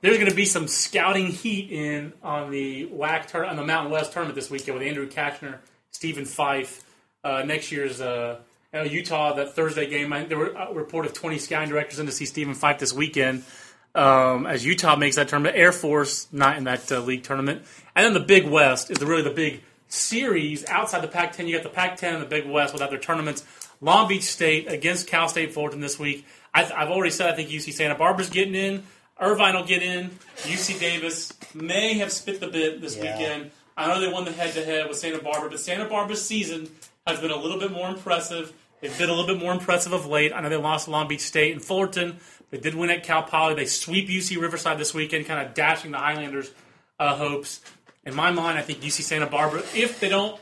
there's 0.00 0.16
going 0.18 0.28
to 0.28 0.34
be 0.36 0.44
some 0.44 0.66
scouting 0.68 1.28
heat 1.28 1.70
in 1.70 2.12
on 2.22 2.50
the 2.50 2.86
WAC 2.88 3.28
tur- 3.28 3.44
on 3.46 3.56
the 3.56 3.64
Mountain 3.64 3.92
West 3.92 4.12
tournament 4.12 4.34
this 4.34 4.50
weekend 4.50 4.76
with 4.78 4.86
Andrew 4.86 5.08
Cashner, 5.08 5.58
Stephen 5.92 6.24
Fife. 6.24 6.82
Uh, 7.24 7.42
next 7.46 7.72
year's 7.72 8.00
uh, 8.76 8.82
Utah, 8.84 9.34
that 9.34 9.54
Thursday 9.54 9.86
game. 9.88 10.12
I, 10.12 10.24
there 10.24 10.38
were 10.38 10.52
a 10.52 10.72
report 10.72 11.06
of 11.06 11.12
20 11.14 11.38
scouting 11.38 11.68
directors 11.68 11.98
in 11.98 12.06
to 12.06 12.12
see 12.12 12.26
Stephen 12.26 12.54
Fife 12.54 12.78
this 12.78 12.92
weekend. 12.92 13.44
Um, 13.94 14.46
as 14.46 14.64
Utah 14.64 14.94
makes 14.96 15.16
that 15.16 15.28
tournament, 15.28 15.56
Air 15.56 15.72
Force 15.72 16.28
not 16.30 16.58
in 16.58 16.64
that 16.64 16.90
uh, 16.92 17.00
league 17.00 17.22
tournament, 17.22 17.62
and 17.94 18.04
then 18.04 18.12
the 18.12 18.20
Big 18.20 18.46
West 18.46 18.90
is 18.90 18.98
the, 18.98 19.06
really 19.06 19.22
the 19.22 19.30
big 19.30 19.62
series 19.88 20.66
outside 20.66 21.00
the 21.02 21.08
Pac-10. 21.08 21.46
You 21.48 21.54
got 21.56 21.62
the 21.62 21.70
Pac-10 21.70 22.14
and 22.14 22.22
the 22.22 22.26
Big 22.26 22.46
West 22.46 22.74
without 22.74 22.90
their 22.90 22.98
tournaments. 22.98 23.44
Long 23.80 24.06
Beach 24.08 24.24
State 24.24 24.70
against 24.70 25.06
Cal 25.06 25.28
State 25.28 25.54
Fullerton 25.54 25.80
this 25.80 25.98
week. 25.98 26.26
I, 26.54 26.64
I've 26.64 26.90
already 26.90 27.10
said 27.10 27.30
I 27.30 27.36
think 27.36 27.48
UC 27.48 27.72
Santa 27.72 27.94
Barbara's 27.94 28.28
getting 28.30 28.54
in. 28.54 28.82
Irvine 29.18 29.54
will 29.54 29.64
get 29.64 29.82
in. 29.82 30.10
UC 30.42 30.78
Davis 30.78 31.32
may 31.54 31.94
have 31.94 32.12
spit 32.12 32.40
the 32.40 32.48
bit 32.48 32.80
this 32.82 32.96
Yeah. 32.96 33.16
weekend. 33.18 33.50
I 33.78 33.86
know 33.88 34.00
they 34.00 34.08
won 34.12 34.24
the 34.24 34.32
head-to-head 34.32 34.88
with 34.88 34.98
Santa 34.98 35.22
Barbara, 35.22 35.50
but 35.50 35.60
Santa 35.60 35.86
Barbara's 35.86 36.24
season 36.24 36.68
has 37.06 37.20
been 37.20 37.30
a 37.30 37.36
little 37.36 37.58
bit 37.58 37.70
more 37.72 37.88
impressive. 37.88 38.52
They've 38.80 38.96
been 38.98 39.08
a 39.08 39.12
little 39.14 39.26
bit 39.26 39.42
more 39.42 39.52
impressive 39.52 39.92
of 39.92 40.06
late. 40.06 40.32
I 40.32 40.40
know 40.40 40.48
they 40.48 40.56
lost 40.56 40.84
to 40.86 40.90
Long 40.90 41.08
Beach 41.08 41.20
State 41.20 41.52
and 41.52 41.64
Fullerton. 41.64 42.18
They 42.50 42.58
did 42.58 42.74
win 42.74 42.90
at 42.90 43.02
Cal 43.02 43.22
Poly. 43.22 43.54
They 43.54 43.66
sweep 43.66 44.08
UC 44.08 44.40
Riverside 44.40 44.78
this 44.78 44.94
weekend, 44.94 45.26
kind 45.26 45.44
of 45.46 45.54
dashing 45.54 45.90
the 45.92 45.98
Highlanders' 45.98 46.50
uh, 46.98 47.16
hopes. 47.16 47.60
In 48.04 48.14
my 48.14 48.30
mind, 48.30 48.58
I 48.58 48.62
think 48.62 48.80
UC 48.80 49.02
Santa 49.02 49.26
Barbara, 49.26 49.62
if 49.74 49.98
they 49.98 50.08
don't 50.08 50.40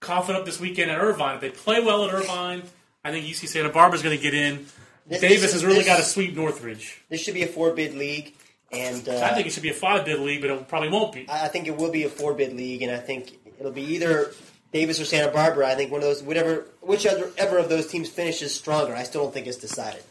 cough 0.00 0.30
it 0.30 0.36
up 0.36 0.44
this 0.46 0.58
weekend 0.60 0.90
at 0.90 0.98
Irvine, 0.98 1.34
if 1.34 1.40
they 1.40 1.50
play 1.50 1.82
well 1.82 2.04
at 2.06 2.14
Irvine, 2.14 2.62
I 3.04 3.10
think 3.10 3.26
UC 3.26 3.48
Santa 3.48 3.68
Barbara 3.68 3.96
is 3.96 4.02
going 4.02 4.16
to 4.16 4.22
get 4.22 4.32
in. 4.34 4.66
This- 5.06 5.20
Davis 5.20 5.42
this- 5.42 5.52
has 5.52 5.64
really 5.64 5.78
this- 5.78 5.86
got 5.86 5.96
to 5.98 6.02
sweep 6.04 6.34
Northridge. 6.34 7.02
This 7.10 7.20
should 7.20 7.34
be 7.34 7.42
a 7.42 7.46
four 7.46 7.72
bid 7.72 7.94
league, 7.94 8.34
and 8.72 9.06
uh, 9.08 9.20
I 9.22 9.34
think 9.34 9.46
it 9.46 9.52
should 9.52 9.62
be 9.62 9.70
a 9.70 9.74
five 9.74 10.04
bid 10.04 10.18
league, 10.20 10.40
but 10.40 10.50
it 10.50 10.68
probably 10.68 10.88
won't 10.88 11.12
be. 11.12 11.28
I 11.28 11.44
I 11.44 11.48
think 11.48 11.66
it 11.66 11.76
will 11.76 11.90
be 11.92 12.04
a 12.04 12.08
four 12.08 12.32
bid 12.34 12.54
league, 12.54 12.82
and 12.82 12.90
I 12.90 12.98
think 12.98 13.38
it'll 13.60 13.72
be 13.72 13.82
either 13.94 14.32
Davis 14.76 15.00
or 15.00 15.06
Santa 15.06 15.32
Barbara. 15.32 15.68
I 15.68 15.74
think 15.74 15.90
one 15.90 16.02
of 16.02 16.06
those, 16.06 16.22
whatever, 16.22 16.66
whichever 16.82 17.30
ever 17.38 17.56
of 17.56 17.70
those 17.70 17.86
teams 17.86 18.10
finishes 18.10 18.54
stronger. 18.54 18.94
I 18.94 19.04
still 19.04 19.22
don't 19.22 19.32
think 19.32 19.46
it's 19.46 19.56
decided. 19.56 20.02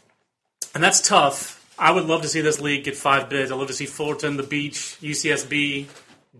And 0.74 0.82
that's 0.82 1.00
tough. 1.00 1.64
I 1.78 1.92
would 1.92 2.06
love 2.06 2.22
to 2.22 2.28
see 2.28 2.40
this 2.40 2.60
league 2.60 2.82
get 2.82 2.96
five 2.96 3.28
bids. 3.28 3.52
I'd 3.52 3.58
love 3.58 3.68
to 3.68 3.74
see 3.74 3.86
Fullerton, 3.86 4.36
the 4.36 4.42
Beach, 4.42 4.98
UCSB, 5.00 5.86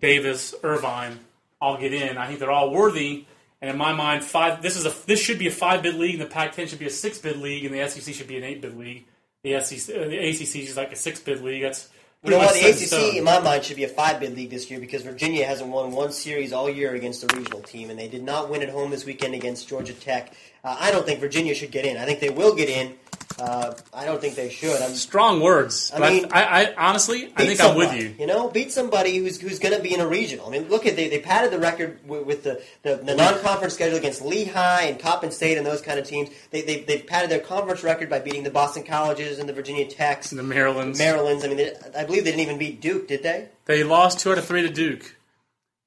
Davis, 0.00 0.56
Irvine 0.64 1.20
all 1.60 1.78
get 1.78 1.94
in. 1.94 2.18
I 2.18 2.26
think 2.26 2.40
they're 2.40 2.50
all 2.50 2.72
worthy. 2.72 3.26
And 3.62 3.70
in 3.70 3.78
my 3.78 3.92
mind, 3.92 4.24
five. 4.24 4.60
This 4.60 4.76
is 4.76 4.86
a 4.86 5.06
this 5.06 5.20
should 5.20 5.38
be 5.38 5.46
a 5.46 5.52
five 5.52 5.84
bid 5.84 5.94
league, 5.94 6.14
and 6.14 6.22
the 6.22 6.26
Pac-10 6.26 6.68
should 6.68 6.80
be 6.80 6.86
a 6.86 6.90
six 6.90 7.18
bid 7.18 7.36
league, 7.36 7.64
and 7.64 7.72
the 7.72 7.88
SEC 7.88 8.12
should 8.12 8.26
be 8.26 8.36
an 8.36 8.44
eight 8.44 8.60
bid 8.60 8.76
league. 8.76 9.04
The 9.44 9.60
SEC, 9.60 9.94
uh, 9.94 10.08
the 10.08 10.18
ACC 10.18 10.56
is 10.56 10.76
like 10.76 10.92
a 10.92 10.96
six 10.96 11.20
bid 11.20 11.42
league. 11.42 11.62
That's 11.62 11.88
You 12.26 12.32
know 12.32 12.38
what? 12.38 12.54
The 12.54 12.68
ACC, 12.68 12.76
stone. 12.88 13.16
in 13.16 13.24
my 13.24 13.38
mind, 13.38 13.64
should 13.64 13.76
be 13.76 13.84
a 13.84 13.88
five 13.88 14.18
bid 14.18 14.34
league 14.34 14.50
this 14.50 14.68
year 14.70 14.80
because 14.80 15.02
Virginia 15.02 15.46
hasn't 15.46 15.70
won 15.70 15.92
one 15.92 16.10
series 16.10 16.52
all 16.52 16.68
year 16.68 16.94
against 16.94 17.22
a 17.22 17.36
regional 17.36 17.60
team, 17.60 17.88
and 17.88 17.98
they 17.98 18.08
did 18.08 18.24
not 18.24 18.50
win 18.50 18.62
at 18.62 18.68
home 18.68 18.90
this 18.90 19.04
weekend 19.04 19.34
against 19.34 19.68
Georgia 19.68 19.94
Tech. 19.94 20.32
Uh, 20.64 20.76
I 20.78 20.90
don't 20.90 21.06
think 21.06 21.20
Virginia 21.20 21.54
should 21.54 21.70
get 21.70 21.84
in. 21.84 21.96
I 21.96 22.04
think 22.04 22.18
they 22.20 22.30
will 22.30 22.54
get 22.54 22.68
in, 22.68 22.94
Uh, 23.38 23.74
I 23.92 24.04
don't 24.04 24.20
think 24.20 24.34
they 24.34 24.48
should. 24.48 24.80
I'm, 24.80 24.92
Strong 24.92 25.40
words. 25.40 25.92
I 25.94 25.98
but 25.98 26.12
mean, 26.12 26.26
I, 26.30 26.44
I 26.44 26.74
honestly, 26.76 27.32
I 27.36 27.44
think 27.44 27.60
I'm 27.60 27.76
with 27.76 27.92
you. 27.94 28.14
You 28.18 28.26
know, 28.26 28.48
beat 28.48 28.72
somebody 28.72 29.18
who's 29.18 29.40
who's 29.40 29.58
going 29.58 29.74
to 29.74 29.82
be 29.82 29.92
in 29.92 30.00
a 30.00 30.06
regional. 30.06 30.46
I 30.46 30.50
mean, 30.50 30.68
look 30.68 30.86
at 30.86 30.96
they, 30.96 31.08
they 31.08 31.20
padded 31.20 31.52
the 31.52 31.58
record 31.58 32.00
with, 32.06 32.24
with 32.24 32.42
the, 32.44 32.62
the, 32.82 32.96
the 32.96 33.14
non-conference 33.14 33.74
schedule 33.74 33.98
against 33.98 34.22
Lehigh 34.22 34.82
and 34.82 34.98
Coppin 34.98 35.30
State 35.30 35.58
and 35.58 35.66
those 35.66 35.82
kind 35.82 35.98
of 35.98 36.06
teams. 36.06 36.30
They 36.50 36.62
they 36.62 36.80
they 36.80 36.98
padded 36.98 37.30
their 37.30 37.40
conference 37.40 37.82
record 37.82 38.08
by 38.08 38.20
beating 38.20 38.42
the 38.42 38.50
Boston 38.50 38.84
Colleges 38.84 39.38
and 39.38 39.48
the 39.48 39.52
Virginia 39.52 39.86
Techs, 39.86 40.32
and 40.32 40.38
The 40.38 40.42
Marylands. 40.44 40.98
Maryland's. 40.98 41.44
I 41.44 41.48
mean, 41.48 41.58
they, 41.58 41.72
I 41.96 42.04
believe 42.04 42.24
they 42.24 42.30
didn't 42.30 42.42
even 42.42 42.58
beat 42.58 42.80
Duke, 42.80 43.08
did 43.08 43.22
they? 43.22 43.48
They 43.66 43.84
lost 43.84 44.20
two 44.20 44.32
out 44.32 44.38
of 44.38 44.46
three 44.46 44.62
to 44.62 44.70
Duke. 44.70 45.16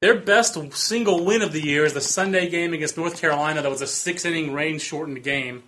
Their 0.01 0.15
best 0.15 0.57
single 0.73 1.25
win 1.25 1.41
of 1.41 1.51
the 1.51 1.61
year 1.61 1.83
is 1.83 1.93
the 1.93 1.99
Sunday 1.99 2.47
game 2.49 2.73
against 2.73 2.95
North 2.95 3.19
Carolina. 3.19 3.61
That 3.61 3.71
was 3.71 3.81
a 3.81 3.87
six 3.87 4.23
inning 4.23 4.53
rain 4.53 4.79
shortened 4.79 5.23
game. 5.23 5.63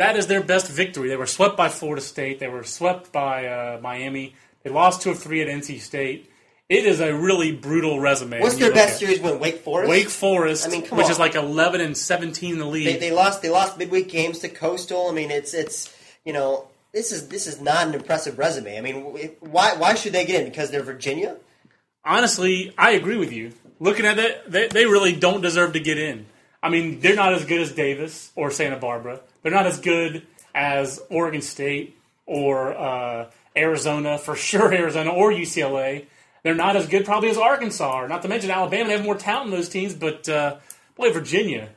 That 0.00 0.16
is 0.16 0.28
their 0.28 0.42
best 0.42 0.66
victory. 0.66 1.10
They 1.10 1.16
were 1.16 1.26
swept 1.26 1.58
by 1.58 1.68
Florida 1.68 2.00
State. 2.00 2.40
They 2.40 2.48
were 2.48 2.64
swept 2.64 3.12
by 3.12 3.46
uh, 3.46 3.80
Miami. 3.82 4.34
They 4.62 4.70
lost 4.70 5.02
two 5.02 5.10
of 5.10 5.18
three 5.18 5.42
at 5.42 5.48
NC 5.48 5.78
State. 5.80 6.30
It 6.70 6.86
is 6.86 7.00
a 7.00 7.14
really 7.14 7.52
brutal 7.52 8.00
resume. 8.00 8.40
What's 8.40 8.56
their 8.56 8.72
best 8.72 8.94
at- 8.94 8.98
series 8.98 9.20
win? 9.20 9.38
Wake 9.38 9.58
Forest. 9.58 9.90
Wake 9.90 10.08
Forest, 10.08 10.66
I 10.66 10.70
mean, 10.70 10.84
which 10.84 11.04
on. 11.04 11.10
is 11.10 11.18
like 11.18 11.34
11 11.34 11.82
and 11.82 11.94
17 11.94 12.54
in 12.54 12.58
the 12.58 12.64
league. 12.64 12.86
They, 12.86 12.96
they 12.96 13.10
lost. 13.10 13.42
They 13.42 13.50
lost 13.50 13.76
midweek 13.76 14.08
games 14.08 14.38
to 14.38 14.48
Coastal. 14.48 15.08
I 15.08 15.12
mean, 15.12 15.30
it's 15.30 15.52
it's 15.52 15.94
you 16.24 16.32
know 16.32 16.68
this 16.92 17.12
is 17.12 17.28
this 17.28 17.46
is 17.46 17.60
not 17.60 17.88
an 17.88 17.94
impressive 17.94 18.38
resume. 18.38 18.78
I 18.78 18.80
mean, 18.80 19.02
why 19.40 19.74
why 19.76 19.96
should 19.96 20.14
they 20.14 20.24
get 20.24 20.40
in? 20.40 20.48
Because 20.48 20.70
they're 20.70 20.82
Virginia. 20.82 21.36
honestly, 22.06 22.72
I 22.78 22.92
agree 22.92 23.18
with 23.18 23.34
you. 23.34 23.52
Looking 23.80 24.06
at 24.06 24.18
it, 24.18 24.50
they, 24.50 24.68
they 24.68 24.86
really 24.86 25.14
don't 25.14 25.42
deserve 25.42 25.74
to 25.74 25.80
get 25.80 25.98
in. 25.98 26.24
I 26.62 26.70
mean, 26.70 27.00
they're 27.00 27.16
not 27.16 27.34
as 27.34 27.44
good 27.44 27.60
as 27.60 27.72
Davis 27.72 28.32
or 28.34 28.50
Santa 28.50 28.76
Barbara. 28.76 29.20
They're 29.42 29.52
not 29.52 29.66
as 29.66 29.80
good 29.80 30.26
as 30.54 31.00
Oregon 31.10 31.42
State 31.42 31.96
or 32.26 32.76
uh, 32.76 33.30
Arizona, 33.56 34.18
for 34.18 34.36
sure, 34.50 34.72
Arizona 34.72 35.10
or 35.10 35.32
UCLA. 35.32 36.06
They're 36.42 36.54
not 36.54 36.76
as 36.76 36.86
good 36.86 37.04
probably 37.04 37.30
as 37.30 37.36
Arkansas, 37.36 38.00
or 38.02 38.08
not 38.08 38.22
to 38.22 38.28
mention 38.28 38.50
Alabama. 38.50 38.88
They 38.88 38.96
have 38.96 39.04
more 39.04 39.16
talent 39.16 39.46
in 39.46 39.50
those 39.50 39.68
teams, 39.68 39.94
but 39.94 40.26
uh, 40.28 40.56
boy, 40.96 41.12
Virginia, 41.12 41.68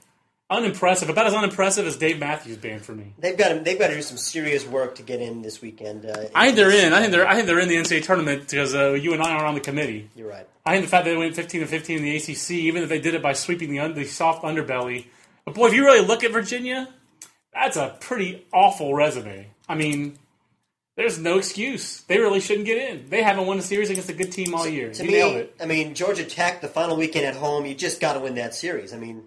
unimpressive. 0.49 1.09
About 1.09 1.27
as 1.27 1.33
unimpressive 1.33 1.85
as 1.85 1.97
Dave 1.97 2.17
Matthews 2.19 2.57
Band 2.57 2.81
for 2.81 2.93
me. 2.93 3.13
They've 3.17 3.37
got 3.37 3.49
to 3.49 3.59
they've 3.59 3.77
got 3.77 3.87
to 3.87 3.95
do 3.95 4.01
some 4.01 4.15
serious 4.15 4.65
work 4.65 4.95
to 4.95 5.03
get 5.03 5.19
in 5.19 5.41
this 5.41 5.61
weekend. 5.61 6.05
Uh, 6.05 6.27
I 6.33 6.45
think 6.45 6.55
they're 6.55 6.71
in. 6.71 6.93
I 6.93 7.01
think 7.01 7.11
they're. 7.11 7.27
I 7.27 7.35
think 7.35 7.47
they're 7.47 7.59
in 7.59 7.67
the 7.67 7.75
NCAA 7.75 8.03
tournament 8.03 8.47
because 8.49 8.73
uh, 8.73 8.93
you 8.93 9.11
and 9.13 9.21
I 9.21 9.33
are 9.33 9.45
on 9.45 9.55
the 9.55 9.59
committee. 9.59 10.09
You're 10.15 10.29
right. 10.29 10.47
I 10.65 10.71
think 10.71 10.85
the 10.85 10.89
fact 10.89 11.05
that 11.05 11.11
they 11.11 11.17
went 11.17 11.35
15 11.35 11.61
to 11.61 11.67
15 11.67 11.97
in 11.97 12.03
the 12.03 12.15
ACC, 12.15 12.51
even 12.51 12.83
if 12.83 12.89
they 12.89 13.01
did 13.01 13.15
it 13.15 13.21
by 13.21 13.33
sweeping 13.33 13.69
the, 13.69 13.79
un- 13.79 13.95
the 13.95 14.05
soft 14.05 14.43
underbelly. 14.43 15.07
But 15.43 15.55
boy, 15.55 15.67
if 15.67 15.73
you 15.73 15.83
really 15.83 16.05
look 16.05 16.23
at 16.23 16.31
Virginia, 16.31 16.87
that's 17.53 17.77
a 17.77 17.95
pretty 17.99 18.45
awful 18.51 18.93
resume. 18.93 19.47
I 19.67 19.75
mean, 19.75 20.17
there's 20.95 21.17
no 21.17 21.37
excuse. 21.37 22.01
They 22.01 22.19
really 22.19 22.39
shouldn't 22.39 22.65
get 22.65 22.77
in. 22.77 23.09
They 23.09 23.23
haven't 23.23 23.47
won 23.47 23.57
a 23.57 23.61
series 23.61 23.89
against 23.89 24.09
a 24.09 24.13
good 24.13 24.31
team 24.31 24.53
all 24.53 24.67
year. 24.67 24.91
To 24.93 25.03
you 25.03 25.09
me, 25.09 25.17
nailed 25.17 25.35
it. 25.35 25.55
I 25.59 25.65
mean, 25.65 25.95
Georgia 25.95 26.23
Tech, 26.23 26.61
the 26.61 26.67
final 26.67 26.97
weekend 26.97 27.25
at 27.25 27.35
home, 27.35 27.65
you 27.65 27.73
just 27.73 27.99
got 27.99 28.13
to 28.13 28.19
win 28.19 28.35
that 28.35 28.53
series. 28.53 28.93
I 28.93 28.97
mean, 28.97 29.23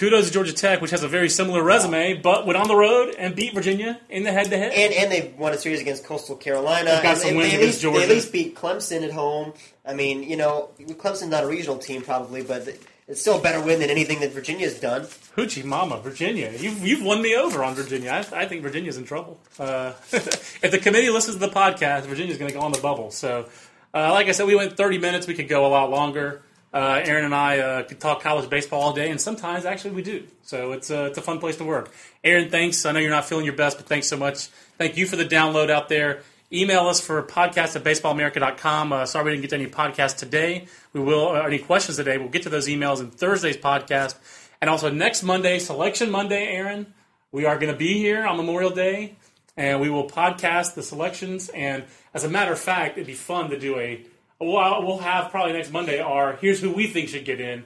Kudos 0.00 0.28
to 0.28 0.32
Georgia 0.32 0.54
Tech, 0.54 0.80
which 0.80 0.92
has 0.92 1.02
a 1.02 1.08
very 1.08 1.28
similar 1.28 1.62
resume, 1.62 2.14
but 2.14 2.46
went 2.46 2.56
on 2.56 2.68
the 2.68 2.74
road 2.74 3.14
and 3.18 3.36
beat 3.36 3.52
Virginia 3.52 4.00
in 4.08 4.22
the 4.22 4.32
head-to-head. 4.32 4.72
and 4.72 4.94
and 4.94 5.12
they 5.12 5.34
won 5.36 5.52
a 5.52 5.58
series 5.58 5.82
against 5.82 6.04
Coastal 6.06 6.36
Carolina. 6.36 6.92
They've 6.92 7.02
got 7.02 7.18
some 7.18 7.32
they, 7.32 7.36
wins 7.36 7.50
they 7.50 7.58
against 7.58 7.84
least, 7.84 7.94
They 7.94 8.02
at 8.04 8.08
least 8.08 8.32
beat 8.32 8.56
Clemson 8.56 9.02
at 9.02 9.12
home. 9.12 9.52
I 9.84 9.92
mean, 9.92 10.22
you 10.22 10.38
know, 10.38 10.70
Clemson's 10.80 11.28
not 11.28 11.44
a 11.44 11.46
regional 11.46 11.76
team 11.76 12.00
probably, 12.00 12.42
but 12.42 12.66
it's 13.10 13.20
still 13.20 13.38
a 13.38 13.42
better 13.42 13.60
win 13.60 13.80
than 13.80 13.90
anything 13.90 14.20
that 14.20 14.30
Virginia's 14.30 14.78
done. 14.78 15.02
Hoochie 15.36 15.64
Mama, 15.64 15.98
Virginia. 15.98 16.52
You've, 16.56 16.86
you've 16.86 17.02
won 17.02 17.20
me 17.20 17.34
over 17.34 17.64
on 17.64 17.74
Virginia. 17.74 18.10
I, 18.10 18.42
I 18.42 18.46
think 18.46 18.62
Virginia's 18.62 18.96
in 18.96 19.04
trouble. 19.04 19.40
Uh, 19.58 19.94
if 20.12 20.70
the 20.70 20.78
committee 20.78 21.10
listens 21.10 21.36
to 21.36 21.40
the 21.40 21.52
podcast, 21.52 22.02
Virginia's 22.02 22.38
going 22.38 22.50
to 22.52 22.56
go 22.56 22.62
on 22.62 22.70
the 22.70 22.80
bubble. 22.80 23.10
So, 23.10 23.48
uh, 23.92 24.12
like 24.12 24.28
I 24.28 24.32
said, 24.32 24.46
we 24.46 24.54
went 24.54 24.76
30 24.76 24.98
minutes. 24.98 25.26
We 25.26 25.34
could 25.34 25.48
go 25.48 25.66
a 25.66 25.68
lot 25.68 25.90
longer. 25.90 26.42
Uh, 26.72 27.02
Aaron 27.04 27.24
and 27.24 27.34
I 27.34 27.58
uh, 27.58 27.82
could 27.82 27.98
talk 27.98 28.22
college 28.22 28.48
baseball 28.48 28.80
all 28.80 28.92
day, 28.92 29.10
and 29.10 29.20
sometimes 29.20 29.64
actually 29.64 29.90
we 29.90 30.02
do. 30.02 30.28
So 30.42 30.70
it's 30.70 30.88
a, 30.90 31.06
it's 31.06 31.18
a 31.18 31.22
fun 31.22 31.40
place 31.40 31.56
to 31.56 31.64
work. 31.64 31.92
Aaron, 32.22 32.48
thanks. 32.48 32.86
I 32.86 32.92
know 32.92 33.00
you're 33.00 33.10
not 33.10 33.24
feeling 33.24 33.44
your 33.44 33.56
best, 33.56 33.76
but 33.76 33.86
thanks 33.86 34.06
so 34.06 34.16
much. 34.16 34.46
Thank 34.78 34.96
you 34.96 35.06
for 35.06 35.16
the 35.16 35.24
download 35.24 35.68
out 35.68 35.88
there. 35.88 36.22
Email 36.52 36.88
us 36.88 37.00
for 37.00 37.22
podcast 37.22 37.76
at 37.76 37.84
baseballamerica.com. 37.84 38.92
Uh, 38.92 39.06
sorry 39.06 39.24
we 39.24 39.30
didn't 39.30 39.42
get 39.42 39.50
to 39.50 39.56
any 39.56 39.66
podcasts 39.68 40.16
today. 40.16 40.66
We 40.92 40.98
will, 41.00 41.20
or 41.20 41.46
any 41.46 41.60
questions 41.60 41.96
today. 41.96 42.18
We'll 42.18 42.28
get 42.28 42.42
to 42.42 42.48
those 42.48 42.66
emails 42.66 42.98
in 42.98 43.12
Thursday's 43.12 43.56
podcast. 43.56 44.16
And 44.60 44.68
also 44.68 44.90
next 44.90 45.22
Monday, 45.22 45.60
Selection 45.60 46.10
Monday, 46.10 46.48
Aaron, 46.48 46.92
we 47.30 47.44
are 47.46 47.56
going 47.56 47.72
to 47.72 47.78
be 47.78 47.98
here 47.98 48.26
on 48.26 48.36
Memorial 48.36 48.70
Day, 48.70 49.14
and 49.56 49.80
we 49.80 49.90
will 49.90 50.10
podcast 50.10 50.74
the 50.74 50.82
selections. 50.82 51.50
And 51.50 51.84
as 52.14 52.24
a 52.24 52.28
matter 52.28 52.52
of 52.52 52.58
fact, 52.58 52.98
it'd 52.98 53.06
be 53.06 53.14
fun 53.14 53.50
to 53.50 53.58
do 53.58 53.78
a. 53.78 54.04
Well, 54.40 54.84
we'll 54.84 54.98
have 54.98 55.30
probably 55.30 55.52
next 55.52 55.70
Monday 55.70 56.00
our 56.00 56.34
here's 56.34 56.60
who 56.60 56.72
we 56.72 56.88
think 56.88 57.10
should 57.10 57.24
get 57.24 57.40
in, 57.40 57.62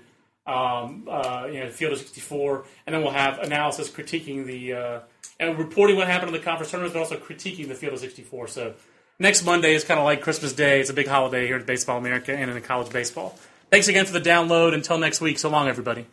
um, 0.46 1.08
uh, 1.10 1.48
you 1.50 1.60
know, 1.60 1.70
Field 1.70 1.94
of 1.94 2.00
64, 2.00 2.66
and 2.86 2.94
then 2.94 3.02
we'll 3.02 3.12
have 3.12 3.38
analysis 3.38 3.88
critiquing 3.88 4.44
the 4.44 4.74
uh, 4.74 5.00
and 5.40 5.58
reporting 5.58 5.96
what 5.96 6.06
happened 6.06 6.28
in 6.28 6.34
the 6.34 6.44
conference 6.44 6.70
tournaments, 6.70 6.94
but 6.94 7.00
also 7.00 7.16
critiquing 7.16 7.68
the 7.68 7.74
Field 7.74 7.94
of 7.94 8.00
64. 8.00 8.48
So 8.48 8.74
next 9.18 9.44
Monday 9.44 9.74
is 9.74 9.84
kind 9.84 9.98
of 9.98 10.04
like 10.04 10.20
Christmas 10.20 10.52
Day. 10.52 10.80
It's 10.80 10.90
a 10.90 10.94
big 10.94 11.08
holiday 11.08 11.46
here 11.46 11.56
at 11.56 11.66
Baseball 11.66 11.98
America 11.98 12.32
and 12.34 12.50
in 12.50 12.62
college 12.62 12.92
baseball. 12.92 13.38
Thanks 13.70 13.88
again 13.88 14.06
for 14.06 14.12
the 14.12 14.20
download. 14.20 14.74
Until 14.74 14.98
next 14.98 15.20
week, 15.20 15.38
so 15.38 15.50
long, 15.50 15.68
everybody. 15.68 16.06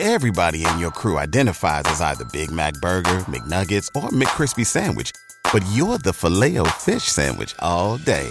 Everybody 0.00 0.64
in 0.64 0.78
your 0.78 0.92
crew 0.92 1.18
identifies 1.18 1.82
as 1.86 2.00
either 2.00 2.24
Big 2.32 2.52
Mac 2.52 2.74
Burger, 2.74 3.18
McNuggets, 3.22 3.88
or 3.96 4.10
McCrispy 4.10 4.64
Sandwich. 4.64 5.10
But 5.52 5.64
you're 5.72 5.98
the 5.98 6.12
Filet-O-Fish 6.12 7.02
Sandwich 7.02 7.54
all 7.58 7.98
day. 7.98 8.30